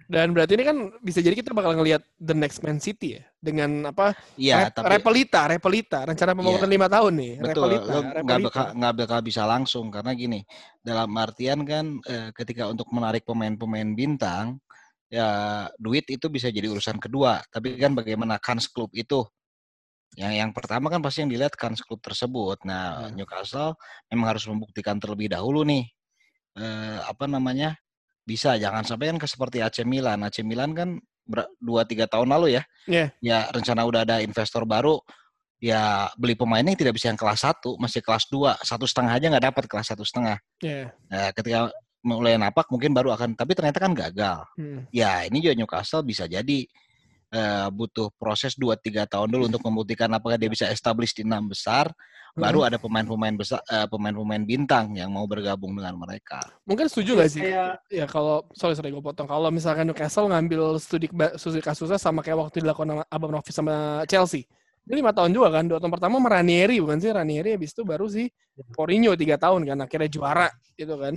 Dan 0.04 0.36
berarti 0.36 0.52
ini 0.60 0.64
kan 0.68 0.76
bisa 1.00 1.24
jadi 1.24 1.32
kita 1.32 1.56
bakal 1.56 1.72
ngelihat 1.80 2.04
the 2.20 2.36
next 2.36 2.60
Man 2.60 2.76
City 2.76 3.16
ya 3.18 3.24
dengan 3.40 3.88
apa? 3.88 4.12
Iya, 4.36 4.68
Rep- 4.68 4.76
tapi 4.76 4.86
Repelita, 5.00 5.40
Repelita, 5.48 5.98
rencana 6.04 6.36
pembangunan 6.36 6.68
lima 6.68 6.88
tahun 6.92 7.12
nih. 7.16 7.32
betul 7.40 7.72
Repelita, 7.72 8.20
nggak 8.20 8.38
bakal 8.44 8.64
nggak 8.76 8.94
bakal 9.00 9.18
bisa 9.24 9.42
langsung 9.48 9.88
karena 9.88 10.12
gini 10.12 10.44
dalam 10.84 11.08
artian 11.16 11.64
kan 11.64 11.98
eh, 12.04 12.28
ketika 12.36 12.68
untuk 12.68 12.84
menarik 12.92 13.24
pemain-pemain 13.24 13.96
bintang 13.96 14.60
ya 15.08 15.28
duit 15.80 16.04
itu 16.10 16.26
bisa 16.28 16.50
jadi 16.50 16.68
urusan 16.68 16.98
kedua 16.98 17.38
tapi 17.48 17.78
kan 17.78 17.94
bagaimana 17.94 18.36
kans 18.42 18.66
klub 18.66 18.90
itu 18.92 19.22
yang 20.14 20.32
yang 20.32 20.50
pertama 20.54 20.86
kan 20.88 21.02
pasti 21.02 21.22
yang 21.26 21.30
dilihat 21.30 21.54
kans 21.58 21.82
klub 21.82 21.98
tersebut 21.98 22.62
nah 22.62 23.10
Hmm. 23.10 23.18
Newcastle 23.18 23.74
memang 24.08 24.34
harus 24.34 24.46
membuktikan 24.46 24.96
terlebih 24.98 25.30
dahulu 25.30 25.66
nih 25.66 25.90
eh, 26.58 26.98
apa 27.02 27.26
namanya 27.26 27.74
bisa 28.24 28.56
jangan 28.56 28.86
sampai 28.86 29.12
kan 29.12 29.20
seperti 29.26 29.60
AC 29.60 29.82
Milan 29.84 30.22
AC 30.22 30.40
Milan 30.40 30.72
kan 30.72 30.96
dua 31.58 31.82
tiga 31.88 32.04
tahun 32.06 32.28
lalu 32.30 32.56
ya 32.56 32.62
Iya. 32.86 33.06
ya 33.20 33.38
rencana 33.50 33.82
udah 33.88 34.04
ada 34.04 34.16
investor 34.20 34.62
baru 34.64 35.00
ya 35.58 36.12
beli 36.20 36.36
pemainnya 36.36 36.76
tidak 36.76 36.94
bisa 37.00 37.08
yang 37.08 37.16
kelas 37.16 37.40
satu 37.42 37.80
masih 37.80 38.04
kelas 38.04 38.28
dua 38.28 38.56
satu 38.60 38.84
setengah 38.84 39.12
aja 39.16 39.26
nggak 39.32 39.44
dapat 39.50 39.64
kelas 39.66 39.86
satu 39.92 40.04
setengah 40.04 40.36
Iya. 40.60 40.92
nah, 41.08 41.28
ketika 41.32 41.72
mulai 42.04 42.36
napak 42.36 42.68
mungkin 42.68 42.92
baru 42.92 43.16
akan 43.16 43.32
tapi 43.32 43.56
ternyata 43.56 43.80
kan 43.80 43.92
gagal 43.96 44.44
Hmm. 44.60 44.84
ya 44.92 45.24
ini 45.24 45.40
juga 45.40 45.56
Newcastle 45.56 46.04
bisa 46.04 46.28
jadi 46.28 46.68
eh, 47.34 47.68
butuh 47.74 48.14
proses 48.14 48.54
2-3 48.54 49.10
tahun 49.10 49.28
dulu 49.28 49.50
untuk 49.50 49.62
membuktikan 49.66 50.06
apakah 50.14 50.38
dia 50.38 50.46
bisa 50.46 50.70
establish 50.70 51.10
di 51.10 51.26
enam 51.26 51.50
besar 51.50 51.90
baru 52.34 52.66
ada 52.66 52.82
pemain-pemain 52.82 53.34
besar 53.34 53.62
eh, 53.70 53.86
pemain-pemain 53.86 54.42
bintang 54.42 54.94
yang 54.98 55.10
mau 55.10 55.22
bergabung 55.26 55.70
dengan 55.74 55.94
mereka 55.94 56.42
Mungkin 56.66 56.90
setuju 56.90 57.22
gak 57.22 57.30
sih? 57.30 57.42
Kayak 57.46 57.78
Ya 57.92 58.06
kalau 58.10 58.42
sorry 58.56 58.74
sorry 58.74 58.90
gue 58.90 59.04
potong. 59.04 59.30
Kalau 59.30 59.48
misalkan 59.54 59.86
Newcastle 59.86 60.26
ngambil 60.26 60.82
studi 60.82 61.06
studi 61.38 61.60
kasusnya 61.62 62.00
sama 62.00 62.26
kayak 62.26 62.40
waktu 62.42 62.64
dilakukan 62.64 62.90
sama 62.90 63.04
Abramovich 63.06 63.54
sama 63.54 63.74
Chelsea. 64.10 64.50
Dia 64.84 64.98
lima 64.98 65.14
tahun 65.14 65.30
juga 65.30 65.48
kan. 65.54 65.64
Dua 65.70 65.78
tahun 65.78 65.92
pertama 65.94 66.18
sama 66.18 66.28
Ranieri 66.34 66.82
bukan 66.82 66.98
sih? 66.98 67.14
Ranieri 67.14 67.54
habis 67.54 67.70
itu 67.70 67.86
baru 67.86 68.10
sih 68.10 68.26
Mourinho 68.74 69.14
tiga 69.14 69.38
tahun 69.38 69.62
kan. 69.62 69.78
Akhirnya 69.86 70.10
juara 70.10 70.48
gitu 70.74 70.98
kan. 70.98 71.14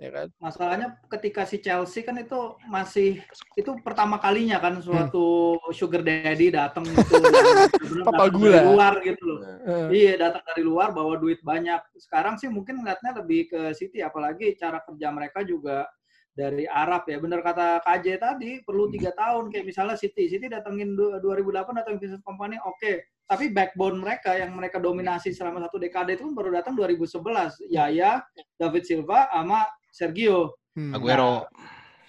Ya 0.00 0.08
kan? 0.08 0.32
masalahnya 0.40 0.96
ketika 1.12 1.44
si 1.44 1.60
Chelsea 1.60 2.00
kan 2.00 2.16
itu 2.16 2.56
masih 2.64 3.20
itu 3.52 3.70
pertama 3.84 4.16
kalinya 4.16 4.56
kan 4.56 4.80
suatu 4.80 5.28
sugar 5.70 6.00
daddy 6.00 6.48
datang 6.48 6.88
gitu 6.88 7.20
bener-bener 7.20 8.04
Papa 8.08 8.24
datang 8.24 8.32
gula. 8.32 8.48
dari 8.50 8.64
luar 8.66 8.94
gitu 9.04 9.22
loh. 9.22 9.38
Eh, 9.44 9.86
Iya, 9.92 10.12
datang 10.18 10.40
dari 10.42 10.62
luar 10.64 10.88
bawa 10.90 11.20
duit 11.20 11.44
banyak. 11.44 12.00
Sekarang 12.00 12.40
sih 12.40 12.48
mungkin 12.48 12.80
ngeliatnya 12.80 13.12
lebih 13.14 13.40
ke 13.46 13.60
City 13.76 14.00
apalagi 14.00 14.56
cara 14.56 14.80
kerja 14.80 15.12
mereka 15.12 15.44
juga 15.44 15.84
dari 16.32 16.64
Arab 16.64 17.04
ya. 17.04 17.20
Bener 17.20 17.44
kata 17.44 17.84
KJ 17.84 18.06
tadi 18.16 18.50
perlu 18.64 18.88
tiga 18.88 19.12
tahun 19.12 19.52
kayak 19.52 19.68
misalnya 19.68 20.00
City. 20.00 20.32
City 20.32 20.48
datengin 20.48 20.96
du- 20.96 21.12
2008 21.20 21.76
datang 21.76 22.00
Vincent 22.00 22.24
Company 22.24 22.56
oke. 22.56 23.04
Tapi 23.28 23.52
backbone 23.52 24.00
mereka 24.00 24.32
yang 24.32 24.56
mereka 24.56 24.80
dominasi 24.80 25.30
selama 25.30 25.60
satu 25.62 25.76
dekade 25.76 26.16
itu 26.16 26.24
kan 26.24 26.32
baru 26.32 26.56
datang 26.56 26.72
2011. 26.72 27.60
Yaya, 27.68 28.24
David 28.56 28.82
Silva 28.82 29.28
sama 29.28 29.68
Sergio. 29.90 30.56
hmm. 30.78 30.94
Aguero 30.96 31.46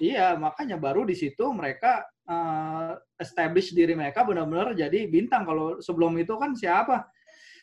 Iya, 0.01 0.33
makanya 0.33 0.81
baru 0.81 1.05
di 1.05 1.13
situ 1.13 1.45
mereka 1.53 2.01
eh, 2.25 2.93
establish 3.21 3.69
diri 3.69 3.93
mereka 3.93 4.25
benar-benar 4.25 4.73
jadi 4.73 5.05
bintang. 5.05 5.45
Kalau 5.45 5.77
sebelum 5.77 6.17
itu 6.17 6.33
kan 6.41 6.57
siapa? 6.57 7.05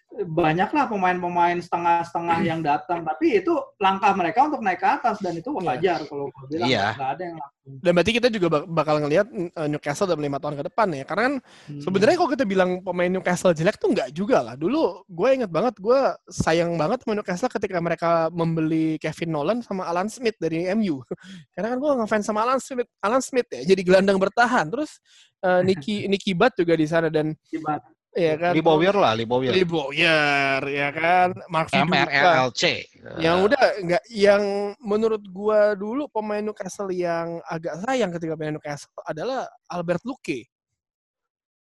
Banyaklah 0.08 0.88
pemain-pemain 0.88 1.60
setengah-setengah 1.60 2.38
yang 2.40 2.64
datang, 2.64 3.04
tapi 3.04 3.38
itu 3.38 3.52
langkah 3.76 4.10
mereka 4.16 4.48
untuk 4.48 4.64
naik 4.64 4.80
ke 4.80 4.88
atas 4.88 5.20
dan 5.20 5.36
itu 5.36 5.52
wajar 5.52 6.00
kalau 6.08 6.32
gue 6.32 6.44
bilang 6.48 6.64
Iya. 6.64 6.96
nggak 6.96 7.10
ada 7.12 7.22
yang 7.28 7.36
langsung. 7.36 7.72
Dan 7.84 7.90
berarti 7.92 8.12
kita 8.16 8.28
juga 8.32 8.46
bak- 8.48 8.68
bakal 8.72 8.96
ngelihat 9.04 9.26
eh, 9.30 9.68
Newcastle 9.68 10.08
dalam 10.08 10.24
lima 10.24 10.40
tahun 10.40 10.56
ke 10.56 10.64
depan 10.72 10.88
ya. 10.96 11.04
Karena 11.04 11.22
kan 11.28 11.34
Hmm. 11.68 11.80
Sebenarnya 11.84 12.16
kalau 12.16 12.30
kita 12.32 12.44
bilang 12.48 12.70
pemain 12.80 13.12
Newcastle 13.12 13.52
jelek 13.52 13.76
tuh 13.76 13.92
nggak 13.92 14.08
juga 14.10 14.40
lah. 14.40 14.54
Dulu 14.56 15.04
gue 15.06 15.28
inget 15.28 15.50
banget, 15.52 15.76
gue 15.76 16.00
sayang 16.32 16.72
banget 16.80 17.04
sama 17.04 17.12
Newcastle 17.20 17.52
ketika 17.52 17.78
mereka 17.78 18.10
membeli 18.32 18.96
Kevin 18.98 19.30
Nolan 19.30 19.58
sama 19.60 19.84
Alan 19.86 20.08
Smith 20.08 20.40
dari 20.40 20.64
MU. 20.72 21.04
Karena 21.54 21.76
kan 21.76 21.78
gue 21.78 21.90
ngefans 22.00 22.24
sama 22.24 22.48
Alan 22.48 22.58
Smith, 22.58 22.88
Alan 23.04 23.20
Smith 23.20 23.46
ya, 23.52 23.60
jadi 23.62 23.82
gelandang 23.84 24.16
bertahan. 24.16 24.72
Terus 24.72 24.98
eh, 25.44 25.60
Nicky 25.62 26.08
Nicky 26.08 26.32
Butt 26.32 26.56
juga 26.56 26.72
di 26.74 26.88
sana 26.88 27.12
dan. 27.12 27.36
Ya 28.18 28.34
kan. 28.34 28.52
Lee 28.52 28.66
Bowyer 28.66 28.96
lah 28.98 29.14
Lee 29.14 29.24
Bowyer, 29.24 30.60
ya 30.66 30.88
kan. 30.90 31.30
Mark. 31.46 31.70
MRLC 31.70 32.62
Yang 33.22 33.36
udah 33.46 33.64
nggak 33.86 34.04
yang 34.10 34.74
menurut 34.82 35.22
gua 35.30 35.78
dulu 35.78 36.10
pemain 36.10 36.42
Newcastle 36.42 36.90
yang 36.90 37.38
agak 37.46 37.78
sayang 37.86 38.10
ketika 38.10 38.34
pemain 38.34 38.58
Newcastle 38.58 38.90
adalah 39.06 39.46
Albert 39.70 40.02
Luque. 40.02 40.50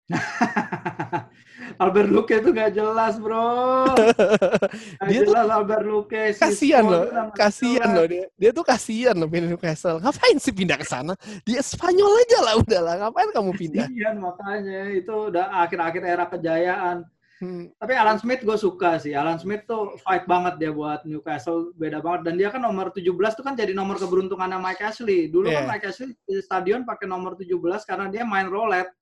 Albert 1.83 2.11
Luque 2.13 2.39
itu 2.39 2.51
nggak 2.55 2.73
jelas, 2.77 3.19
bro. 3.19 3.89
Nggak 3.89 5.09
Dia 5.11 5.21
tuh 5.25 5.33
jelas 5.35 5.49
Albert 5.51 5.85
Luque. 5.85 6.23
kasihan 6.37 6.85
Sisco 6.85 6.93
loh, 6.93 7.05
kasihan 7.35 7.89
loh 7.91 8.07
dia. 8.07 8.25
Dia 8.39 8.51
tuh 8.55 8.63
kasihan 8.63 9.15
loh 9.17 9.27
pindah 9.27 9.49
Newcastle. 9.51 9.99
Ngapain 9.99 10.37
sih 10.39 10.55
pindah 10.55 10.79
ke 10.79 10.87
sana? 10.87 11.17
Di 11.43 11.59
Spanyol 11.59 12.13
aja 12.23 12.39
lah 12.45 12.55
udahlah. 12.61 12.95
Ngapain 13.01 13.31
kamu 13.33 13.51
pindah? 13.59 13.87
Kasihan 13.91 14.17
makanya 14.21 14.81
itu 14.93 15.15
udah 15.33 15.45
akhir-akhir 15.67 16.03
era 16.05 16.25
kejayaan. 16.29 16.99
Hmm, 17.43 17.67
Tapi 17.83 17.93
Alan 17.99 18.17
Smith 18.23 18.47
gue 18.47 18.55
suka 18.55 19.03
sih. 19.03 19.11
Alan 19.11 19.43
Smith 19.43 19.67
tuh 19.67 19.99
fight 20.07 20.23
banget 20.31 20.55
dia 20.63 20.71
buat 20.71 21.03
Newcastle, 21.03 21.75
beda 21.75 21.99
banget. 21.99 22.31
Dan 22.31 22.39
dia 22.39 22.49
kan 22.55 22.63
nomor 22.63 22.95
17 22.95 23.11
tuh 23.35 23.43
kan 23.43 23.59
jadi 23.59 23.75
nomor 23.75 23.99
keberuntungannya 23.99 24.63
Mike 24.63 24.81
Ashley. 24.81 25.27
Dulu 25.27 25.51
kan 25.51 25.67
Iya. 25.67 25.71
Mike 25.75 25.87
Ashley 25.91 26.15
di 26.23 26.39
stadion 26.39 26.87
pakai 26.87 27.11
nomor 27.11 27.35
17 27.35 27.51
karena 27.83 28.07
dia 28.07 28.23
main 28.23 28.47
roulette. 28.47 28.95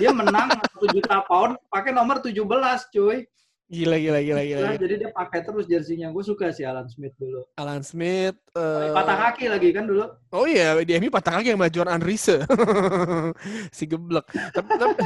Dia 0.00 0.10
menang 0.12 0.48
1 0.56 0.94
juta 0.96 1.20
pound 1.28 1.60
pakai 1.68 1.92
nomor 1.92 2.24
17, 2.24 2.42
cuy. 2.92 3.28
Gila 3.66 3.98
gila 3.98 4.22
gila 4.22 4.42
gila. 4.46 4.60
Nah, 4.62 4.72
gila. 4.78 4.78
jadi 4.78 4.94
dia 4.94 5.10
pakai 5.10 5.42
terus 5.42 5.66
jersinya. 5.66 6.14
Gue 6.14 6.22
suka 6.22 6.54
sih 6.54 6.62
Alan 6.62 6.86
Smith 6.86 7.18
dulu. 7.18 7.42
Alan 7.58 7.82
Smith. 7.82 8.38
eh, 8.54 8.94
Patah 8.94 9.16
kaki 9.26 9.50
lagi 9.50 9.74
kan 9.74 9.90
dulu. 9.90 10.06
Oh 10.30 10.46
iya, 10.46 10.78
di 10.86 10.94
MU 11.02 11.10
patah 11.10 11.42
kaki 11.42 11.50
sama 11.58 11.66
John 11.66 11.90
Andrise. 11.90 12.46
si 13.76 13.90
geblek. 13.90 14.22
Tapi, 14.54 14.70
tapi, 14.70 15.02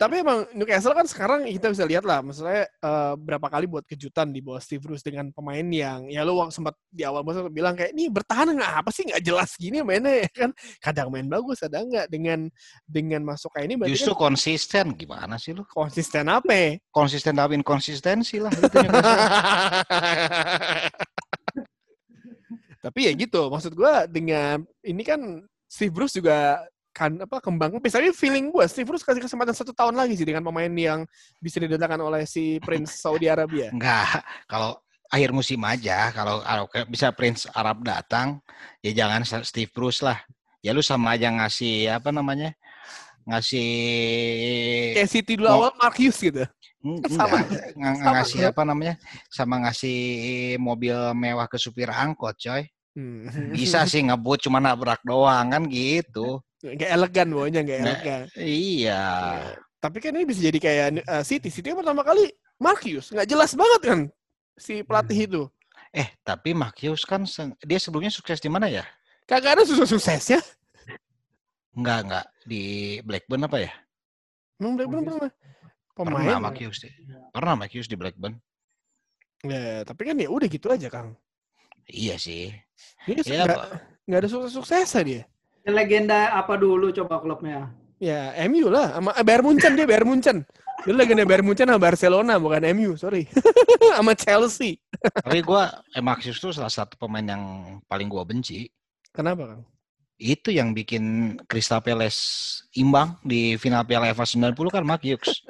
tapi 0.00 0.24
emang 0.24 0.48
Newcastle 0.56 0.96
kan 0.96 1.04
sekarang 1.04 1.44
kita 1.44 1.68
bisa 1.68 1.84
lihat 1.84 2.08
lah, 2.08 2.24
maksudnya 2.24 2.64
eh, 2.64 3.14
berapa 3.20 3.52
kali 3.52 3.68
buat 3.68 3.84
kejutan 3.84 4.32
di 4.32 4.40
bawah 4.40 4.56
Steve 4.56 4.80
Bruce 4.80 5.04
dengan 5.04 5.28
pemain 5.28 5.60
yang 5.60 6.08
ya 6.08 6.24
lu 6.24 6.40
sempat 6.48 6.72
di 6.88 7.04
awal 7.04 7.20
musim 7.20 7.44
bilang 7.52 7.76
kayak 7.76 7.92
ini 7.92 8.08
bertahan 8.08 8.48
nggak? 8.56 8.72
Apa 8.80 8.88
sih 8.96 9.04
nggak 9.04 9.20
jelas 9.20 9.52
gini 9.60 9.84
mainnya? 9.84 10.24
Ya 10.24 10.30
kan? 10.32 10.56
Kadang 10.80 11.12
main 11.12 11.28
bagus 11.28 11.60
ada 11.60 11.84
nggak. 11.84 12.08
Dengan 12.08 12.48
dengan 12.88 13.28
masuk 13.28 13.52
kayak 13.52 13.66
ini 13.68 13.76
berarti 13.76 13.92
justru 13.92 14.16
kan 14.16 14.32
konsisten. 14.32 14.96
Gimana 14.96 15.36
sih 15.36 15.52
lu? 15.52 15.68
Konsisten 15.68 16.32
apa? 16.32 16.48
Ya? 16.48 16.80
konsisten 16.88 17.36
dalam 17.36 17.52
inkonsistensi 17.60 18.40
lah 18.40 18.48
itu 18.56 18.72
Newcastle. 18.72 18.88
Tapi 22.88 23.04
ya 23.04 23.12
gitu, 23.12 23.52
maksud 23.52 23.76
gua 23.76 24.08
dengan 24.08 24.64
ini 24.80 25.04
kan 25.04 25.44
Steve 25.68 25.92
Bruce 25.92 26.16
juga 26.16 26.64
kan 27.00 27.16
apa 27.16 27.40
kembang 27.40 27.72
kempis. 27.72 27.96
Tapi 27.96 28.12
feeling 28.12 28.52
gua 28.52 28.68
Steve 28.68 28.84
Bruce 28.84 29.00
kasih 29.00 29.24
kesempatan 29.24 29.56
satu 29.56 29.72
tahun 29.72 29.96
lagi 29.96 30.20
sih 30.20 30.28
dengan 30.28 30.44
pemain 30.44 30.68
yang 30.68 31.08
bisa 31.40 31.56
didatangkan 31.56 31.96
oleh 31.96 32.28
si 32.28 32.60
Prince 32.60 33.00
Saudi 33.00 33.24
Arabia. 33.24 33.72
Enggak, 33.74 34.20
kalau 34.44 34.76
akhir 35.08 35.32
musim 35.32 35.64
aja, 35.64 36.12
kalau 36.12 36.44
kalau 36.44 36.68
bisa 36.84 37.08
Prince 37.08 37.48
Arab 37.56 37.80
datang, 37.80 38.36
ya 38.84 38.92
jangan 38.92 39.24
Steve 39.40 39.72
Bruce 39.72 40.04
lah. 40.04 40.20
Ya 40.60 40.76
lu 40.76 40.84
sama 40.84 41.16
aja 41.16 41.32
ngasih 41.32 41.88
apa 41.88 42.12
namanya? 42.12 42.52
Ngasih 43.24 43.68
Kayak 44.92 45.08
City 45.08 45.32
dulu 45.40 45.48
awal 45.48 45.72
Marcus 45.80 46.20
gitu. 46.20 46.44
Eng- 46.84 47.00
sama. 47.16 47.36
ng- 47.40 47.96
Sama. 47.96 48.12
ngasih 48.20 48.40
apa 48.52 48.62
namanya? 48.68 48.94
Sama 49.32 49.54
ngasih 49.64 49.98
mobil 50.60 50.96
mewah 51.16 51.48
ke 51.48 51.56
supir 51.56 51.88
angkot, 51.88 52.36
coy. 52.36 52.68
Hmm. 52.92 53.54
Bisa 53.56 53.86
sih 53.88 54.04
ngebut 54.04 54.44
cuma 54.44 54.60
nabrak 54.60 55.00
doang 55.00 55.48
kan 55.48 55.62
gitu. 55.64 56.44
Gak 56.60 56.90
elegan 56.92 57.28
pokoknya, 57.32 57.60
gak 57.64 57.78
Nah, 57.80 57.86
elegan. 57.88 58.20
Iya. 58.36 59.02
Tapi 59.80 59.96
kan 59.98 60.12
ini 60.12 60.28
bisa 60.28 60.44
jadi 60.44 60.58
kayak 60.60 60.86
uh, 61.08 61.24
City. 61.24 61.48
City 61.48 61.72
pertama 61.72 62.04
kali 62.04 62.28
Marcus. 62.60 63.08
Nggak 63.08 63.28
jelas 63.32 63.56
banget 63.56 63.80
kan 63.80 64.00
si 64.60 64.84
pelatih 64.84 65.18
itu. 65.24 65.42
Eh, 65.96 66.06
tapi 66.20 66.52
Marcus 66.52 67.08
kan 67.08 67.24
dia 67.64 67.80
sebelumnya 67.80 68.12
sukses 68.12 68.38
di 68.38 68.52
mana 68.52 68.68
ya? 68.68 68.84
Kagak 69.24 69.56
ada 69.56 69.62
sukses-suksesnya. 69.64 70.44
Enggak, 71.72 71.98
enggak. 72.04 72.26
Di 72.44 72.62
Blackburn 73.06 73.46
apa 73.48 73.58
ya? 73.62 73.72
Emang 74.60 74.76
Blackburn 74.76 75.02
pernah? 75.06 75.32
Pemain. 75.96 76.26
Pernah 76.28 76.52
Hughes 76.52 76.78
deh. 76.84 76.92
Pernah 77.32 77.66
Hughes 77.66 77.88
di 77.88 77.96
Blackburn. 77.96 78.34
Ya, 79.40 79.80
tapi 79.88 80.04
kan 80.04 80.20
ya 80.20 80.28
udah 80.28 80.48
gitu 80.50 80.68
aja, 80.68 80.92
Kang. 80.92 81.16
Iya 81.88 82.20
sih. 82.20 82.52
Dia 83.08 83.24
Ya, 83.24 83.48
nggak 83.48 83.56
Pak. 83.56 83.68
nggak 84.04 84.18
ada 84.20 84.28
sukses-suksesnya 84.28 85.02
dia. 85.08 85.22
Legenda 85.68 86.32
apa 86.32 86.56
dulu 86.56 86.88
coba 86.92 87.20
klubnya? 87.20 87.68
Ya, 88.00 88.32
MU 88.48 88.72
lah. 88.72 88.96
Sama 88.96 89.10
eh, 89.12 89.24
Bayern 89.24 89.44
Munchen 89.44 89.72
dia, 89.76 89.84
Bayern 89.84 90.08
Munchen. 90.08 90.38
Dia 90.88 90.96
legenda 90.96 91.28
Bayern 91.28 91.44
Munchen 91.44 91.68
sama 91.68 91.76
Barcelona, 91.76 92.40
bukan 92.40 92.64
MU, 92.72 92.96
sorry. 92.96 93.28
sama 93.92 94.16
Chelsea. 94.16 94.80
Tapi 95.20 95.44
gue, 95.44 95.62
eh, 95.92 96.00
Max 96.00 96.24
Hughes 96.24 96.40
tuh 96.40 96.56
salah 96.56 96.72
satu 96.72 96.96
pemain 96.96 97.24
yang 97.24 97.44
paling 97.84 98.08
gue 98.08 98.22
benci. 98.24 98.58
Kenapa, 99.12 99.52
Kang? 99.52 99.62
Itu 100.16 100.48
yang 100.48 100.72
bikin 100.72 101.36
Crystal 101.44 101.84
Palace 101.84 102.64
imbang 102.76 103.20
di 103.20 103.56
final 103.60 103.84
Piala 103.84 104.12
FA 104.16 104.24
90 104.24 104.56
kan 104.72 104.84
Mark 104.84 105.04
Hughes. 105.04 105.44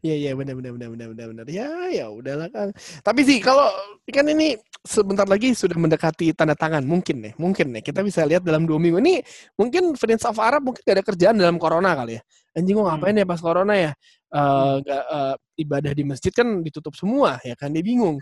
Iya 0.00 0.14
iya 0.14 0.30
benar 0.32 0.54
benar 0.56 0.72
benar 0.76 0.88
benar 0.92 1.08
benar 1.12 1.26
benar. 1.32 1.46
Ya 1.52 1.68
ya 1.92 2.06
udahlah 2.08 2.48
kan. 2.48 2.68
Tapi 3.04 3.20
sih 3.24 3.38
kalau 3.44 3.68
kan 4.08 4.26
ini 4.26 4.56
sebentar 4.86 5.26
lagi 5.28 5.52
sudah 5.52 5.76
mendekati 5.76 6.32
tanda 6.32 6.54
tangan 6.54 6.86
mungkin 6.86 7.18
nih 7.18 7.32
mungkin 7.42 7.74
nih 7.74 7.82
kita 7.82 8.06
bisa 8.06 8.22
lihat 8.22 8.46
dalam 8.46 8.64
dua 8.64 8.78
minggu 8.78 9.02
ini 9.02 9.18
mungkin 9.58 9.98
Friends 9.98 10.22
of 10.24 10.38
Arab 10.38 10.62
mungkin 10.62 10.80
gak 10.86 10.96
ada 11.02 11.04
kerjaan 11.04 11.36
dalam 11.36 11.60
corona 11.60 11.92
kali 11.92 12.16
ya. 12.18 12.22
Anjing 12.56 12.72
gua 12.72 12.96
ngapain 12.96 13.20
ya 13.20 13.26
pas 13.28 13.40
corona 13.42 13.74
ya? 13.76 13.92
Eh, 14.26 14.74
nggak, 14.82 15.04
eh, 15.06 15.34
ibadah 15.62 15.92
di 15.94 16.02
masjid 16.02 16.34
kan 16.34 16.60
ditutup 16.60 16.92
semua 16.98 17.38
ya 17.46 17.54
kan 17.54 17.70
dia 17.70 17.80
bingung. 17.80 18.18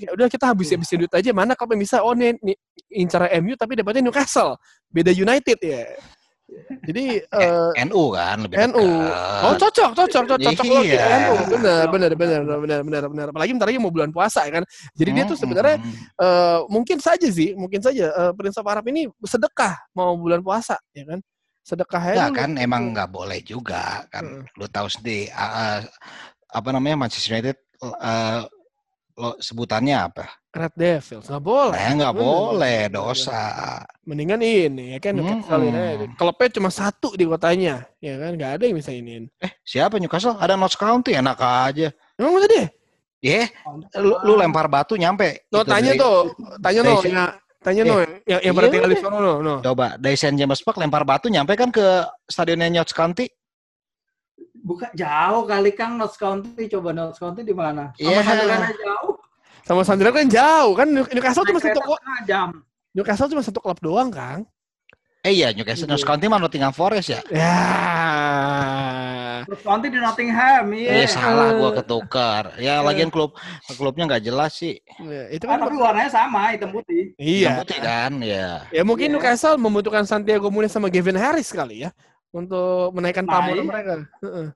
Ya 0.00 0.14
udah 0.14 0.30
kita 0.30 0.52
habis 0.52 0.70
habisin 0.72 1.04
duit 1.04 1.12
aja 1.12 1.30
mana 1.34 1.52
kalau 1.58 1.74
bisa 1.76 2.00
oh 2.00 2.14
nih, 2.14 2.38
nih 2.38 2.56
incar 2.94 3.28
MU 3.42 3.52
tapi 3.58 3.74
dapatnya 3.76 4.08
Newcastle 4.08 4.56
beda 4.88 5.10
United 5.10 5.58
ya. 5.58 5.84
Jadi 6.84 7.04
eh, 7.20 7.70
NU 7.88 8.02
kan 8.12 8.36
lebih 8.44 8.56
NU. 8.72 8.86
Oh 9.44 9.52
dekat. 9.56 9.60
cocok, 9.60 9.90
cocok, 9.96 10.24
cocok, 10.28 10.38
cocok 10.40 10.66
loh 10.68 10.82
Iya. 10.84 11.04
NU. 11.26 11.34
Benar, 11.58 11.84
benar, 11.88 12.10
benar, 12.14 12.40
benar, 12.44 12.80
benar, 12.84 13.04
benar. 13.08 13.26
Apalagi 13.32 13.50
bentar 13.56 13.68
lagi 13.68 13.80
mau 13.80 13.92
bulan 13.92 14.10
puasa 14.12 14.44
ya 14.46 14.60
kan. 14.60 14.64
Jadi 14.96 15.10
dia 15.12 15.24
tuh 15.24 15.38
sebenarnya 15.38 15.76
mm, 15.80 15.86
mm. 15.86 16.04
eh, 16.20 16.58
mungkin 16.68 16.98
saja 17.00 17.28
sih, 17.28 17.56
mungkin 17.56 17.80
saja 17.80 18.06
eh, 18.12 18.32
Prince 18.36 18.58
of 18.60 18.66
Arab 18.68 18.84
ini 18.88 19.08
sedekah 19.24 19.74
mau 19.96 20.14
bulan 20.16 20.40
puasa 20.44 20.76
ya 20.92 21.04
kan. 21.08 21.20
Sedekah 21.64 22.02
dulu. 22.28 22.36
kan 22.36 22.50
emang 22.60 22.92
nggak 22.92 23.08
boleh 23.08 23.40
juga 23.40 24.04
kan. 24.12 24.24
Heeh. 24.44 24.60
Lu 24.60 24.66
tahu 24.68 24.86
sendiri 24.92 25.32
ah, 25.32 25.80
apa 26.52 26.68
namanya 26.70 27.06
Manchester 27.06 27.40
United 27.40 27.56
eh, 27.82 28.40
lo 29.18 29.38
sebutannya 29.40 29.96
apa? 29.96 30.43
Red 30.54 30.74
Devils 30.78 31.26
nggak 31.26 31.42
boleh. 31.42 31.74
Nah, 31.74 31.92
nggak 31.98 32.14
boleh 32.14 32.80
dosa. 32.86 33.42
Mendingan 34.06 34.38
ini 34.38 34.94
ya 34.94 34.98
kan 35.02 35.18
Newcastle 35.18 35.58
Mm-mm. 35.58 35.74
United. 35.74 36.08
Klubnya 36.14 36.48
cuma 36.54 36.70
satu 36.70 37.10
di 37.18 37.26
kotanya, 37.26 37.82
ya 37.98 38.14
kan 38.16 38.38
nggak 38.38 38.50
ada 38.54 38.64
yang 38.70 38.76
bisa 38.78 38.94
iniin. 38.94 39.26
Eh, 39.42 39.50
siapa 39.66 39.98
Newcastle? 39.98 40.38
Ada 40.38 40.54
Notts 40.54 40.78
County 40.78 41.18
enak 41.18 41.34
aja. 41.36 41.90
Emang 42.14 42.38
masa 42.38 42.46
deh? 42.46 42.66
Ya, 43.18 43.48
lu, 43.98 44.14
lu 44.22 44.36
lempar 44.36 44.70
batu 44.70 44.94
nyampe. 44.94 45.48
Tuh 45.50 45.64
Itu 45.64 45.66
tanya 45.66 45.90
dari- 45.90 46.00
tuh, 46.00 46.18
tanya 46.60 46.80
dari 46.84 46.92
no, 46.92 47.00
ya, 47.02 47.24
tanya 47.64 47.82
no, 47.82 47.94
yang 47.98 48.12
yang 48.28 48.40
iya 48.44 48.52
berarti 48.52 48.76
udah. 48.76 48.84
kali 48.86 48.94
sono 49.00 49.18
no, 49.18 49.32
no. 49.40 49.54
Coba 49.58 49.86
dari 49.96 50.14
St. 50.14 50.36
James 50.36 50.60
Park 50.60 50.76
lempar 50.78 51.02
batu 51.02 51.26
nyampe 51.26 51.56
kan 51.56 51.72
ke 51.72 51.82
stadionnya 52.28 52.68
Notts 52.70 52.92
County. 52.92 53.26
Bukan 54.54 54.92
jauh 54.92 55.44
kali 55.44 55.72
Kang 55.72 55.96
Notts 55.96 56.14
County. 56.14 56.68
Coba 56.68 56.92
Notts 56.92 57.16
County 57.16 57.42
di 57.42 57.52
mana? 57.52 57.90
Sama 57.96 58.04
Iya. 58.06 58.20
Sunderland 58.22 58.62
aja 58.64 58.76
jauh. 58.76 59.13
Sama 59.64 59.80
Sandra 59.82 60.12
kan 60.12 60.28
jauh 60.28 60.76
kan 60.76 60.86
Newcastle 60.86 61.44
cuma 61.44 61.60
satu 61.60 61.80
jam. 62.24 62.60
Newcastle 62.92 63.28
cuma 63.28 63.42
satu 63.42 63.58
klub 63.58 63.80
doang, 63.80 64.12
Kang. 64.12 64.44
Eh 65.24 65.32
iya, 65.32 65.56
Newcastle 65.56 65.88
Notts 65.88 66.04
County 66.04 66.28
mah 66.28 66.36
Nottingham 66.36 66.70
Forest 66.70 67.08
ya. 67.10 67.20
Ya. 67.32 67.56
Notts 69.48 69.64
County 69.64 69.88
di 69.88 69.96
Nottingham. 69.96 70.64
Eh 70.76 70.84
Iya. 71.04 71.08
salah 71.08 71.56
gua 71.56 71.70
ketukar. 71.74 72.52
Ya 72.60 72.84
lagian 72.84 73.08
klub 73.08 73.32
klubnya 73.72 74.04
nggak 74.04 74.24
jelas 74.24 74.52
sih. 74.56 74.84
Ya, 75.00 75.32
itu 75.32 75.44
Ah, 75.48 75.56
kan 75.56 75.64
tapi 75.64 75.76
warnanya 75.80 76.12
sama, 76.12 76.52
hitam 76.52 76.68
putih. 76.70 77.16
iya. 77.16 77.56
Yang 77.56 77.58
putih 77.64 77.78
kan, 77.80 78.12
ya. 78.20 78.48
Ya 78.68 78.82
mungkin 78.84 79.08
Iya. 79.08 79.14
Newcastle 79.16 79.56
membutuhkan 79.56 80.04
Santiago 80.04 80.52
Muniz 80.52 80.72
sama 80.72 80.92
Gavin 80.92 81.16
Harris 81.16 81.48
kali 81.48 81.88
ya 81.88 81.90
untuk 82.28 82.92
menaikkan 82.92 83.24
pamor 83.24 83.64
mereka. 83.64 84.04
Heeh. 84.20 84.46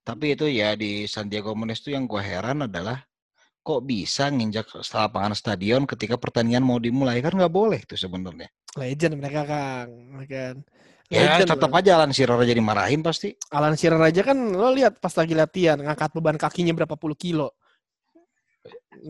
Tapi 0.00 0.36
itu 0.36 0.48
ya 0.48 0.72
di 0.76 1.04
Santiago 1.04 1.52
Muniz 1.52 1.80
tuh 1.80 1.92
yang 1.92 2.08
gua 2.08 2.24
heran 2.24 2.64
adalah 2.64 3.04
kok 3.64 3.80
bisa 3.88 4.28
nginjak 4.28 4.68
lapangan 4.76 5.32
stadion 5.32 5.88
ketika 5.88 6.20
pertandingan 6.20 6.60
mau 6.60 6.76
dimulai 6.76 7.24
kan 7.24 7.32
nggak 7.32 7.48
boleh 7.48 7.80
tuh 7.88 7.96
sebenarnya. 7.96 8.52
Legend 8.76 9.16
mereka 9.16 9.42
Kang, 9.48 9.88
kan. 10.28 10.56
Ya 11.08 11.40
tetap 11.40 11.72
aja 11.72 11.96
Alan 11.96 12.12
Shearer 12.12 12.36
aja 12.36 12.52
dimarahin 12.52 13.00
pasti. 13.00 13.32
Alan 13.48 13.72
Shearer 13.72 14.00
aja 14.00 14.20
kan 14.20 14.36
lo 14.36 14.68
lihat 14.68 15.00
pas 15.00 15.16
lagi 15.16 15.32
latihan 15.32 15.80
ngangkat 15.80 16.12
beban 16.12 16.36
kakinya 16.36 16.76
berapa 16.76 16.96
puluh 17.00 17.16
kilo. 17.16 17.56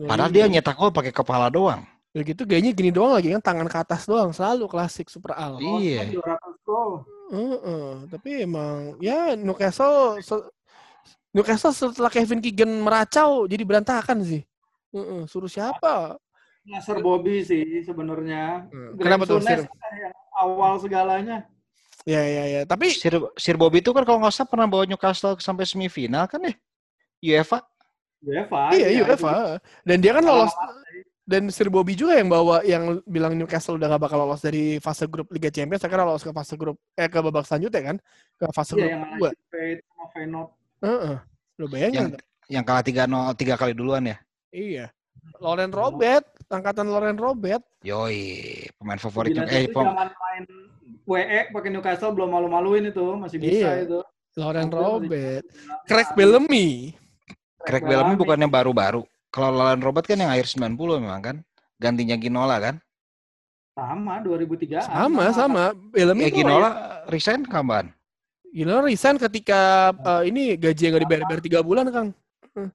Padahal 0.07 0.31
dia 0.31 0.47
nyetak 0.47 0.75
gol 0.75 0.95
pakai 0.95 1.11
kepala 1.11 1.51
doang. 1.51 1.83
Ya 2.15 2.23
gitu 2.23 2.47
gayanya 2.47 2.71
gini 2.71 2.95
doang 2.95 3.19
lagi 3.19 3.27
kan 3.35 3.43
tangan 3.43 3.67
ke 3.67 3.75
atas 3.75 4.07
doang 4.07 4.31
selalu 4.31 4.71
klasik 4.71 5.11
super 5.11 5.35
al. 5.35 5.59
Oh, 5.59 5.83
Iya. 5.83 6.15
200 6.15 6.63
gol. 6.63 7.03
Heeh, 7.25 7.91
tapi 8.07 8.29
emang 8.45 8.95
ya 9.03 9.33
Newcastle 9.35 10.21
Newcastle 11.35 11.75
setelah 11.75 12.07
Kevin 12.07 12.39
Keegan 12.39 12.71
meracau 12.79 13.43
jadi 13.43 13.59
berantakan 13.67 14.23
sih. 14.23 14.47
Heeh, 14.95 15.27
suruh 15.27 15.51
siapa? 15.51 16.15
Nasser 16.63 17.03
Bobby 17.03 17.43
sih 17.43 17.83
sebenarnya. 17.83 18.71
Hmm, 18.71 18.95
kenapa 18.95 19.27
tuh, 19.27 19.43
Sir? 19.43 19.67
yang 19.67 20.15
awal 20.31 20.79
segalanya. 20.79 21.43
Ya 22.07 22.23
ya 22.23 22.43
ya, 22.47 22.61
tapi 22.63 22.95
Sir, 22.95 23.19
Sir 23.35 23.59
Bobby 23.59 23.83
itu 23.83 23.91
kan 23.91 24.07
kalau 24.07 24.23
nggak 24.23 24.31
salah 24.31 24.47
pernah 24.47 24.67
bawa 24.71 24.87
Newcastle 24.87 25.35
sampai 25.43 25.67
semifinal 25.67 26.23
kan 26.31 26.39
ya? 26.39 26.55
UEFA. 27.19 27.59
UEFA. 28.23 28.63
iya 28.71 28.87
iya, 28.95 29.01
UEFA. 29.03 29.59
Dan 29.83 29.99
dia 29.99 30.15
kan 30.15 30.23
lolos 30.23 30.55
dan 31.25 31.49
Sir 31.51 31.67
Bobby 31.67 31.97
juga 31.97 32.15
yang 32.15 32.31
bawa 32.31 32.63
yang 32.63 33.01
bilang 33.03 33.33
Newcastle 33.35 33.75
udah 33.81 33.97
gak 33.97 34.07
bakal 34.07 34.21
lolos 34.23 34.45
dari 34.45 34.77
fase 34.77 35.09
grup 35.09 35.27
Liga 35.33 35.49
Champions, 35.49 35.81
akhirnya 35.83 36.05
lolos 36.05 36.23
ke 36.23 36.31
fase 36.31 36.55
grup 36.55 36.77
eh 36.95 37.09
ke 37.09 37.17
babak 37.19 37.43
selanjutnya 37.43 37.81
kan? 37.81 37.97
Ke 38.37 38.45
fase 38.53 38.77
Iya, 38.77 38.79
grup 38.79 38.93
yang 38.93 39.03
dua. 39.17 39.29
Feyenoord 40.13 40.49
Feyenoord. 40.77 41.03
Heeh. 41.03 41.17
Lo 41.55 41.65
bayangin? 41.67 41.95
Yang 41.95 42.09
yang 42.45 42.63
kalah 42.63 42.83
3-0 42.83 43.09
tiga 43.33 43.55
kali 43.55 43.73
duluan 43.73 44.05
ya. 44.05 44.17
Iya. 44.51 44.85
Loren 45.41 45.73
Robert, 45.73 46.25
angkatan 46.47 46.85
Loren 46.85 47.17
Robert. 47.17 47.63
Yoi, 47.81 48.21
pemain 48.77 49.01
favorit 49.01 49.33
Gila, 49.33 49.49
eh 49.49 49.65
pem- 49.67 49.89
main 49.89 50.43
WE 51.05 51.39
pakai 51.49 51.69
Newcastle 51.73 52.13
belum 52.13 52.29
malu-maluin 52.29 52.89
itu, 52.89 53.17
masih 53.17 53.37
bisa 53.41 53.81
Iya. 53.81 53.89
itu. 53.89 53.99
Loren 54.37 54.69
Robert. 54.69 55.43
Craig 55.87 56.09
Bellamy. 56.13 56.93
Craig 57.65 57.81
Bellamy 57.81 58.13
bukannya 58.13 58.45
baru-baru. 58.45 59.01
Kalau 59.31 59.57
Alan 59.57 59.81
Robert 59.81 60.05
kan 60.05 60.15
yang 60.15 60.29
akhir 60.29 60.45
90 60.47 60.99
memang 61.01 61.21
kan. 61.23 61.37
Gantinya 61.75 62.15
Ginola 62.15 62.59
kan. 62.59 62.75
sama 63.75 64.23
2003 64.23 64.87
Sama, 64.87 65.35
sama. 65.35 65.63
Bellamy 65.91 66.23
Eh 66.23 66.31
tuh 66.31 66.37
Ginola 66.39 66.69
resign 67.11 67.43
kapan? 67.43 67.91
Ginola 68.55 68.87
resign 68.87 69.19
ketika 69.19 69.91
eh, 69.91 70.31
ini 70.31 70.55
gaji 70.55 70.81
yang 70.87 70.93
gak 70.95 71.03
dibayar-bayar 71.03 71.41
tiga 71.43 71.59
bulan, 71.59 71.91
Kang. 71.91 72.09
Hmm. 72.55 72.71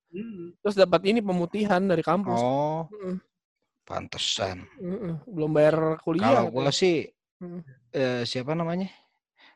Terus 0.61 0.77
dapat 0.77 1.01
ini 1.09 1.25
pemutihan 1.25 1.81
dari 1.81 2.05
kampus. 2.05 2.37
Oh, 2.37 2.85
Heeh, 2.93 3.17
pantesan. 3.89 4.69
heeh. 4.77 5.17
Belum 5.25 5.49
bayar 5.49 5.97
kuliah. 6.05 6.45
Kalau 6.45 6.53
gua 6.53 6.69
sih 6.69 7.09
Hmm. 7.41 7.65
eh, 7.97 8.29
siapa 8.29 8.53
namanya? 8.53 8.93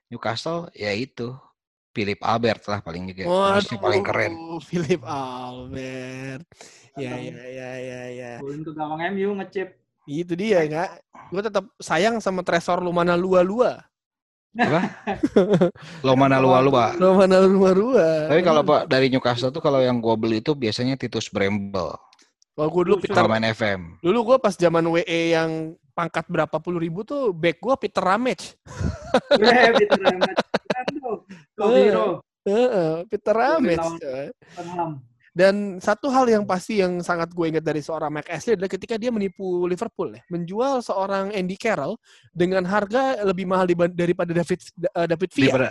Newcastle 0.08 0.72
ya 0.72 0.88
itu. 0.96 1.36
Philip 1.94 2.18
Albert 2.24 2.64
lah 2.66 2.80
paling 2.80 3.06
juga. 3.12 3.28
Waduh, 3.28 3.60
Masih 3.60 3.76
paling 3.78 4.02
keren. 4.02 4.32
Philip 4.64 5.02
Albert. 5.04 6.42
Ya, 6.96 7.14
ya, 7.20 7.38
ya, 7.44 7.70
ya, 7.78 8.00
ya. 8.10 8.32
Golin 8.40 8.64
ke 8.64 8.72
gawang 8.72 8.98
MU 9.12 9.36
ngecip. 9.38 9.76
Itu 10.08 10.34
dia, 10.34 10.64
enggak. 10.66 11.04
Gue 11.30 11.42
tetap 11.44 11.68
sayang 11.78 12.18
sama 12.18 12.42
Tresor 12.42 12.80
Lumana 12.82 13.14
Lua 13.14 13.44
Lua. 14.54 14.82
Lo 16.06 16.14
mana 16.14 16.38
lu 16.38 16.48
lu, 16.48 16.70
Pak? 16.70 16.90
Lumana 17.02 17.42
Lua 17.42 17.70
Lua. 17.74 18.08
Tapi 18.30 18.40
kalau 18.46 18.62
Pak 18.62 18.86
dari 18.86 19.10
Newcastle 19.10 19.50
tuh 19.50 19.58
kalau 19.58 19.82
yang 19.82 19.98
gua 19.98 20.14
beli 20.14 20.38
itu 20.38 20.54
biasanya 20.54 20.94
Titus 20.94 21.26
Bramble. 21.28 21.98
Kalau 22.54 22.70
gue 22.70 22.82
dulu 22.86 22.96
Peter, 23.02 23.26
main 23.26 23.42
FM. 23.50 23.98
dulu 23.98 24.18
gue 24.30 24.36
pas 24.38 24.54
zaman 24.54 24.86
WE 24.86 25.34
yang 25.34 25.74
pangkat 25.90 26.22
berapa 26.30 26.54
puluh 26.62 26.78
ribu 26.78 27.02
tuh 27.02 27.34
back 27.34 27.58
gue 27.58 27.74
Peter 27.82 27.98
Ramage. 27.98 28.54
Weh, 29.42 29.74
Peter 29.82 29.98
Ramage. 29.98 30.38
Kan 30.70 30.86
Kobiro. 31.58 32.22
Heeh, 32.46 32.94
Peter 33.10 33.34
Ramage. 33.34 33.90
Dan 35.34 35.82
satu 35.82 36.14
hal 36.14 36.30
yang 36.30 36.46
pasti 36.46 36.78
yang 36.78 37.02
sangat 37.02 37.34
gue 37.34 37.42
ingat 37.50 37.66
dari 37.66 37.82
seorang 37.82 38.06
Mike 38.06 38.30
Ashley 38.30 38.54
adalah 38.54 38.70
ketika 38.70 38.94
dia 38.94 39.10
menipu 39.10 39.66
Liverpool 39.66 40.14
ya, 40.14 40.22
menjual 40.30 40.78
seorang 40.78 41.34
Andy 41.34 41.58
Carroll 41.58 41.98
dengan 42.30 42.62
harga 42.62 43.18
lebih 43.26 43.42
mahal 43.42 43.66
daripada 43.90 44.30
David 44.30 44.62
eh, 44.62 45.06
David 45.10 45.30
Villa. 45.34 45.50
Daripada, 45.50 45.70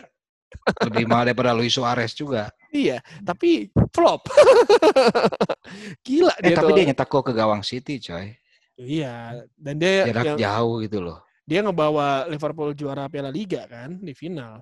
lebih 0.83 1.05
mahal 1.07 1.23
daripada 1.31 1.51
Luis 1.55 1.71
Suarez 1.71 2.11
juga. 2.11 2.51
Iya, 2.75 2.99
tapi 3.23 3.71
flop. 3.95 4.27
Gila 6.05 6.35
Eh 6.43 6.51
dia 6.51 6.55
tapi 6.59 6.69
tuh. 6.69 6.77
dia 6.77 6.85
nyetak 6.91 7.07
gol 7.07 7.23
ke 7.23 7.31
gawang 7.31 7.63
City, 7.63 8.03
coy. 8.03 8.35
Iya, 8.75 9.47
dan 9.55 9.79
dia 9.79 10.11
Jarak 10.11 10.25
yang- 10.35 10.39
jauh 10.43 10.83
gitu 10.83 10.99
loh. 10.99 11.23
dia 11.43 11.59
ngebawa 11.59 12.27
Liverpool 12.27 12.71
juara 12.75 13.07
Piala 13.07 13.31
Liga 13.31 13.63
kan 13.67 13.95
di 13.99 14.11
final. 14.11 14.59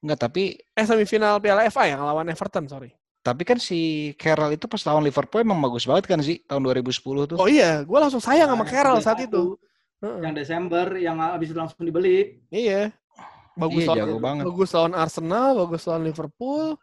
Enggak, 0.00 0.18
tapi 0.24 0.56
Eh 0.72 0.84
semifinal 0.88 1.36
Piala 1.40 1.68
FA 1.68 1.84
yang 1.88 2.00
lawan 2.00 2.28
Everton, 2.32 2.64
sorry. 2.68 2.92
Tapi 3.22 3.46
kan 3.46 3.54
si 3.54 4.10
Carroll 4.18 4.58
itu 4.58 4.66
pas 4.66 4.82
lawan 4.82 5.06
Liverpool 5.06 5.46
emang 5.46 5.62
bagus 5.62 5.86
banget 5.86 6.10
kan 6.10 6.18
sih 6.18 6.42
tahun 6.42 6.66
2010 6.82 7.30
tuh. 7.30 7.38
Oh 7.38 7.46
iya, 7.46 7.86
gue 7.86 7.98
langsung 7.98 8.18
sayang 8.18 8.50
sama 8.50 8.66
Nah, 8.66 8.68
Carroll 8.68 8.98
yang 8.98 9.06
saat 9.06 9.22
itu. 9.22 9.54
Heeh. 10.02 10.18
Yang 10.26 10.34
Desember 10.42 10.86
yang 10.98 11.16
habis 11.22 11.48
itu 11.48 11.56
langsung 11.56 11.86
dibeli. 11.86 12.42
Iya. 12.50 12.90
Bagus 13.54 13.86
Iya, 13.86 14.02
lawan, 14.02 14.18
banget. 14.18 14.44
bagus 14.50 14.70
lawan 14.74 14.94
Arsenal, 14.98 15.48
bagus 15.54 15.86
lawan 15.86 16.02
Liverpool. 16.02 16.74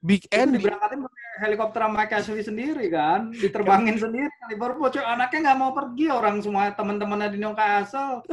Big 0.00 0.24
Itu 0.28 0.36
End. 0.36 0.52
diberangkatin 0.56 1.00
pakai 1.00 1.22
helikopter 1.44 1.80
sama 1.80 2.04
Mike 2.04 2.14
Ashley 2.14 2.44
sendiri 2.44 2.86
kan, 2.88 3.32
diterbangin 3.32 3.96
sendiri 4.04 4.28
ke 4.30 4.44
Liverpool. 4.52 4.88
Cuy, 4.88 5.00
anaknya 5.00 5.50
nggak 5.50 5.58
mau 5.60 5.72
pergi 5.72 6.06
orang 6.08 6.40
semua 6.40 6.72
teman-temannya 6.72 7.28
di 7.32 7.38
Newcastle. 7.40 8.20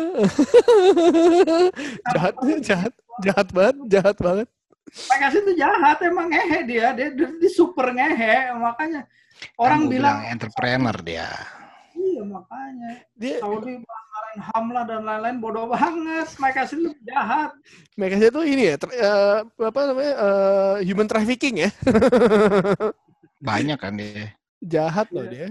jahat, 2.13 2.33
jahat, 2.61 2.93
jahat 3.23 3.47
banget, 3.51 3.75
jahat 3.89 4.15
banget. 4.15 4.47
Ashley 5.21 5.41
itu 5.45 5.53
jahat 5.55 5.97
emang 6.03 6.27
ngehe 6.27 6.59
dia, 6.65 6.91
dia, 6.91 7.07
dia, 7.13 7.27
dia 7.31 7.51
super 7.51 7.93
ngehe 7.93 8.51
makanya 8.57 9.07
orang 9.55 9.87
gua 9.87 9.91
bilang 9.93 10.17
entrepreneur 10.27 10.95
dia. 10.99 11.29
iya 11.93 12.21
makanya 12.23 12.91
Dia 13.13 13.37
Saudi 13.39 13.77
marahin 13.79 14.39
Ham 14.41 14.65
lah 14.73 14.83
dan 14.83 15.01
lain-lain 15.05 15.37
bodoh 15.39 15.69
banget. 15.69 16.27
Ashley 16.57 16.89
itu 16.89 16.91
jahat. 17.05 17.53
mereka 17.95 18.15
itu 18.19 18.41
ini 18.43 18.63
ya, 18.67 18.75
ter- 18.75 18.95
eh, 18.95 19.37
apa 19.45 19.79
namanya? 19.87 20.13
eh, 20.17 20.75
human 20.83 21.07
trafficking 21.07 21.55
ya. 21.63 21.69
Banyak 23.41 23.77
kan 23.79 23.93
dia. 23.95 24.33
jahat 24.61 25.07
loh 25.09 25.25
Iya. 25.25 25.31
dia. 25.31 25.47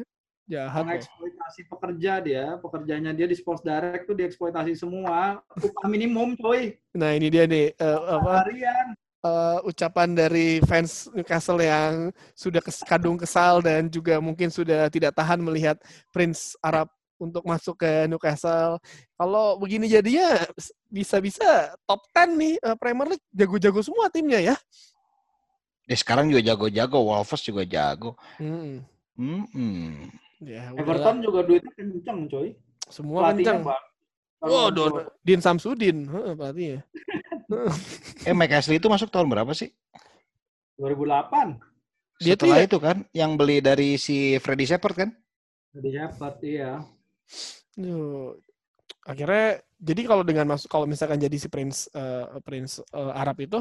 Jahat. 0.51 0.83
Mengeksploitasi 0.83 1.61
pekerja 1.66 2.12
dia, 2.18 2.45
pekerjanya 2.59 3.14
dia 3.14 3.26
di 3.26 3.39
Sports 3.39 3.62
Direct 3.62 4.07
tuh 4.07 4.18
dieksploitasi 4.18 4.74
semua. 4.74 5.39
Upah 5.57 5.87
minimum 5.87 6.35
coy, 6.35 6.74
Nah, 6.91 7.14
ini 7.14 7.31
dia 7.31 7.47
nih 7.47 7.70
eh, 7.70 7.99
apa 8.11 8.43
harian. 8.43 8.95
Eh, 9.20 9.58
ucapan 9.64 10.08
dari 10.16 10.60
fans 10.64 11.08
Newcastle 11.12 11.60
yang 11.60 12.08
sudah 12.32 12.60
kes- 12.64 12.84
kadung 12.88 13.20
kesal 13.20 13.60
dan 13.60 13.88
juga 13.92 14.16
mungkin 14.18 14.48
sudah 14.48 14.88
tidak 14.88 15.12
tahan 15.16 15.40
melihat 15.40 15.76
Prince 16.10 16.56
Arab 16.64 16.88
untuk 17.20 17.44
masuk 17.44 17.76
ke 17.84 18.08
Newcastle. 18.08 18.80
Kalau 19.12 19.60
begini 19.60 19.92
jadinya 19.92 20.40
bisa-bisa 20.88 21.76
top 21.84 22.00
10 22.16 22.40
nih 22.40 22.54
eh, 22.56 22.76
Premier 22.80 23.08
League 23.16 23.26
jago-jago 23.36 23.80
semua 23.84 24.08
timnya 24.08 24.40
ya. 24.40 24.56
Ya 25.84 25.96
sekarang 25.98 26.30
juga 26.30 26.54
jago-jago, 26.54 27.02
Wolves 27.02 27.42
juga 27.42 27.66
jago. 27.66 28.14
Hmm. 28.38 28.86
Hmm. 29.18 30.08
Ya. 30.40 30.72
Everton 30.72 31.20
juga 31.20 31.44
duitnya 31.44 31.72
kenceng 31.76 32.24
coy. 32.30 32.56
semua 32.88 33.28
Pelatihnya 33.28 33.60
kencang. 33.60 33.60
Bang. 33.68 33.84
Oh, 34.41 34.72
Don, 34.72 35.05
Din 35.20 35.41
Samsudin, 35.41 36.09
Heeh, 36.09 36.32
pelatihnya. 36.32 36.80
Eh 38.28 38.32
Mike 38.32 38.55
Ashley 38.55 38.78
itu 38.78 38.86
masuk 38.86 39.11
tahun 39.11 39.26
berapa 39.26 39.51
sih? 39.51 39.68
2008 40.76 41.59
Dia 42.20 42.36
tuh 42.36 42.47
Setelah 42.49 42.59
ya- 42.61 42.66
itu 42.68 42.78
kan 42.78 42.97
yang 43.12 43.34
beli 43.34 43.59
dari 43.59 43.97
si 43.97 44.36
Freddy 44.38 44.64
Shepard 44.64 44.97
kan? 44.97 45.11
di 45.70 45.91
Shepard 45.91 46.36
iya. 46.43 46.82
Duh. 47.74 48.34
Akhirnya 49.07 49.59
jadi 49.78 50.03
kalau 50.05 50.22
dengan 50.22 50.45
masuk 50.47 50.68
kalau 50.68 50.84
misalkan 50.84 51.16
jadi 51.16 51.32
si 51.36 51.49
Prince 51.49 51.88
eh, 51.91 52.26
Prince 52.43 52.82
eh, 52.93 53.12
Arab 53.14 53.41
itu 53.41 53.59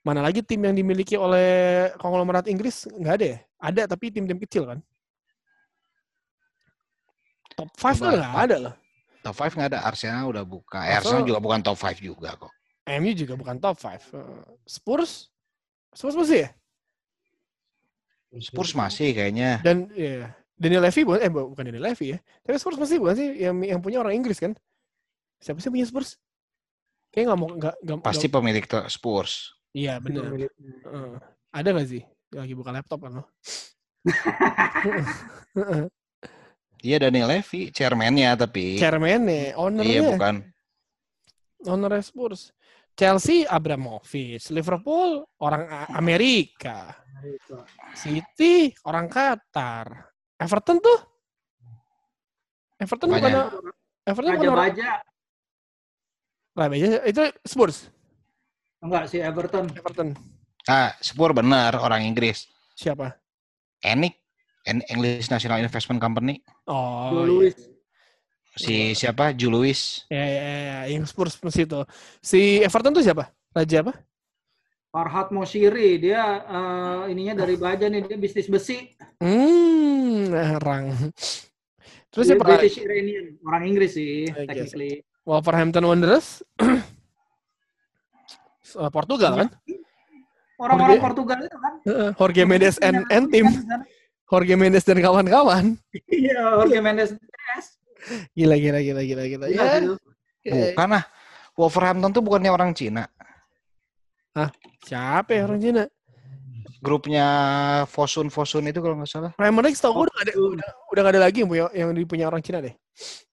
mana 0.00 0.22
lagi 0.22 0.38
tim 0.40 0.62
yang 0.62 0.72
dimiliki 0.72 1.18
oleh 1.18 1.90
konglomerat 1.98 2.46
Inggris 2.46 2.86
nggak 2.88 3.14
ada 3.20 3.26
ya? 3.26 3.38
Ada 3.58 3.82
tapi 3.90 4.14
tim-tim 4.14 4.38
kecil 4.38 4.64
kan. 4.70 4.78
Top 7.52 7.70
5 7.74 7.90
Coba. 7.90 8.06
tuh 8.06 8.18
nggak 8.20 8.36
ada 8.38 8.56
loh. 8.60 8.74
Top 9.26 9.34
5 9.34 9.58
nggak 9.58 9.68
ada, 9.74 9.80
Arsenal 9.82 10.30
udah 10.30 10.46
buka. 10.46 10.86
Eh, 10.86 10.94
Arsenal- 10.94 11.18
Arsenal 11.18 11.22
juga 11.26 11.40
bukan 11.42 11.58
top 11.60 11.76
5 11.82 11.98
juga 11.98 12.30
kok. 12.38 12.52
MU 12.86 13.10
juga 13.10 13.34
bukan 13.34 13.58
top 13.58 13.74
5. 13.74 13.98
Spurs 14.62 15.34
Spurs 15.90 16.14
masih 16.14 16.46
ya? 16.46 16.50
Spurs 18.38 18.70
masih 18.72 19.10
kayaknya. 19.10 19.58
Dan 19.66 19.90
ya 19.90 20.30
Daniel 20.54 20.86
Levy 20.86 21.02
bukan 21.02 21.20
eh 21.20 21.28
bu- 21.28 21.50
bukan 21.50 21.64
Daniel 21.66 21.84
Levy 21.90 22.14
ya. 22.14 22.18
Tapi 22.44 22.54
Spurs 22.56 22.76
masih 22.76 22.96
bukan 23.02 23.16
sih 23.16 23.28
yang 23.34 23.56
yang 23.60 23.80
punya 23.82 23.98
orang 23.98 24.14
Inggris 24.14 24.38
kan? 24.38 24.54
Siapa 25.42 25.58
sih 25.58 25.66
yang 25.66 25.74
punya 25.74 25.86
Spurs? 25.90 26.20
Kayaknya 27.10 27.26
nggak 27.26 27.40
mau 27.40 27.48
nggak 27.50 27.74
nggak 27.82 27.96
Pasti 28.06 28.28
nggak- 28.28 28.34
pemilik 28.38 28.64
Spurs. 28.86 29.32
Iya 29.72 29.98
benar. 29.98 30.30
Heeh. 30.30 31.10
ada 31.50 31.68
nggak 31.74 31.88
sih? 31.88 32.02
Lagi 32.30 32.54
buka 32.54 32.70
laptop 32.70 33.02
kan 33.02 33.18
lo? 33.18 33.24
Iya 36.86 37.02
Daniel 37.02 37.26
Levy, 37.26 37.74
chairman-nya 37.74 38.38
tapi. 38.38 38.78
Chairman-nya, 38.78 39.50
Iya 39.50 39.58
ownernya, 39.58 40.00
bukan. 40.14 40.34
owner 41.66 41.98
Spurs. 41.98 42.54
Chelsea 42.94 43.42
Abramovich, 43.44 44.48
Liverpool 44.48 45.26
orang 45.36 45.66
Amerika, 45.92 46.94
City 47.92 48.70
orang 48.86 49.10
Qatar, 49.10 49.84
Everton 50.38 50.80
tuh 50.80 50.96
Everton 52.80 53.08
bukan 53.12 53.20
Banyak. 53.20 53.46
Everton 54.06 54.32
bukan 54.32 54.48
orang 54.48 54.60
Raja-raja. 54.72 54.90
Raja 56.56 56.88
itu 57.04 57.22
Spurs 57.44 57.92
Enggak 58.80 59.08
sih 59.12 59.20
Everton. 59.20 59.64
Everton 59.76 60.08
Ah, 60.64 60.96
Spurs 61.00 61.36
benar 61.36 61.76
orang 61.76 62.00
Inggris. 62.00 62.48
siapa? 62.72 63.12
Enik, 63.84 64.16
En- 64.16 64.25
English 64.66 65.30
National 65.30 65.62
Investment 65.62 66.02
Company. 66.02 66.42
Oh, 66.66 67.14
iya. 67.14 67.22
Louis. 67.30 67.54
Si 68.56 68.96
siapa? 68.96 69.36
Lewis. 69.36 70.08
Ya, 70.08 70.24
ya, 70.24 70.42
ya, 70.42 70.58
ya, 70.58 70.78
yang 70.96 71.04
Spurs 71.04 71.36
mesti 71.38 71.68
itu. 71.68 71.80
Si 72.24 72.64
Everton 72.64 72.96
tuh 72.96 73.04
siapa? 73.04 73.30
Raja 73.52 73.84
apa? 73.84 73.94
Farhad 74.88 75.28
Moshiri, 75.28 76.00
dia 76.00 76.40
eh, 76.40 77.12
ininya 77.12 77.44
dari 77.44 77.60
Baja 77.60 77.84
nih, 77.84 78.08
dia 78.08 78.16
bisnis 78.16 78.48
besi. 78.48 78.96
Hmm, 79.20 80.32
orang. 80.32 81.12
Terus 82.08 82.32
Dia 82.32 82.40
siapa? 82.40 82.48
British 82.48 82.80
Iranian, 82.80 83.36
orang 83.44 83.62
Inggris 83.68 83.92
sih, 83.92 84.24
I 84.24 84.48
guess. 84.48 84.72
technically. 84.72 85.04
Wolverhampton 85.28 85.84
Wanderers. 85.84 86.40
Eh, 88.76 88.92
Portugal 88.92 89.32
kan? 89.40 89.48
Orang-orang 90.60 91.00
Portugal 91.00 91.38
itu 91.48 91.56
kan. 91.56 91.72
Heeh, 91.86 92.10
Jorge 92.18 92.42
Mendes 92.44 92.76
and, 92.84 93.08
and 93.08 93.30
tim. 93.32 93.48
Jorge 94.26 94.54
Mendes 94.58 94.82
dan 94.82 94.98
kawan-kawan. 94.98 95.78
Iya, 96.10 96.58
Jorge 96.58 96.80
Mendes. 96.82 97.10
Gila, 98.34 98.56
gila, 98.58 98.78
gila, 98.82 99.02
gila, 99.02 99.24
gila. 99.26 99.46
Iya, 99.50 99.64
Ya, 100.46 100.54
ya, 100.54 100.78
Bukan 100.78 100.94
ah. 100.94 101.04
Wolverhampton 101.58 102.10
tuh 102.14 102.22
bukannya 102.22 102.54
orang 102.54 102.70
Cina. 102.70 103.10
siapa 104.84 105.34
ya 105.34 105.48
orang 105.48 105.58
Cina? 105.58 105.82
Grupnya 106.78 107.26
Fosun 107.88 108.30
Fosun 108.30 108.68
itu 108.70 108.78
kalau 108.78 108.94
nggak 109.00 109.10
salah. 109.10 109.32
Premier 109.34 109.64
League 109.66 109.74
setahu 109.74 109.98
gue 109.98 110.02
udah, 110.06 110.14
nggak 110.14 110.26
ada, 110.28 110.32
udah, 110.38 110.68
udah 110.92 111.00
gak 111.02 111.12
ada 111.16 111.20
lagi 111.26 111.36
yang 111.42 111.50
punya, 111.50 111.66
yang 111.74 111.90
dipunya 111.96 112.26
orang 112.30 112.44
Cina 112.44 112.62
deh. 112.62 112.74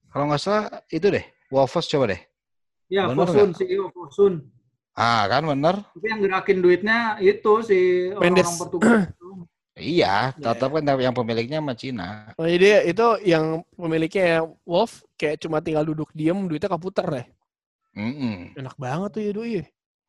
Kalau 0.10 0.26
nggak 0.26 0.41
salah 0.41 0.66
itu 0.89 1.06
deh. 1.12 1.26
Wolves 1.54 1.86
coba 1.86 2.18
deh. 2.18 2.22
Iya, 2.89 3.14
Bener 3.14 3.30
Fosun, 3.30 3.50
CEO 3.54 3.94
Fosun. 3.94 4.34
Ah 4.94 5.26
kan 5.30 5.46
bener. 5.46 5.82
Tapi 5.94 6.06
yang 6.06 6.22
gerakin 6.22 6.58
duitnya 6.62 7.18
itu 7.22 7.54
si 7.66 8.10
orang-orang 8.14 8.58
Portugal. 8.58 8.89
Iya, 9.74 10.38
Iya. 10.38 10.53
tetap 10.53 10.69
kan 10.69 10.86
yang 10.86 11.17
pemiliknya 11.17 11.57
sama 11.57 11.74
Cina. 11.74 12.30
Oh, 12.38 12.45
jadi 12.45 12.86
itu 12.86 13.07
yang 13.26 13.65
pemiliknya 13.74 14.45
Wolf 14.69 15.01
kayak 15.17 15.41
cuma 15.41 15.65
tinggal 15.65 15.82
duduk 15.82 16.13
diem, 16.13 16.45
duitnya 16.45 16.69
keputar 16.69 17.09
deh. 17.09 17.26
Mm-mm. 17.97 18.53
Enak 18.53 18.78
banget 18.78 19.09
tuh 19.17 19.21
ya 19.21 19.32
doi. 19.34 19.61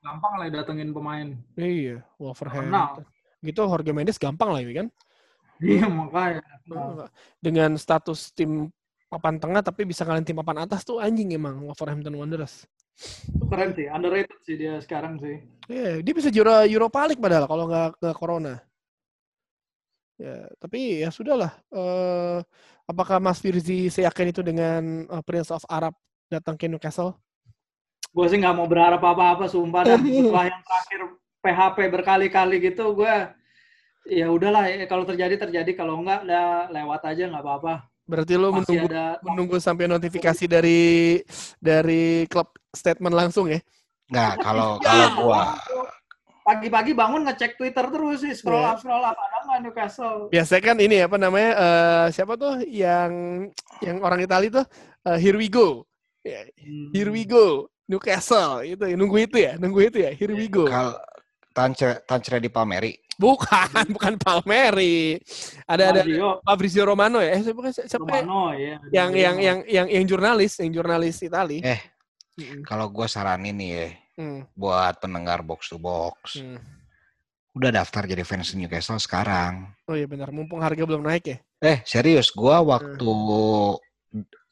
Gampang 0.05 0.33
lah 0.37 0.53
datengin 0.53 0.93
pemain. 0.93 1.33
Iya. 1.57 2.05
Wolverhampton. 2.21 3.09
Gitu 3.41 3.61
Jorge 3.65 3.93
Mendes 3.97 4.21
gampang 4.21 4.53
lah 4.53 4.61
ya 4.61 4.85
kan. 4.85 4.87
Iya, 5.65 5.89
makanya. 5.89 6.45
Dengan 7.41 7.81
status 7.81 8.37
tim 8.37 8.69
papan 9.09 9.41
tengah 9.41 9.65
tapi 9.65 9.89
bisa 9.89 10.05
ngalahin 10.05 10.29
tim 10.29 10.37
papan 10.37 10.69
atas 10.69 10.85
tuh 10.85 11.01
anjing 11.01 11.33
emang 11.33 11.65
Wolverhampton 11.65 12.21
Wanderers. 12.21 12.69
Itu 13.33 13.49
keren 13.49 13.73
sih, 13.73 13.89
underrated 13.89 14.39
sih 14.45 14.61
dia 14.61 14.77
sekarang 14.85 15.17
sih. 15.25 15.41
Iya, 15.73 16.05
dia 16.05 16.13
bisa 16.13 16.29
juara 16.29 16.69
Europa 16.69 17.09
League 17.09 17.23
padahal 17.23 17.49
kalau 17.49 17.65
nggak 17.65 17.97
nggak 17.97 18.17
corona. 18.17 18.61
Ya, 20.15 20.47
tapi 20.63 21.03
ya 21.03 21.11
sudahlah. 21.11 21.53
Eh, 21.75 22.39
apakah 22.87 23.19
Mas 23.19 23.43
Firzi 23.43 23.91
seyakin 23.91 24.31
itu 24.31 24.41
dengan 24.47 25.11
eh, 25.11 25.23
Prince 25.27 25.51
of 25.51 25.67
Arab 25.67 25.95
datang 26.31 26.55
ke 26.55 26.71
Newcastle? 26.71 27.19
Gue 28.15 28.27
sih 28.31 28.39
nggak 28.39 28.55
mau 28.55 28.71
berharap 28.71 29.03
apa-apa, 29.03 29.51
sumpah. 29.51 29.83
Dan 29.83 30.01
setelah 30.07 30.47
yang 30.47 30.63
terakhir 30.63 31.01
PHP 31.43 31.79
berkali-kali 31.91 32.57
gitu, 32.63 32.95
gue 32.95 33.15
ya 34.07 34.27
udahlah 34.31 34.71
ya, 34.71 34.87
kalau 34.87 35.03
terjadi 35.03 35.35
terjadi 35.49 35.73
kalau 35.75 35.99
enggak 35.99 36.29
udah 36.29 36.69
lewat 36.69 37.09
aja 37.09 37.25
nggak 37.25 37.41
apa-apa 37.41 37.89
Berarti 38.05 38.37
lo 38.37 38.53
masih 38.53 38.85
menunggu 38.85 38.89
ada 38.93 39.07
menunggu 39.25 39.57
sampai 39.57 39.89
notifikasi 39.89 40.45
dari 40.45 41.25
dari 41.57 42.29
klub 42.29 42.53
statement 42.69 43.17
langsung 43.17 43.49
ya. 43.49 43.65
Nggak, 44.13 44.33
kalau 44.45 44.71
Ya, 44.85 45.09
kalau 45.09 45.25
gua 45.25 45.43
pagi-pagi 46.45 46.93
bangun 46.93 47.25
ngecek 47.25 47.57
Twitter 47.57 47.89
terus 47.89 48.21
sih 48.21 48.37
scroll 48.37 48.61
Iya. 48.61 48.71
up 48.71 48.79
scroll 48.79 49.01
up 49.01 49.17
ada 49.17 49.39
nggak 49.43 49.61
Newcastle 49.65 50.29
Biasanya 50.29 50.63
kan 50.63 50.77
ini 50.77 50.97
apa 51.01 51.17
namanya 51.17 51.51
eh, 51.57 52.07
siapa 52.13 52.37
tuh 52.37 52.61
yang 52.69 53.11
yang 53.81 53.97
orang 54.05 54.21
Italia 54.21 54.61
tuh 54.61 54.67
eh, 55.09 55.19
here 55.19 55.35
we 55.35 55.49
go. 55.49 55.89
Ya, 56.21 56.45
Hmm. 56.57 56.89
Here 56.93 57.09
we 57.09 57.25
go. 57.25 57.69
Newcastle 57.85 58.65
itu 58.65 58.81
nunggu 58.97 59.29
itu 59.29 59.37
ya, 59.41 59.61
nunggu 59.61 59.93
itu 59.93 60.01
ya. 60.01 60.13
Here 60.13 60.33
we 60.33 60.49
go. 60.49 60.65
Kal 60.65 60.97
Tancre 61.53 62.01
Tancre 62.05 62.41
di 62.41 62.49
Palmeri. 62.49 62.97
Bukan, 63.15 63.69
bukan 63.97 64.17
Palmeri. 64.17 65.21
Ada 65.69 65.93
ada 65.93 66.01
Fabrizio 66.43 66.85
Romano 66.85 67.21
ya. 67.21 67.37
Eh, 67.37 67.45
siapa 67.45 67.61
siapa 67.71 68.05
ya? 68.09 68.25
Romano 68.25 68.57
ya. 68.57 68.77
yang 68.89 69.11
yang 69.13 69.37
yang 69.37 69.59
yang 69.69 69.87
yang 69.89 70.05
jurnalis, 70.05 70.57
yang 70.61 70.73
jurnalis 70.73 71.21
Itali. 71.21 71.61
Eh. 71.61 71.81
Mm, 72.35 72.67
Kalau 72.67 72.89
gua 72.91 73.07
saranin 73.07 73.55
nih 73.55 73.71
ya 73.71 73.89
mm, 74.19 74.55
buat 74.55 74.95
pendengar 74.99 75.43
box 75.45 75.71
to 75.71 75.79
box, 75.79 76.41
mm. 76.41 76.59
udah 77.55 77.71
daftar 77.71 78.07
jadi 78.07 78.23
fans 78.27 78.55
Newcastle 78.55 78.99
sekarang. 78.99 79.71
Oh 79.87 79.95
iya 79.95 80.09
benar, 80.09 80.35
mumpung 80.35 80.63
harga 80.63 80.83
belum 80.83 81.05
naik 81.05 81.25
ya. 81.31 81.39
Eh, 81.63 81.79
serius, 81.87 82.35
gua 82.35 82.61
waktu 82.61 83.11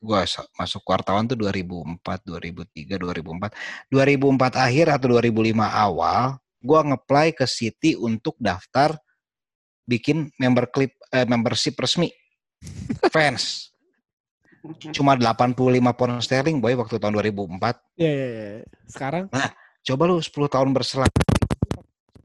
gua 0.02 0.26
sa- 0.26 0.48
masuk 0.58 0.82
wartawan 0.86 1.26
tuh 1.26 1.38
2004, 1.38 2.22
2003, 2.26 2.98
2004. 2.98 3.54
2004 3.90 4.58
akhir 4.58 4.86
atau 4.90 5.06
2005 5.18 5.54
awal, 5.70 6.38
gua 6.62 6.80
ngeplay 6.86 7.30
ke 7.34 7.46
City 7.46 7.94
untuk 7.94 8.34
daftar 8.38 8.98
bikin 9.86 10.30
member 10.38 10.70
clip 10.70 10.94
eh, 11.10 11.26
membership 11.26 11.74
resmi 11.78 12.10
fans. 13.14 13.71
Cuma 14.94 15.18
85 15.18 15.54
pound 15.92 16.22
sterling 16.22 16.58
boy 16.58 16.74
waktu 16.74 16.96
tahun 16.96 17.14
2004. 17.18 17.98
Iya 17.98 18.10
iya 18.10 18.26
iya. 18.28 18.62
Sekarang 18.86 19.26
Coba 19.82 20.02
lu 20.06 20.22
10 20.22 20.30
tahun 20.46 20.70
berselang. 20.70 21.10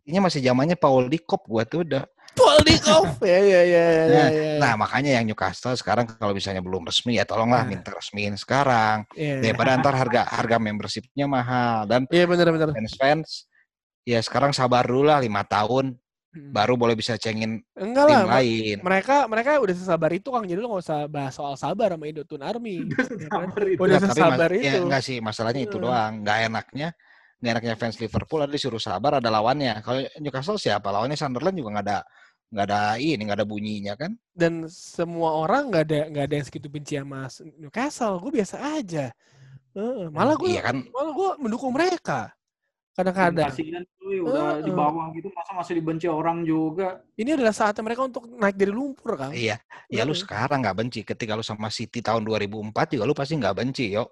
Ini 0.05 0.21
masih 0.21 0.39
zamannya 0.39 0.77
Paul 0.77 1.09
Dikop 1.09 1.43
gua 1.43 1.65
tuh 1.65 1.81
udah. 1.81 2.05
Paul 2.37 2.61
Dikov. 2.61 3.17
Ya 3.25 3.41
ya 3.41 3.61
ya 3.65 3.85
ya 3.89 4.05
Nah, 4.07 4.29
ya. 4.29 4.51
Nah, 4.61 4.73
makanya 4.77 5.17
yang 5.17 5.25
Newcastle 5.25 5.73
sekarang 5.73 6.05
kalau 6.05 6.37
misalnya 6.37 6.61
belum 6.61 6.85
resmi 6.85 7.17
ya 7.17 7.25
tolonglah 7.25 7.65
Nah. 7.65 7.69
minta 7.73 7.89
resmiin 7.89 8.37
sekarang. 8.37 9.09
Iya. 9.17 9.41
Daripada 9.41 9.73
ntar 9.81 9.97
harga 9.97 10.21
harga 10.29 10.57
membershipnya 10.61 11.25
mahal 11.25 11.89
dan 11.89 12.05
Iya 12.07 12.29
benar 12.29 12.53
benar. 12.53 12.69
fans-fans 12.77 13.49
ya 14.05 14.21
sekarang 14.21 14.53
sabar 14.53 14.85
dulu 14.85 15.09
lah 15.09 15.17
lima 15.19 15.41
tahun 15.43 15.97
Hmm. 16.27 16.51
baru 16.51 16.75
boleh 16.75 16.93
bisa 16.93 17.15
cengin 17.15 17.63
Enggak 17.73 18.05
tim 18.11 18.19
lah. 18.19 18.37
lain. 18.37 18.77
Mereka 18.83 19.15
mereka 19.25 19.49
udah 19.57 19.75
sesabar 19.75 20.11
itu 20.11 20.27
Kang. 20.27 20.43
Jadi 20.43 20.59
lu 20.59 20.67
nggak 20.67 20.83
usah 20.83 20.99
bahas 21.07 21.33
soal 21.33 21.55
sabar 21.55 21.95
sama 21.95 22.05
Indotun 22.05 22.43
Army. 22.43 22.83
Ya 22.83 22.93
kan? 22.93 23.07
Sabar 23.47 23.63
itu. 23.63 23.79
Udah 23.79 23.97
Nggak, 23.97 24.11
sesabar 24.11 24.49
ya, 24.51 24.59
itu. 24.59 24.79
enggak 24.83 25.01
sih 25.01 25.17
masalahnya 25.17 25.61
itu 25.63 25.77
Hmm. 25.79 25.85
doang. 25.87 26.11
Enggak 26.21 26.37
enaknya 26.45 26.87
enggak 27.37 27.51
enaknya 27.57 27.75
fans 27.75 27.97
Liverpool 27.97 28.41
ada 28.43 28.51
disuruh 28.51 28.77
sabar 28.77 29.17
ada 29.17 29.29
lawannya. 29.31 29.79
Kalau 29.81 29.99
Newcastle 30.19 30.59
siapa? 30.59 30.91
Lawannya 30.91 31.15
Sunderland 31.15 31.55
juga 31.55 31.69
nggak 31.79 31.85
ada 31.87 31.99
nggak 32.47 32.65
ada 32.69 32.81
ini 32.95 33.21
nggak 33.23 33.37
ada 33.39 33.47
bunyinya 33.47 33.93
kan? 33.95 34.11
Dan 34.31 34.67
semua 34.67 35.31
orang 35.37 35.71
nggak 35.71 35.83
ada 35.83 35.99
nggak 36.11 36.25
ada 36.27 36.35
yang 36.37 36.45
segitu 36.45 36.67
benci 36.67 36.99
sama 36.99 37.27
Newcastle. 37.55 38.19
Gue 38.19 38.31
biasa 38.35 38.55
aja. 38.77 39.09
Heeh, 39.73 40.07
malah 40.09 40.35
gue 40.35 40.49
Iya 40.49 40.61
kan? 40.65 40.77
malah 40.91 41.13
gue 41.13 41.29
mendukung 41.39 41.71
mereka. 41.71 42.29
Kadang-kadang. 42.97 43.53
Kasihan 43.53 43.85
cuy, 44.01 44.17
udah 44.25 44.57
di 44.65 44.73
Heeh. 44.73 44.73
bawah 44.73 45.05
gitu 45.13 45.29
masa 45.29 45.53
masih 45.53 45.77
dibenci 45.77 46.09
orang 46.09 46.41
juga. 46.41 47.05
Ini 47.13 47.37
adalah 47.37 47.53
saatnya 47.53 47.85
mereka 47.85 48.01
untuk 48.09 48.25
naik 48.25 48.57
dari 48.57 48.73
lumpur, 48.73 49.13
Kang. 49.13 49.37
Iya, 49.37 49.61
ya 49.85 50.01
lu 50.01 50.17
sekarang 50.17 50.65
nggak 50.65 50.77
benci. 50.81 51.05
Ketika 51.05 51.37
lu 51.37 51.45
sama 51.45 51.69
City 51.69 52.01
tahun 52.01 52.25
2004 52.25 52.97
juga 52.97 53.05
lu 53.05 53.13
pasti 53.13 53.37
nggak 53.37 53.53
benci, 53.53 53.93
yo. 53.93 54.09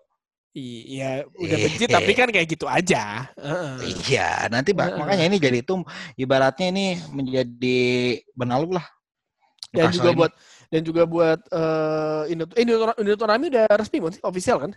Iya, 0.53 1.25
udah 1.25 1.57
benci 1.57 1.83
tapi 1.89 2.13
kan 2.13 2.29
kayak 2.29 2.47
gitu 2.47 2.69
aja. 2.69 3.25
Heeh. 3.35 4.05
Iya, 4.05 4.53
nanti 4.53 4.71
bak- 4.77 4.93
Heeh. 4.93 4.99
makanya 5.01 5.25
ini 5.33 5.37
jadi 5.41 5.65
itu 5.65 5.81
ibaratnya 6.15 6.69
ini 6.69 6.85
menjadi 7.09 7.81
benalu 8.37 8.77
lah. 8.77 8.85
Dan 9.73 9.91
juga 9.91 10.13
ini. 10.13 10.17
buat 10.21 10.31
dan 10.71 10.81
juga 10.85 11.03
buat 11.03 11.39
eh 11.51 12.31
Indo 12.31 12.45
eh, 12.53 12.61
Indo 12.63 12.73
Indo 13.01 13.25
Rami 13.25 13.49
udah 13.49 13.65
resmi 13.75 13.97
bukan 13.97 14.13
sih? 14.15 14.23
Official 14.23 14.57
kan? 14.61 14.71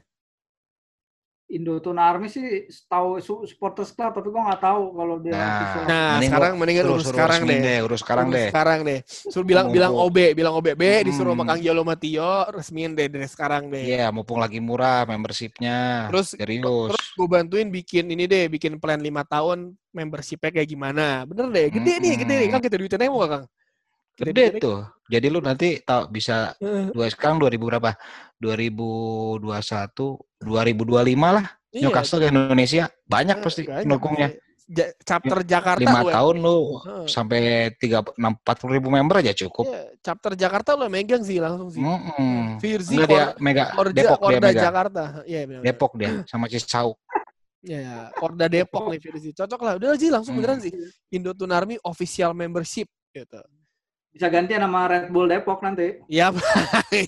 Indotun 1.49 1.97
Army 1.97 2.29
sih 2.29 2.45
tahu 2.85 3.19
su- 3.19 3.41
supporters 3.43 3.89
club 3.89 4.13
tapi 4.13 4.29
gua 4.29 4.53
nggak 4.53 4.61
tahu 4.61 4.83
kalau 4.93 5.17
dia 5.17 5.33
Nah. 5.33 5.49
Nah, 5.83 6.09
Mending 6.15 6.29
sekarang 6.29 6.51
gua 6.51 6.61
mendingan 6.61 6.85
urus 6.87 7.07
sekarang 7.07 7.41
resmiin 7.41 7.59
deh. 7.59 7.79
urus 7.81 8.01
sekarang 8.01 8.27
Urus 8.27 8.37
deh. 8.37 8.47
Sekarang 8.47 8.79
deh. 8.83 8.99
Suruh 9.09 9.47
bilang 9.47 9.67
bilang. 9.69 9.93
OB, 9.95 10.17
bilang 10.33 10.55
OBB 10.55 10.83
disuruh 11.03 11.33
sama 11.33 11.43
Hmm. 11.43 11.51
Kang 11.51 11.61
Jalo 11.63 11.83
Matio 11.83 12.33
resmiin 12.49 12.93
deh 12.93 13.09
dari 13.09 13.25
sekarang 13.25 13.63
deh. 13.67 13.81
Iya, 13.83 14.07
mumpung 14.11 14.37
lagi 14.37 14.61
murah 14.61 15.09
membershipnya. 15.09 16.09
Terus 16.09 16.37
serius. 16.37 16.93
terus 16.93 17.07
gue 17.11 17.27
bantuin 17.27 17.69
bikin 17.69 18.05
ini 18.07 18.25
deh, 18.25 18.45
bikin 18.47 18.77
plan 18.77 18.99
5 18.99 19.25
tahun 19.25 19.59
membershipnya 19.91 20.53
kayak 20.53 20.69
gimana. 20.69 21.25
Bener 21.25 21.49
deh, 21.49 21.67
gede 21.71 21.97
nih, 21.97 22.15
gede 22.19 22.35
nih. 22.37 22.49
Kan 22.49 22.61
kita 22.61 22.77
duitnya 22.77 23.01
nemu 23.01 23.17
gak, 23.17 23.31
Kang? 23.31 23.45
Gede 24.19 24.31
duitnya- 24.53 24.61
tuh. 24.61 24.79
Jadi 25.09 25.27
lu 25.27 25.41
nanti 25.41 25.81
tahu 25.81 26.11
bisa 26.11 26.53
Heeh, 26.59 26.93
dua 26.93 27.09
sekarang 27.09 27.41
2000 27.41 27.65
berapa? 27.65 27.97
2021, 28.39 29.43
2025 30.41 31.37
lah. 31.37 31.47
iya, 31.69 31.85
Newcastle 31.85 32.21
ke 32.23 32.29
Indonesia 32.31 32.85
banyak 33.05 33.37
eh, 33.39 33.43
pasti 33.45 33.63
pendukungnya. 33.67 34.29
Ja- 34.69 34.93
chapter 35.01 35.41
Jakarta 35.49 35.81
Lima 35.81 36.05
lu- 36.05 36.13
tahun 36.13 36.37
lu 36.45 36.59
Heeh. 36.85 37.05
sampai 37.09 37.41
tiga 37.81 38.05
enam 38.21 38.37
empat 38.37 38.57
puluh 38.61 38.77
ribu 38.77 38.93
member 38.93 39.17
aja 39.17 39.33
cukup. 39.33 39.65
Iya, 39.65 39.97
chapter 40.05 40.37
Jakarta 40.37 40.77
lo 40.77 40.93
megang 40.93 41.25
sih 41.25 41.41
langsung 41.41 41.73
sih. 41.73 41.81
Mm-mm. 41.81 42.61
Firzi 42.61 43.01
Enggak 43.01 43.09
dia 43.09 43.25
mega 43.41 43.73
Korda, 43.73 43.97
Depok 43.97 44.21
dia 44.21 44.29
Korda 44.29 44.49
mega. 44.53 44.61
Jakarta. 44.61 45.03
Iya, 45.25 45.41
benar. 45.49 45.63
Depok 45.65 45.93
dia 45.97 46.11
sama 46.29 46.53
Cisauk. 46.53 47.01
Iya, 47.65 48.13
Korda 48.13 48.47
Depok 48.47 48.93
nih 48.93 49.01
Firzi. 49.01 49.31
Cocok 49.33 49.61
lah. 49.65 49.73
Udah 49.81 49.97
sih 49.97 50.13
langsung 50.13 50.37
Hmm. 50.37 50.45
beneran 50.45 50.61
sih. 50.61 50.73
Indo 51.09 51.33
Tunarmi 51.33 51.81
official 51.81 52.37
membership 52.37 52.93
gitu. 53.11 53.41
Bisa 54.19 54.35
gantian 54.35 54.67
sama 54.67 54.91
Red 54.91 55.15
Bull 55.15 55.31
Depok 55.31 55.63
nanti. 55.63 56.03
Iya, 56.11 56.35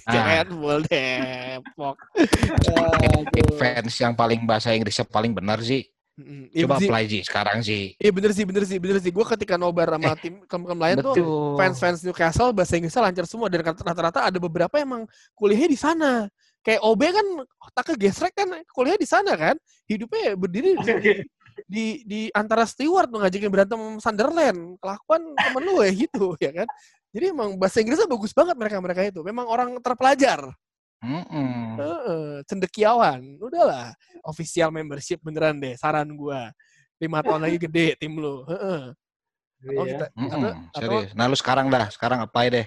Ah. 0.07 0.15
Red 0.31 0.55
Bull 0.55 0.87
Depok. 0.87 1.99
Aduh. 2.15 3.59
Fans 3.59 3.95
yang 3.99 4.15
paling 4.15 4.47
bahasa 4.47 4.71
Inggrisnya 4.71 5.03
paling 5.03 5.35
benar 5.35 5.59
sih. 5.59 5.91
Mm, 6.15 6.55
iya 6.55 6.65
Coba 6.71 6.79
apply 6.79 7.03
sih 7.11 7.23
sekarang 7.27 7.59
sih. 7.67 7.99
Iya 7.99 8.15
bener 8.15 8.31
sih, 8.31 8.45
bener 8.47 8.63
sih, 8.63 8.79
bener 8.79 9.03
sih. 9.03 9.11
Gue 9.11 9.27
ketika 9.27 9.59
nobar 9.59 9.91
sama 9.91 10.15
tim 10.23 10.39
klub-klub 10.47 10.79
lain 10.79 10.97
tuh 11.03 11.15
Betul. 11.19 11.57
fans-fans 11.59 11.99
Newcastle 12.07 12.55
bahasa 12.55 12.79
Inggrisnya 12.79 13.03
lancar 13.03 13.27
semua 13.27 13.51
dan 13.51 13.61
rata-rata 13.67 14.31
ada 14.31 14.39
beberapa 14.39 14.79
emang 14.79 15.03
kuliahnya 15.35 15.67
di 15.67 15.79
sana. 15.83 16.31
Kayak 16.63 16.79
OB 16.87 17.03
kan 17.11 17.27
otaknya 17.59 17.97
gesrek 18.07 18.39
kan 18.39 18.55
kuliah 18.71 18.95
di 18.95 19.09
sana 19.11 19.35
kan. 19.35 19.59
Hidupnya 19.91 20.39
berdiri 20.39 20.79
di, 20.79 20.95
di, 21.67 21.87
di 22.07 22.21
antara 22.37 22.69
steward 22.69 23.09
tuh 23.11 23.19
ngajakin 23.25 23.51
berantem 23.51 23.81
Sunderland. 23.99 24.77
Kelakuan 24.79 25.23
temen 25.35 25.63
lu 25.67 25.81
ya 25.83 25.91
gitu 25.91 26.37
ya 26.37 26.53
kan. 26.53 26.69
Jadi 27.11 27.25
emang 27.35 27.59
bahasa 27.59 27.83
Inggrisnya 27.83 28.07
bagus 28.07 28.31
banget 28.31 28.55
mereka-mereka 28.55 29.03
itu. 29.11 29.21
Memang 29.27 29.47
orang 29.51 29.71
terpelajar. 29.83 30.47
Mm-mm. 31.01 31.81
Heeh, 31.81 32.45
cendekiawan. 32.47 33.41
Udahlah, 33.41 33.97
official 34.23 34.69
membership 34.71 35.19
beneran 35.25 35.59
deh 35.59 35.75
saran 35.75 36.13
gua. 36.15 36.53
Lima 37.01 37.25
tahun 37.25 37.41
lagi 37.41 37.59
gede 37.67 37.97
tim 37.97 38.15
lu. 38.21 38.45
Heeh. 38.47 38.93
Atau 39.61 39.73
Iya. 39.85 39.93
kita 39.93 40.07
Mm-mm, 40.17 40.31
atau, 40.31 40.51
atau 40.53 40.81
serius. 40.81 41.11
Nah 41.17 41.25
lu 41.29 41.37
sekarang 41.37 41.67
dah, 41.73 41.87
sekarang 41.93 42.19
apply 42.25 42.47
deh. 42.53 42.67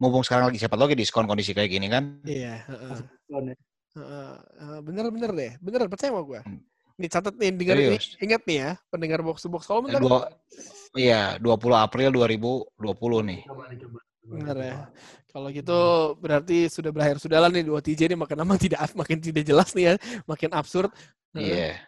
Mumpung 0.00 0.24
sekarang 0.24 0.48
lagi 0.50 0.58
siapa 0.58 0.76
lagi 0.76 0.96
diskon 0.96 1.28
kondisi 1.28 1.52
kayak 1.52 1.70
gini 1.70 1.86
kan? 1.92 2.04
iya, 2.24 2.64
heeh. 2.68 2.98
Bener. 3.30 3.56
Heeh, 3.90 4.32
heeh, 4.60 4.78
bener 4.86 5.04
bener 5.10 5.30
deh, 5.34 5.52
bener 5.62 5.80
percaya 5.90 6.10
sama 6.14 6.22
gua. 6.22 6.40
Nih 7.00 7.08
catat 7.08 7.32
nih, 7.40 7.48
dengar 7.56 7.76
nih, 7.80 7.96
ingat 8.20 8.42
nih 8.44 8.56
ya, 8.60 8.70
pendengar 8.92 9.24
box 9.24 9.40
to 9.40 9.48
box. 9.48 9.64
Kalau 9.64 9.80
bentar, 9.80 10.04
Dua, 10.04 10.28
iya, 10.92 11.40
20 11.40 11.48
April 11.72 12.12
2020 12.12 12.76
nih. 13.24 13.40
Coba 13.48 13.64
nih, 13.72 13.78
coba. 13.80 13.98
bener 14.20 14.56
ya. 14.60 14.76
Kalau 15.32 15.48
gitu 15.48 15.80
berarti 16.20 16.68
sudah 16.68 16.92
berakhir 16.92 17.16
sudah 17.16 17.40
lah 17.40 17.48
nih 17.48 17.64
dua 17.64 17.80
TJ 17.80 18.12
ini 18.12 18.16
makin 18.20 18.36
lama 18.36 18.54
tidak 18.60 18.84
makin 18.92 19.16
tidak 19.16 19.48
jelas 19.48 19.72
nih 19.72 19.84
ya, 19.90 19.94
makin 20.28 20.52
absurd. 20.52 20.92
Iya. 21.32 21.80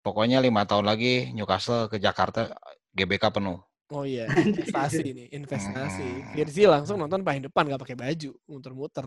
Pokoknya 0.00 0.40
lima 0.40 0.64
tahun 0.64 0.88
lagi 0.88 1.36
Newcastle 1.36 1.92
ke 1.92 2.00
Jakarta 2.00 2.56
GBK 2.96 3.28
penuh. 3.28 3.60
Oh 3.90 4.06
iya, 4.06 4.30
investasi 4.46 5.02
ini, 5.02 5.24
investasi. 5.34 6.32
Firzi 6.32 6.62
langsung 6.64 6.96
nonton 6.96 7.26
paling 7.26 7.50
depan 7.50 7.66
gak 7.66 7.82
pakai 7.82 7.98
baju, 7.98 8.30
muter-muter. 8.46 9.04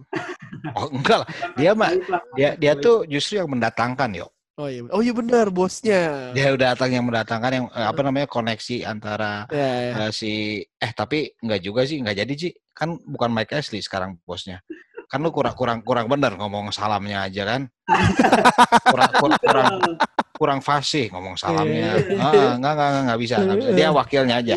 Oh 0.76 0.92
enggak 0.92 1.24
lah, 1.24 1.30
dia 1.56 1.72
mah 1.72 1.92
dia 2.36 2.60
dia 2.60 2.76
tuh 2.76 3.08
justru 3.08 3.40
yang 3.40 3.48
mendatangkan 3.48 4.12
yo. 4.12 4.28
Oh 4.54 4.70
iya, 4.70 4.86
oh 4.94 5.02
iya 5.02 5.14
benar 5.18 5.50
bosnya. 5.50 6.30
Dia 6.38 6.54
udah 6.54 6.78
datang 6.78 6.94
yang 6.94 7.10
mendatangkan 7.10 7.52
yang 7.58 7.66
eh, 7.74 7.88
apa 7.90 8.02
namanya 8.06 8.30
koneksi 8.30 8.86
antara 8.86 9.50
Ya, 9.50 9.70
ya. 9.90 9.94
eh, 10.06 10.12
si 10.14 10.62
eh 10.78 10.92
tapi 10.94 11.34
enggak 11.42 11.62
juga 11.66 11.82
sih, 11.90 11.98
enggak 11.98 12.22
jadi 12.22 12.34
sih. 12.38 12.52
Kan 12.70 13.02
bukan 13.02 13.34
Mike 13.34 13.50
Ashley 13.50 13.82
sekarang 13.82 14.22
bosnya. 14.22 14.62
Kan 15.10 15.26
lu 15.26 15.34
kurang 15.34 15.58
kurang 15.58 15.82
kurang 15.82 16.06
bener 16.06 16.38
ngomong 16.38 16.70
salamnya 16.70 17.26
aja 17.26 17.50
kan. 17.50 17.62
kurang 18.94 19.10
kurang 19.18 19.40
kurang, 19.42 19.68
kurang 20.40 20.60
fasih 20.62 21.10
ngomong 21.10 21.34
salamnya. 21.34 21.98
Iya. 21.98 22.22
Ah, 22.22 22.54
enggak, 22.54 22.72
enggak, 22.78 22.88
enggak, 22.88 23.02
enggak 23.02 23.20
bisa, 23.26 23.36
enggak 23.42 23.58
bisa. 23.58 23.70
Dia 23.74 23.90
wakilnya 23.90 24.36
aja. 24.38 24.56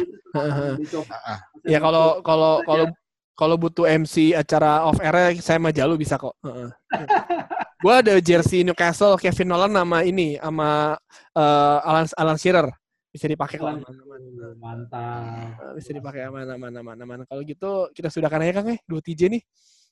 Ah, 1.09 1.41
Ya 1.65 1.81
kalau 1.81 2.21
kalau 2.21 2.61
kalau 2.69 2.85
kalau 3.33 3.57
butuh 3.57 3.89
MC 3.89 4.37
acara 4.37 4.85
off 4.85 5.01
air 5.01 5.41
saya 5.41 5.57
mah 5.57 5.73
Jalu 5.73 5.97
bisa 5.97 6.21
kok. 6.21 6.37
Gua 7.77 8.01
ada 8.01 8.17
jersey 8.19 8.63
Newcastle 8.63 9.15
Kevin 9.17 9.49
Nolan 9.49 9.71
sama 9.71 9.99
ini 10.03 10.37
sama 10.37 10.97
eh, 11.33 11.79
Alan 11.83 12.07
Alan 12.15 12.37
Shearer 12.37 12.69
bisa 13.09 13.27
dipakai 13.27 13.57
kok 13.57 13.67
Alan- 13.67 13.81
aman-aman. 13.81 14.21
Mantap. 14.57 15.21
Eh, 15.61 15.73
bisa 15.77 15.91
dipakai 15.93 16.21
aman-aman 16.25 16.73
aman-aman. 16.75 17.19
Kalau 17.25 17.43
gitu 17.43 17.71
kita 17.93 18.09
sudahkan 18.09 18.41
aja 18.41 18.53
Kang 18.55 18.73
ya 18.73 18.77
dua 18.83 19.01
TJ 19.01 19.21
nih 19.29 19.43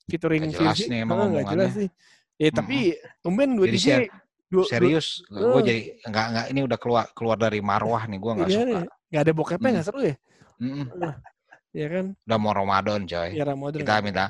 featuring 0.05 0.41
Nggak 0.45 0.57
jelas 0.57 0.77
nih 0.83 0.99
emang 1.01 1.17
nggak 1.31 1.45
jelas 1.47 1.71
sih. 1.73 1.89
Ya 2.35 2.49
tapi 2.51 2.77
tumben 3.19 3.53
dua 3.53 3.67
TJ. 3.67 4.09
Dua- 4.45 4.69
Serius, 4.69 5.25
gue 5.25 5.41
Eh. 5.57 5.63
jadi 5.65 5.79
nggak 6.05 6.25
nggak 6.29 6.45
ini 6.53 6.61
udah 6.61 6.77
keluar 6.77 7.09
keluar 7.17 7.33
dari 7.33 7.59
marwah 7.59 8.05
nih, 8.05 8.21
gue 8.21 8.31
nggak 8.31 8.47
Iya 8.47 8.61
suka. 8.61 8.81
nggak 9.09 9.21
ada 9.25 9.33
bokepnya 9.33 9.69
nggak 9.73 9.85
seru 9.85 9.99
ya? 10.05 10.15
Iya 11.73 11.87
kan? 11.91 12.05
Udah 12.23 12.37
mau 12.37 12.53
Ramadan 12.53 12.99
coy. 13.03 13.29
Ya 13.33 13.43
Ramadan. 13.43 13.79
Kita 13.81 13.93
minta 13.99 14.25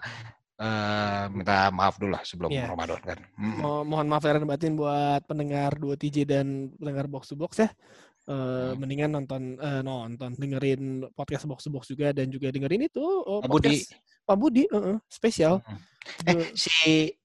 eh, 0.55 1.23
minta 1.29 1.67
maaf 1.69 1.95
dulu 1.95 2.15
lah 2.15 2.23
sebelum 2.23 2.49
Iya. 2.49 2.71
Ramadan 2.71 3.01
kan. 3.01 3.19
Mm-mm. 3.35 3.59
Mo- 3.59 3.83
mohon 3.83 4.07
maaf 4.07 4.23
lahir 4.23 4.41
batin 4.41 4.73
buat 4.73 5.21
pendengar 5.23 5.75
2 5.75 5.95
TJ 5.95 6.17
dan 6.23 6.47
pendengar 6.73 7.05
box 7.05 7.29
to 7.29 7.35
box 7.35 7.59
ya. 7.59 7.69
Eh, 8.25 8.33
Hmm. 8.33 8.81
mendingan 8.81 9.11
nonton 9.13 9.53
eh, 9.55 9.81
nonton 9.81 10.33
dengerin 10.33 11.05
podcast 11.13 11.45
box 11.45 11.63
to 11.63 11.69
box 11.69 11.85
juga 11.87 12.09
dan 12.09 12.25
juga 12.27 12.49
dengerin 12.49 12.87
itu 12.87 12.97
oh, 13.01 13.37
Pak 13.37 13.51
Budi. 13.51 13.85
Pak 14.25 14.35
Budi 14.35 14.63
heeh, 14.65 14.97
spesial. 15.05 15.61
Eh, 16.23 16.49
si 16.53 16.73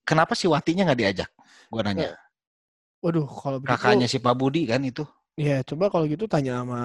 kenapa 0.03 0.37
si 0.37 0.45
Watinya 0.45 0.85
nggak 0.85 1.01
diajak? 1.01 1.31
Gue 1.73 1.81
nanya. 1.81 2.13
Waduh, 3.01 3.25
kalau 3.25 3.57
begitu 3.59 3.73
Kakaknya 3.73 4.07
si 4.07 4.21
Pak 4.21 4.37
Budi 4.37 4.69
kan 4.69 4.85
itu. 4.85 5.07
ya 5.41 5.65
coba 5.65 5.89
kalau 5.89 6.05
gitu 6.05 6.29
tanya 6.29 6.61
sama 6.61 6.81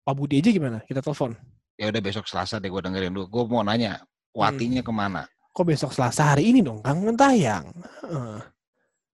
Pak 0.00 0.14
Budi 0.16 0.40
aja 0.40 0.48
gimana? 0.48 0.80
Kita 0.88 1.04
telepon. 1.04 1.36
Ya 1.76 1.92
udah 1.92 2.00
besok 2.00 2.24
Selasa 2.24 2.56
deh 2.56 2.72
gue 2.72 2.80
dengerin 2.80 3.12
dulu. 3.12 3.26
Gue 3.28 3.44
mau 3.50 3.60
nanya 3.60 4.00
Watinya 4.32 4.80
Hmm. 4.80 4.88
ke 4.88 4.92
mana? 4.94 5.22
Kok 5.54 5.64
besok 5.64 5.90
Selasa 5.94 6.34
hari 6.34 6.50
ini 6.50 6.66
dong, 6.66 6.82
Kang? 6.82 6.98
Kan 6.98 7.14
tayang. 7.14 7.70
Heeh. 8.02 8.42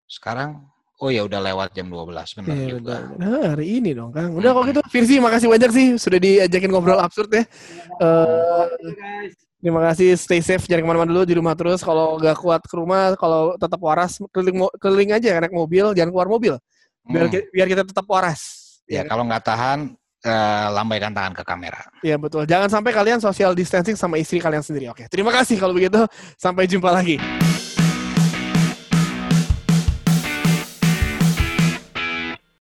Sekarang 0.09 0.65
oh 1.01 1.09
ya 1.09 1.25
udah 1.25 1.41
lewat 1.41 1.73
jam 1.73 1.89
12 1.89 2.09
benar 2.37 2.57
Iya, 2.57 2.69
juga. 2.73 2.97
benar. 3.13 3.21
Nah, 3.21 3.41
hari 3.53 3.67
ini 3.77 3.91
dong, 3.93 4.09
Kang. 4.09 4.33
Udah 4.33 4.57
kalau 4.57 4.65
gitu, 4.65 4.81
Firzi, 4.89 5.21
makasih 5.21 5.49
banyak 5.49 5.71
sih 5.71 5.87
sudah 5.97 6.17
diajakin 6.17 6.71
ngobrol 6.73 6.97
absurd 6.97 7.29
ya. 7.29 7.45
Guys. 8.01 9.37
terima 9.61 9.85
kasih, 9.85 10.17
stay 10.17 10.41
safe, 10.41 10.65
jangan 10.65 10.81
ke 10.81 10.89
mana-mana 10.89 11.13
dulu 11.13 11.25
di 11.29 11.37
rumah 11.37 11.53
terus. 11.53 11.85
Kalau 11.85 12.17
nggak 12.17 12.41
kuat 12.41 12.65
ke 12.65 12.73
rumah, 12.73 13.13
kalau 13.21 13.61
tetap 13.61 13.77
waras, 13.77 14.17
keliling, 14.33 14.57
keliling 14.81 15.11
aja 15.13 15.37
naik 15.37 15.53
mobil, 15.53 15.93
jangan 15.93 16.09
keluar 16.09 16.29
mobil, 16.33 16.57
biar 17.05 17.29
Hmm. 17.29 17.45
biar 17.53 17.67
kita 17.69 17.85
tetap 17.85 18.09
waras. 18.09 18.41
Ya 18.89 19.05
Ya, 19.05 19.13
kalau 19.13 19.29
nggak 19.29 19.45
tahan 19.45 19.93
eh, 20.25 20.67
lambaikan 20.73 21.13
tangan 21.13 21.33
ke 21.35 21.43
kamera. 21.45 21.81
ya 22.01 22.17
betul. 22.17 22.45
Jangan 22.47 22.69
sampai 22.69 22.93
kalian 22.95 23.19
social 23.19 23.53
distancing 23.53 23.97
sama 23.99 24.17
istri 24.21 24.39
kalian 24.39 24.65
sendiri. 24.65 24.89
Oke, 24.93 25.09
terima 25.09 25.35
kasih 25.35 25.57
kalau 25.59 25.75
begitu. 25.75 26.05
Sampai 26.37 26.69
jumpa 26.71 26.93
lagi. 26.95 27.19